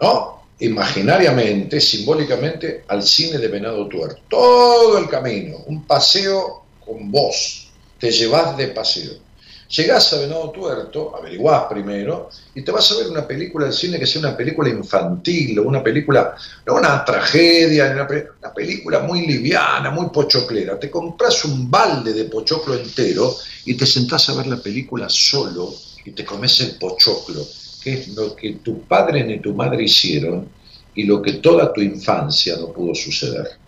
[0.00, 0.36] ¿no?
[0.60, 4.22] Imaginariamente, simbólicamente, al cine de Venado Tuerto.
[4.28, 7.68] Todo el camino, un paseo con vos,
[7.98, 9.25] te llevas de paseo.
[9.68, 13.98] Llegás a Venado Tuerto, averiguás primero, y te vas a ver una película de cine
[13.98, 18.06] que sea una película infantil, o una película, no una tragedia, una,
[18.38, 20.78] una película muy liviana, muy pochoclera.
[20.78, 23.34] Te compras un balde de pochoclo entero
[23.64, 25.74] y te sentás a ver la película solo
[26.04, 27.44] y te comes el pochoclo,
[27.82, 30.48] que es lo que tu padre ni tu madre hicieron
[30.94, 33.58] y lo que toda tu infancia no pudo suceder.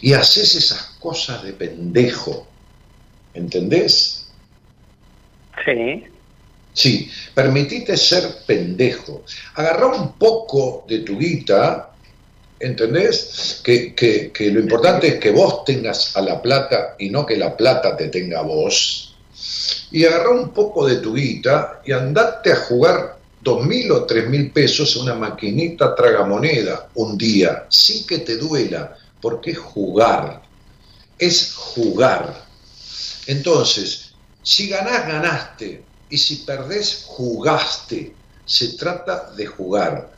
[0.00, 2.46] Y haces esas cosas de pendejo,
[3.34, 4.29] ¿entendés?
[5.64, 6.04] Sí,
[6.72, 9.24] Sí, permitite ser pendejo.
[9.54, 11.96] Agarrá un poco de tu guita,
[12.58, 13.60] ¿entendés?
[13.64, 17.36] Que, que- que lo importante es que vos tengas a la plata y no que
[17.36, 19.18] la plata te tenga a vos.
[19.90, 24.28] Y agarrá un poco de tu guita y andate a jugar dos mil o tres
[24.28, 30.42] mil pesos a una maquinita tragamoneda un día, sin que te duela, porque es jugar.
[31.18, 32.48] Es jugar.
[33.26, 34.09] Entonces,
[34.42, 35.82] si ganás, ganaste.
[36.08, 38.14] Y si perdés, jugaste.
[38.44, 40.10] Se trata de jugar.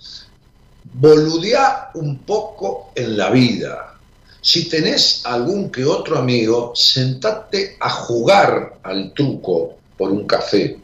[0.94, 3.98] Boludeá un poco en la vida.
[4.40, 10.78] Si tenés algún que otro amigo, sentate a jugar al truco por un café.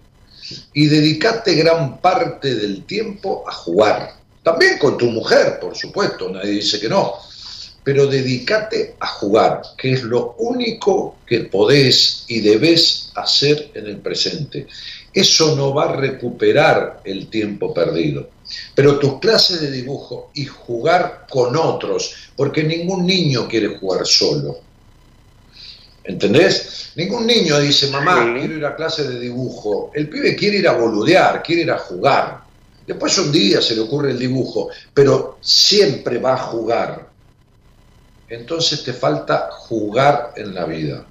[0.72, 4.14] Y dedicate gran parte del tiempo a jugar.
[4.42, 7.27] También con tu mujer, por supuesto, nadie dice que no
[7.88, 13.96] pero dedícate a jugar, que es lo único que podés y debés hacer en el
[13.96, 14.66] presente.
[15.10, 18.28] Eso no va a recuperar el tiempo perdido.
[18.74, 24.58] Pero tus clases de dibujo y jugar con otros, porque ningún niño quiere jugar solo.
[26.04, 26.92] ¿Entendés?
[26.94, 29.92] Ningún niño dice, mamá, quiero ir a clase de dibujo.
[29.94, 32.42] El pibe quiere ir a boludear, quiere ir a jugar.
[32.86, 37.07] Después un día se le ocurre el dibujo, pero siempre va a jugar
[38.28, 41.04] entonces te falta jugar en la vida.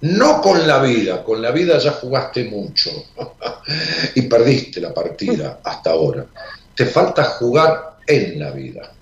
[0.00, 2.90] No con la vida, con la vida ya jugaste mucho
[4.14, 6.26] y perdiste la partida hasta ahora.
[6.74, 8.92] Te falta jugar en la vida.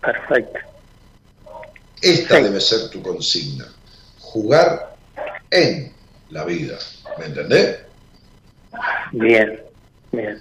[0.00, 0.58] perfecto.
[2.02, 2.42] Esta Sí.
[2.42, 3.66] debe ser tu consigna.
[4.20, 4.94] Jugar
[5.50, 5.94] en
[6.28, 6.76] la vida.
[7.18, 7.78] ¿Me entendés?
[9.12, 9.62] Bien,
[10.12, 10.38] bien.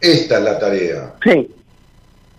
[0.00, 1.14] Esta es la tarea.
[1.22, 1.50] Sí,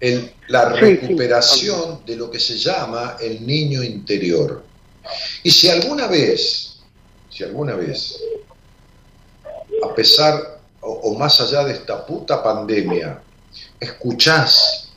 [0.08, 4.64] el- la recuperación de lo que se llama el niño interior.
[5.44, 6.78] Y si alguna vez,
[7.30, 8.20] si alguna vez,
[9.84, 13.22] a pesar o, o más allá de esta puta pandemia,
[13.80, 14.90] escuchás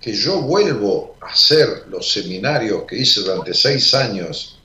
[0.00, 4.58] que yo vuelvo a hacer los seminarios que hice durante seis años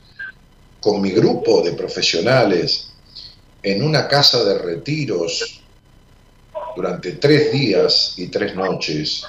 [0.81, 2.91] con mi grupo de profesionales
[3.63, 5.61] en una casa de retiros
[6.75, 9.23] durante tres días y tres noches,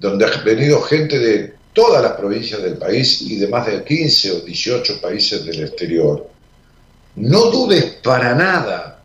[0.00, 4.32] donde ha venido gente de todas las provincias del país y de más de 15
[4.32, 6.28] o 18 países del exterior.
[7.16, 9.04] No dudes para nada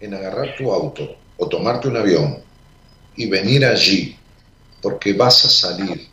[0.00, 2.38] en agarrar tu auto o tomarte un avión
[3.14, 4.16] y venir allí,
[4.80, 6.08] porque vas a salir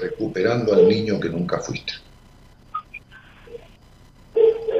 [0.00, 1.94] recuperando al niño que nunca fuiste.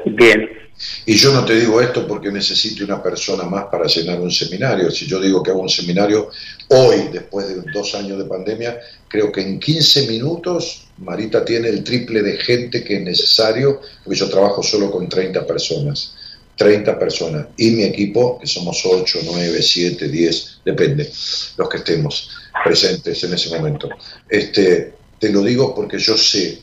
[0.05, 0.62] Bien.
[1.05, 4.89] Y yo no te digo esto porque necesite una persona más para llenar un seminario.
[4.91, 6.29] Si yo digo que hago un seminario
[6.69, 11.83] hoy, después de dos años de pandemia, creo que en 15 minutos Marita tiene el
[11.83, 16.15] triple de gente que es necesario, porque yo trabajo solo con 30 personas.
[16.55, 17.47] 30 personas.
[17.57, 21.11] Y mi equipo, que somos 8, 9, 7, 10, depende,
[21.57, 22.29] los que estemos
[22.63, 23.89] presentes en ese momento.
[24.29, 26.61] Este, te lo digo porque yo sé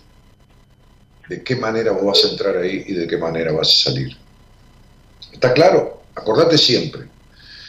[1.31, 4.17] de qué manera vos vas a entrar ahí y de qué manera vas a salir.
[5.33, 6.03] ¿Está claro?
[6.17, 7.03] Acordate siempre.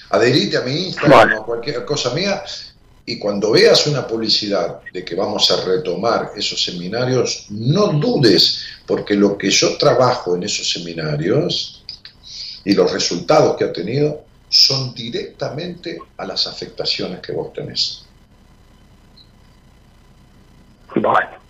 [0.09, 2.41] Adherite a mi Instagram o a cualquier cosa mía
[3.05, 9.13] y cuando veas una publicidad de que vamos a retomar esos seminarios, no dudes, porque
[9.13, 11.83] lo que yo trabajo en esos seminarios
[12.65, 18.05] y los resultados que ha tenido son directamente a las afectaciones que vos tenés.
[20.95, 21.40] Bueno,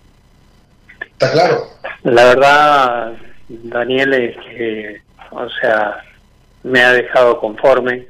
[1.22, 1.68] ¿Está claro?
[2.02, 3.14] la verdad,
[3.48, 6.04] Daniel, es que, o sea,
[6.64, 8.08] me ha dejado conforme.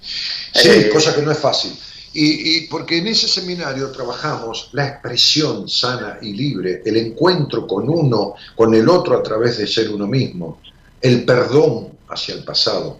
[0.00, 1.72] Sí, Eh, cosa que no es fácil.
[2.14, 7.88] Y, y porque en ese seminario trabajamos la expresión sana y libre, el encuentro con
[7.88, 10.60] uno, con el otro a través de ser uno mismo,
[11.00, 12.98] el perdón hacia el pasado,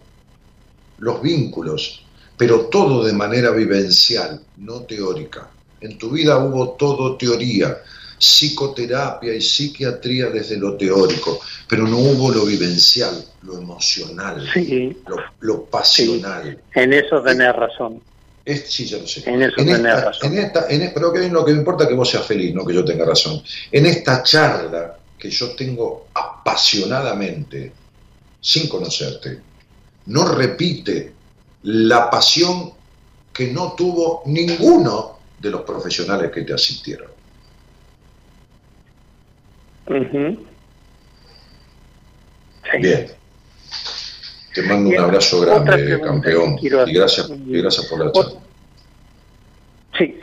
[0.98, 2.04] los vínculos,
[2.36, 5.50] pero todo de manera vivencial, no teórica.
[5.80, 7.76] En tu vida hubo todo teoría,
[8.18, 15.16] psicoterapia y psiquiatría desde lo teórico, pero no hubo lo vivencial, lo emocional, Sí, lo,
[15.40, 16.58] lo pasional.
[16.74, 18.00] en eso tenés razón.
[18.44, 19.22] Es- sí, ya lo sé.
[19.28, 20.32] En eso En tenés esta, razón.
[20.32, 22.64] en esta- en pero que lo que me importa es que vos seas feliz, no
[22.64, 23.42] que yo tenga razón.
[23.70, 27.72] En esta charla que yo tengo apasionadamente,
[28.40, 29.40] sin conocerte,
[30.06, 31.12] no repite
[31.64, 32.72] la pasión
[33.32, 37.10] que no tuvo ninguno de los profesionales que te asistieron.
[39.88, 40.38] Sí.
[42.78, 43.06] Bien.
[44.54, 46.58] Te mando un abrazo grande, campeón.
[46.60, 48.40] Y gracias, y gracias por la charla.
[49.96, 50.20] Sí.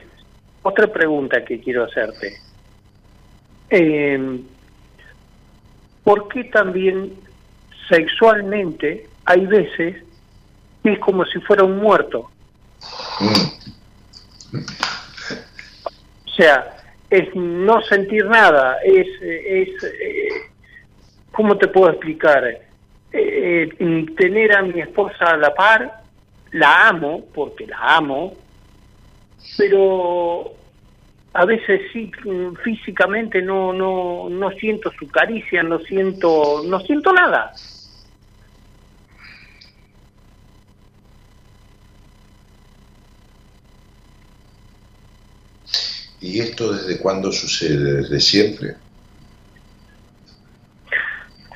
[0.62, 2.38] Otra pregunta que quiero hacerte.
[3.70, 4.40] Eh,
[6.04, 7.14] ¿Por qué también
[7.90, 10.04] sexualmente hay veces
[10.84, 12.30] que es como si fuera un muerto?
[13.20, 14.58] Mm.
[16.26, 16.75] O sea,
[17.18, 20.30] es no sentir nada, es, es eh,
[21.32, 22.46] ¿cómo te puedo explicar?
[22.46, 22.62] Eh,
[23.12, 26.02] eh, tener a mi esposa a la par,
[26.52, 28.34] la amo, porque la amo,
[29.58, 30.54] pero
[31.34, 32.12] a veces sí
[32.64, 37.54] físicamente no no no siento su caricia, no siento no siento nada.
[46.26, 47.98] ¿Y esto desde cuándo sucede?
[48.02, 48.78] ¿Desde siempre?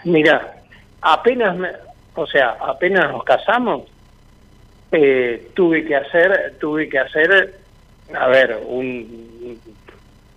[0.03, 0.61] Mira,
[1.01, 1.71] apenas, me-
[2.13, 3.89] o sea, apenas nos casamos,
[4.91, 7.65] eh, tuve que hacer, tuve que hacer,
[8.13, 9.59] a ver, un,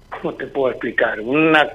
[0.08, 1.20] ¿cómo te puedo explicar?
[1.20, 1.70] Una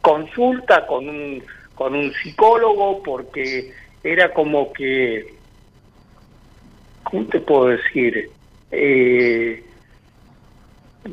[0.00, 1.44] consulta con un,
[1.74, 3.72] con un psicólogo porque
[4.04, 5.40] era como que,
[7.02, 8.30] ¿cómo te puedo decir?
[8.70, 9.67] Eh,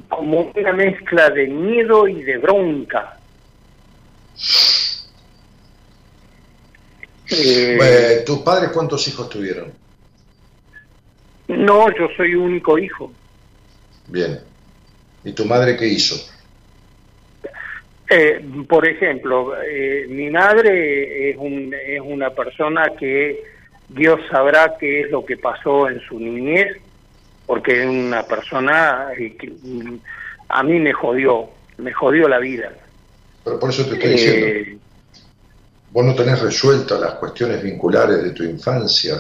[0.09, 3.17] como una mezcla de miedo y de bronca.
[7.29, 9.73] Eh, ¿Tus padres cuántos hijos tuvieron?
[11.47, 13.11] No, yo soy único hijo.
[14.07, 14.39] Bien.
[15.23, 16.15] ¿Y tu madre qué hizo?
[18.09, 23.43] Eh, por ejemplo, eh, mi madre es, un, es una persona que
[23.89, 26.77] Dios sabrá qué es lo que pasó en su niñez,
[27.45, 29.53] porque es una persona que
[30.49, 32.71] a mí me jodió, me jodió la vida.
[33.43, 34.45] Pero por eso te estoy diciendo.
[34.47, 34.77] Eh,
[35.91, 39.15] Vos no tenés resueltas las cuestiones vinculares de tu infancia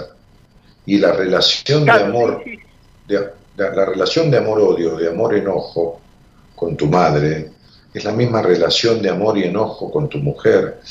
[0.85, 2.41] y la relación de amor.
[2.43, 2.59] sí,
[3.07, 6.01] de- la, la relación de amor-odio, de amor-enojo
[6.55, 7.51] con tu madre,
[7.93, 10.81] es la misma relación de amor y enojo con tu mujer.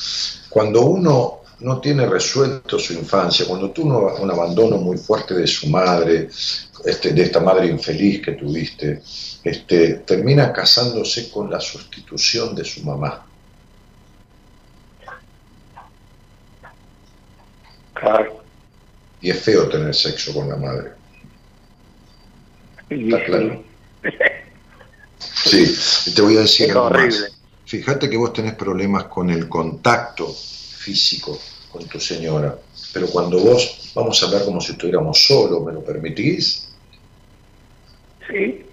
[0.48, 5.68] Cuando uno no tiene resuelto su infancia, cuando tuvo un abandono muy fuerte de su
[5.68, 6.28] madre,
[6.84, 9.02] este, de esta madre infeliz que tuviste,
[9.42, 13.26] este, termina casándose con la sustitución de su mamá.
[17.94, 18.42] Claro.
[19.20, 20.90] Y es feo tener sexo con la madre.
[22.90, 23.64] Está claro.
[25.18, 27.00] Sí, te voy a decir Es algo más.
[27.00, 27.26] horrible.
[27.64, 30.34] Fíjate que vos tenés problemas con el contacto
[30.84, 31.38] físico
[31.70, 32.50] con tu señora,
[32.92, 36.76] pero cuando vos, vamos a hablar como si estuviéramos solos, ¿me lo permitís?
[38.28, 38.70] Sí,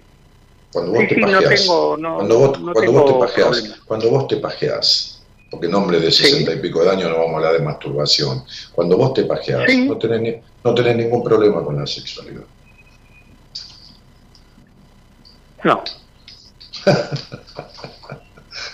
[0.72, 3.12] Cuando vos Sí, te sí, no pajeás, tengo- no- cuando vos, no cuando tengo vos
[3.12, 3.76] te pajeás, problema.
[3.86, 7.34] cuando vos te pajeás, porque en hombre de sesenta y pico de años no vamos
[7.34, 9.86] a hablar de masturbación, cuando vos te pajeás, Sí.
[9.86, 12.44] no, tenés, no tenés ningún problema con la sexualidad.
[15.64, 15.82] no.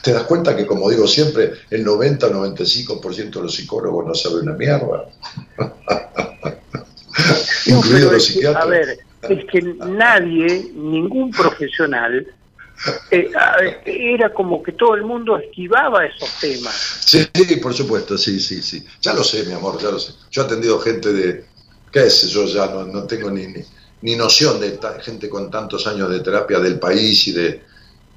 [0.03, 4.15] ¿Te das cuenta que, como digo siempre, el 90 o 95% de los psicólogos no
[4.15, 5.09] saben una mierda?
[7.67, 8.65] No, Incluidos los que, psiquiatras.
[8.65, 8.99] a ver,
[9.29, 12.27] es que nadie, ningún profesional,
[13.11, 13.31] eh,
[13.85, 16.75] era como que todo el mundo esquivaba esos temas.
[17.05, 18.85] Sí, sí, por supuesto, sí, sí, sí.
[19.03, 20.13] Ya lo sé, mi amor, ya lo sé.
[20.31, 21.45] Yo he atendido gente de,
[21.91, 23.63] qué sé yo, ya no, no tengo ni, ni,
[24.03, 27.65] ni noción de ta- gente con tantos años de terapia del país y de-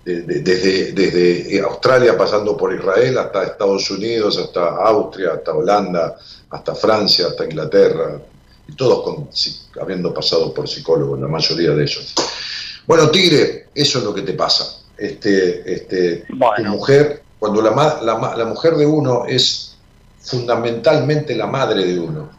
[0.04, 6.18] desde, desde Australia pasando por Israel hasta Estados Unidos, hasta Austria, hasta Holanda,
[6.50, 8.20] hasta Francia, hasta Inglaterra,
[8.68, 9.30] y todos con,
[9.82, 12.14] habiendo pasado por psicólogos, la mayoría de ellos.
[12.88, 14.80] Bueno, Tigre, eso es lo que te pasa.
[14.98, 19.76] Este, este, Tu mujer, cuando la, la la mujer de uno es
[20.20, 22.30] fundamentalmente la madre de uno,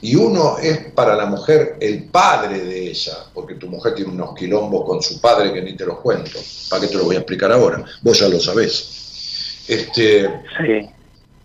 [0.00, 4.34] y uno es para la mujer el padre de ella, porque tu mujer tiene unos
[4.36, 6.38] quilombos con su padre que ni te los cuento,
[6.70, 7.84] ¿para qué te lo voy a explicar ahora?
[8.02, 9.64] Vos ya lo sabés.
[9.66, 10.26] Este,
[10.56, 10.88] Sí,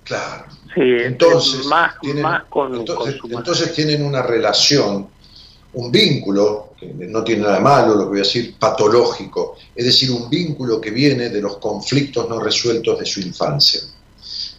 [0.03, 0.45] claro.
[0.73, 5.07] sí, Entonces, más, tienen- más con, entonces, tienen una relación,
[5.73, 9.85] un vínculo, que no tiene nada de malo lo que voy a decir, patológico, es
[9.85, 13.81] decir, un vínculo que viene de los conflictos no resueltos de su infancia.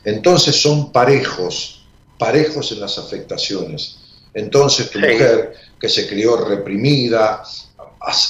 [0.04, 1.83] Entonces son parejos,
[2.18, 3.96] parejos en las afectaciones.
[4.32, 5.04] Entonces tu Sí.
[5.06, 7.42] mujer, que se crió reprimida,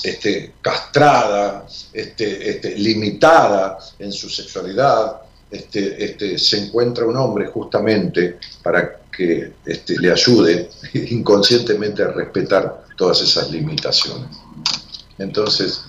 [0.05, 5.21] este, castrada, este, este, limitada en su sexualidad,
[5.51, 10.71] este, este, se encuentra un hombre justamente para que este, le ayude
[11.11, 14.29] inconscientemente a respetar todas esas limitaciones.
[15.19, 15.83] Entonces,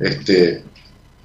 [0.00, 0.64] este,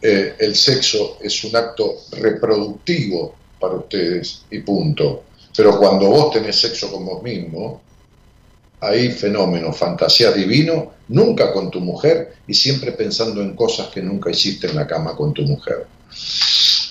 [0.01, 5.23] eh, el sexo es un acto reproductivo para ustedes y punto.
[5.55, 7.81] Pero cuando vos tenés sexo con vos mismo,
[8.79, 14.31] hay fenómeno, fantasía divino, nunca con tu mujer y siempre pensando en cosas que nunca
[14.31, 15.85] hiciste en la cama con tu mujer.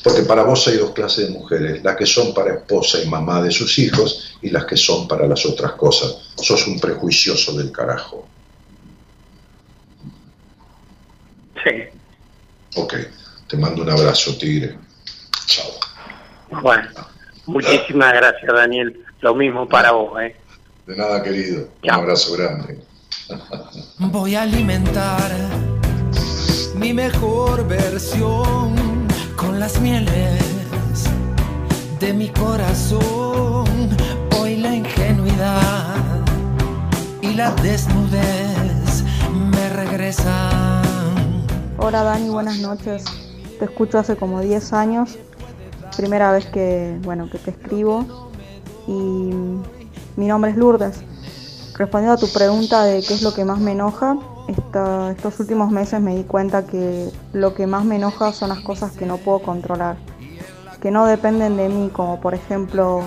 [0.03, 3.43] Porque para vos hay dos clases de mujeres, las que son para esposa y mamá
[3.43, 6.17] de sus hijos y las que son para las otras cosas.
[6.37, 8.27] Sos un prejuicioso del carajo.
[11.63, 12.01] Sí,
[12.77, 12.95] Ok,
[13.49, 14.79] te mando un abrazo, tigre.
[15.47, 15.71] Chao.
[16.63, 16.89] bueno.
[17.51, 19.05] Muchísimas gracias, Daniel.
[19.21, 20.37] Lo mismo para vos, ¿eh?
[20.87, 21.69] De nada, querido.
[21.83, 22.79] Un abrazo grande.
[23.99, 25.31] Voy a alimentar
[26.77, 31.11] mi mejor versión con las mieles
[31.99, 33.67] de mi corazón.
[34.39, 36.25] Hoy la ingenuidad
[37.21, 39.05] y la desnudez
[39.53, 40.83] me regresan.
[41.79, 43.05] Hola Dani, buenas noches.
[43.59, 45.19] Te escucho hace como 10 años.
[46.01, 48.31] Primera vez que, bueno, que te escribo.
[48.87, 49.31] Y
[50.17, 51.03] mi nombre es Lourdes.
[51.77, 54.17] Respondiendo a tu pregunta de qué es lo que más me enoja,
[54.49, 58.61] esta- estos últimos meses me di cuenta que lo que más me enoja son las
[58.61, 59.97] cosas que no puedo controlar,
[60.81, 63.03] que no dependen de mí, como por ejemplo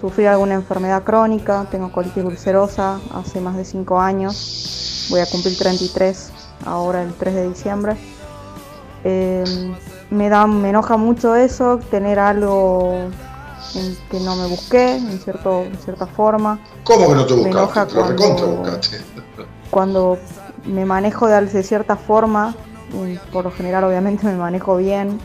[0.00, 5.56] sufrir alguna enfermedad crónica, tengo colitis ulcerosa hace más de 5 años, voy a cumplir
[5.56, 6.32] 33
[6.66, 7.96] ahora el 3 de diciembre.
[9.04, 9.44] Eh,
[10.12, 13.08] me, da, me enoja mucho eso, tener algo
[13.74, 16.58] en que no me busqué, en, cierto, en cierta forma.
[16.84, 17.92] ¿Cómo que no te Me enoja buscaste?
[17.94, 19.00] Te lo recontra cuando- buscaste.
[19.70, 20.18] Cuando
[20.66, 22.54] me manejo de, de cierta forma,
[23.32, 25.18] por lo general obviamente me manejo bien,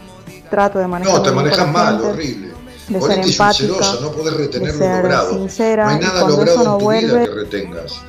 [0.50, 2.54] trato de manejar No, te manejas mal, horrible.
[2.88, 5.30] de ser empática, no podés retener de lo ser logrado.
[5.32, 8.02] sincera, no hay nada logrado no en tu vuelve, vida que retengas.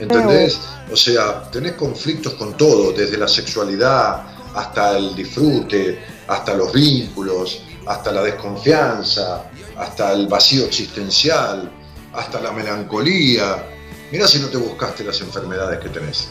[0.00, 0.60] ¿Entendés?
[0.92, 4.22] O sea, tenés conflictos con todo, desde la sexualidad
[4.56, 9.44] hasta el disfrute, hasta los vínculos, hasta la desconfianza,
[9.76, 11.70] hasta el vacío existencial,
[12.12, 13.64] hasta la melancolía.
[14.12, 16.28] Mirá si no te buscaste las enfermedades que tenés.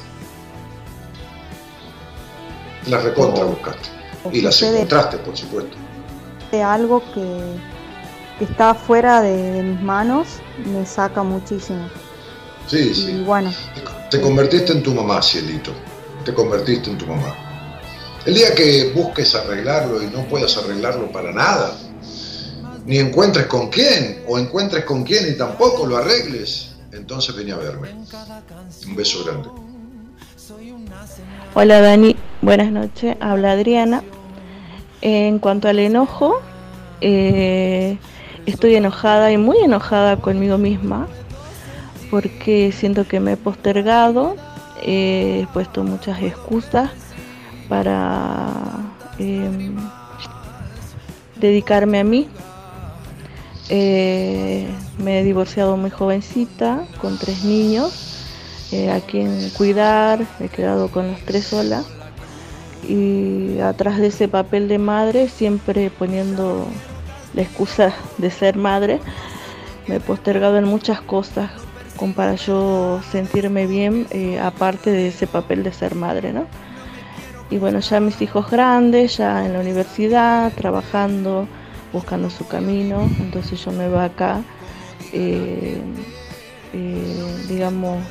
[2.88, 3.90] Las recontra buscaste.
[4.32, 5.76] Y las encontraste, por supuesto.
[6.52, 7.42] de algo que,
[8.40, 10.28] que está fuera de, de mis manos
[10.66, 11.90] me saca muchísimo.
[12.68, 13.24] Sí, Y sí.
[13.26, 13.52] bueno,
[14.10, 15.72] Te convertiste en tu mamá, Cielito.
[16.24, 17.36] Te convertiste en tu mamá.
[18.26, 21.76] El día que busques arreglarlo y no puedas arreglarlo para nada,
[22.86, 27.58] ni encuentres con quién, o encuentres con quién y tampoco lo arregles, entonces vení a
[27.58, 27.90] verme.
[28.88, 29.50] Un beso grande.
[31.54, 33.18] Hola Dani, buenas noches.
[33.20, 34.04] Habla Adriana.
[35.02, 36.40] En cuanto al enojo,
[37.02, 37.98] eh,
[38.46, 41.10] estoy enojada y muy enojada conmigo misma
[42.10, 44.38] porque siento que me he postergado,
[44.82, 46.92] he puesto muchas excusas
[47.74, 48.52] para
[49.18, 49.76] em,
[51.38, 52.30] dedicarme a mí.
[53.68, 54.68] Eh,
[55.00, 58.28] me he divorciado muy jovencita, con tres niños,
[58.72, 61.84] eh, a quien cuidar, he quedado con los tres sola.
[62.88, 66.68] Y atrás de ese papel de madre, siempre poniendo
[67.34, 69.00] la excusa de ser madre,
[69.88, 71.50] me he postergado en muchas cosas
[71.98, 76.46] como para yo sentirme bien, eh, aparte de ese papel de ser madre, ¿no?
[77.50, 81.48] Y bueno, ya mis hijos grandes, ya en la universidad, trabajando,
[81.92, 84.42] buscando su camino, entonces yo me veo acá,
[85.12, 85.80] eh,
[86.74, 88.04] eh, digamos,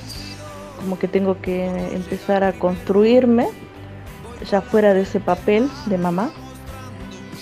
[0.78, 3.48] como que tengo que empezar a construirme
[4.50, 6.30] ya fuera de ese papel de mamá.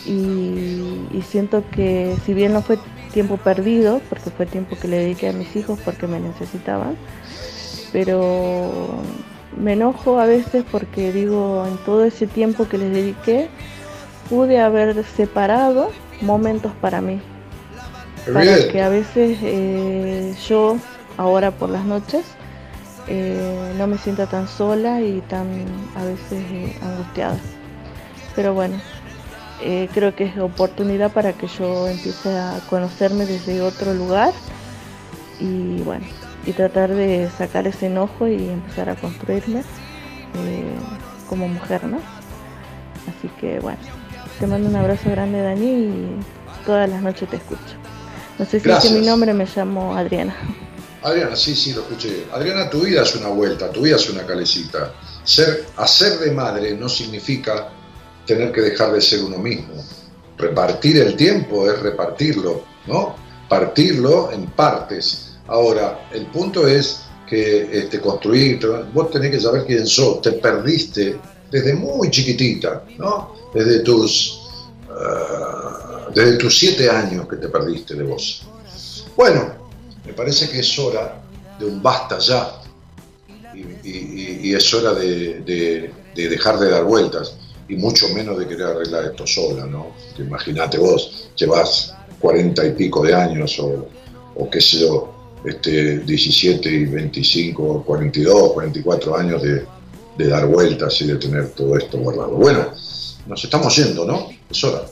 [0.07, 2.79] Y siento que si bien no fue
[3.13, 6.97] tiempo perdido, porque fue tiempo que le dediqué a mis hijos porque me necesitaban,
[7.93, 9.03] pero
[9.57, 13.49] me enojo a veces porque digo, en todo ese tiempo que les dediqué,
[14.29, 15.91] pude haber separado
[16.21, 17.21] momentos para mí.
[18.33, 20.77] Para que a veces eh, yo,
[21.17, 22.25] ahora por las noches,
[23.09, 25.49] eh, no me sienta tan sola y tan
[25.97, 27.39] a veces eh, angustiada.
[28.37, 28.77] Pero bueno,
[29.93, 34.33] creo que es oportunidad para que yo empiece a conocerme desde otro lugar
[35.41, 36.07] y bueno,
[36.47, 40.79] y tratar de sacar ese enojo y empezar a construirme eh,
[41.29, 41.99] como mujer, ¿no?
[43.09, 43.79] Así que bueno,
[44.39, 46.17] te mando un abrazo grande Dani y
[46.65, 47.75] todas las noches te escucho.
[48.39, 48.93] No sé si Gracias.
[48.93, 50.35] dice mi nombre, me llamo Adriana.
[51.03, 52.27] Adriana, sí, sí, lo escuché.
[52.33, 54.93] Adriana, tu vida es una vuelta, tu vida es una calecita.
[55.25, 57.69] Ser, hacer de madre no significa
[58.27, 59.75] tener que dejar de ser uno mismo.
[60.37, 63.15] Repartir el tiempo es repartirlo, ¿no?
[63.49, 65.30] Partirlo en partes.
[65.51, 68.61] Ahora, el punto es que este, construir,
[68.95, 71.17] vos tenés que saber quién sos, te perdiste
[71.51, 73.35] desde muy chiquitita, ¿no?
[73.55, 74.41] Desde tus,
[74.89, 78.43] ah, desde tus siete años que te perdiste de vos.
[79.17, 79.53] Bueno,
[80.07, 81.21] me parece que es hora
[81.59, 82.63] de un basta ya
[83.55, 87.35] y, es hora de, de- de dejar de dar vueltas
[87.69, 89.89] y mucho menos de querer arreglar esto sola, ¿no?
[90.19, 93.87] Imagínate vos, llevas cuarenta y pico de años o,
[94.35, 95.13] o qué sé yo,
[95.45, 99.65] este, 17 y 25, 42, 44 años de,
[100.19, 102.33] de dar vueltas y de tener todo esto guardado.
[102.33, 102.67] Bueno,
[103.27, 104.29] nos estamos yendo, ¿no?
[104.51, 104.83] Es hora.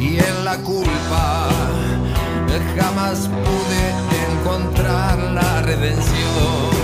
[0.00, 1.48] y en la culpa
[2.76, 6.74] jamás pude encontrar la redención.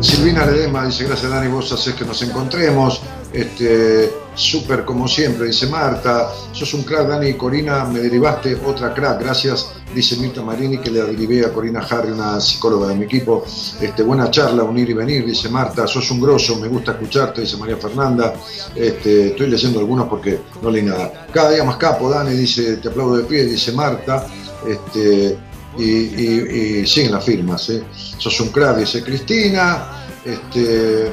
[0.00, 3.02] Silvina Ledema dice, gracias Dani, vos haces que nos encontremos.
[3.32, 4.10] Este,
[4.40, 6.30] súper como siempre, dice Marta.
[6.52, 10.90] Sos un crack, Dani y Corina, me derivaste otra crack, gracias, dice Mirta Marini, que
[10.90, 13.44] le derivé a Corina Harry, una psicóloga de mi equipo.
[13.80, 15.86] Este, buena charla, unir y venir, dice Marta.
[15.86, 18.34] Sos un grosso, me gusta escucharte, dice María Fernanda.
[18.74, 21.26] Este, estoy leyendo algunos porque no leí nada.
[21.32, 24.26] Cada día más capo, Dani, dice, te aplaudo de pie, dice Marta.
[24.66, 25.38] Este,
[25.78, 27.68] y, siguen las firmas.
[27.70, 27.82] ¿eh?
[28.18, 30.06] Sos un crack, dice Cristina.
[30.24, 31.06] Este,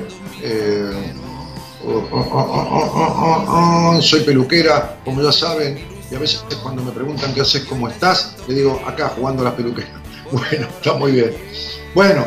[0.44, 1.14] eh,
[1.88, 6.44] oh, oh, oh, oh, oh, oh, oh, soy peluquera, como ya saben, y a veces
[6.62, 9.92] cuando me preguntan qué haces, cómo estás, le digo acá jugando a las peluqueras.
[10.32, 11.34] Bueno, está muy bien.
[11.96, 12.26] Bueno,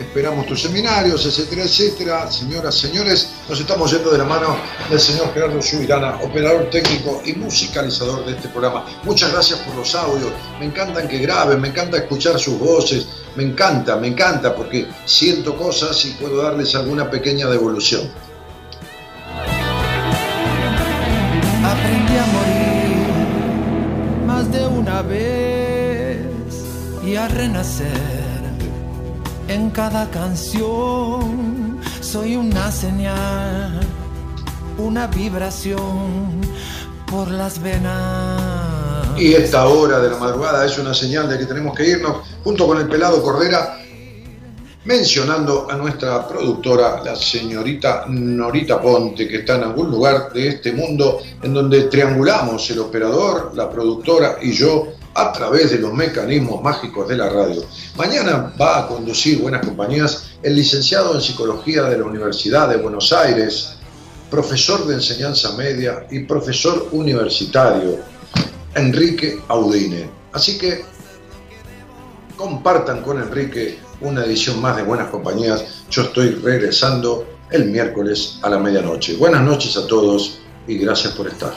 [0.00, 2.30] esperamos tus seminarios, etcétera, etcétera.
[2.30, 4.56] Señoras, señores, nos estamos yendo de la mano
[4.88, 8.86] del señor Gerardo Subirana, operador técnico y musicalizador de este programa.
[9.04, 10.32] Muchas gracias por los audios.
[10.58, 13.06] Me encantan que graben, me encanta escuchar sus voces.
[13.36, 18.10] Me encanta, me encanta porque siento cosas y puedo darles alguna pequeña devolución.
[21.82, 23.06] Aprendí a morir
[24.24, 26.20] más de una vez
[27.04, 27.88] y a renacer
[29.48, 31.80] en cada canción.
[32.00, 33.80] Soy una señal,
[34.78, 36.40] una vibración
[37.10, 39.18] por las venas.
[39.18, 42.68] Y esta hora de la madrugada es una señal de que tenemos que irnos junto
[42.68, 43.81] con el pelado Cordera.
[44.84, 50.72] Mencionando a nuestra productora, la señorita Norita Ponte, que está en algún lugar de este
[50.72, 56.62] mundo en donde triangulamos el operador, la productora y yo a través de los mecanismos
[56.62, 57.62] mágicos de la radio.
[57.96, 63.12] Mañana va a conducir Buenas Compañías el licenciado en Psicología de la Universidad de Buenos
[63.12, 63.74] Aires,
[64.30, 67.98] profesor de enseñanza media y profesor universitario,
[68.74, 70.10] Enrique Audine.
[70.32, 70.82] Así que
[72.36, 75.64] compartan con Enrique una edición más de Buenas Compañías.
[75.90, 79.16] Yo estoy regresando el miércoles a la medianoche.
[79.16, 81.52] Buenas noches a todos y gracias por estar.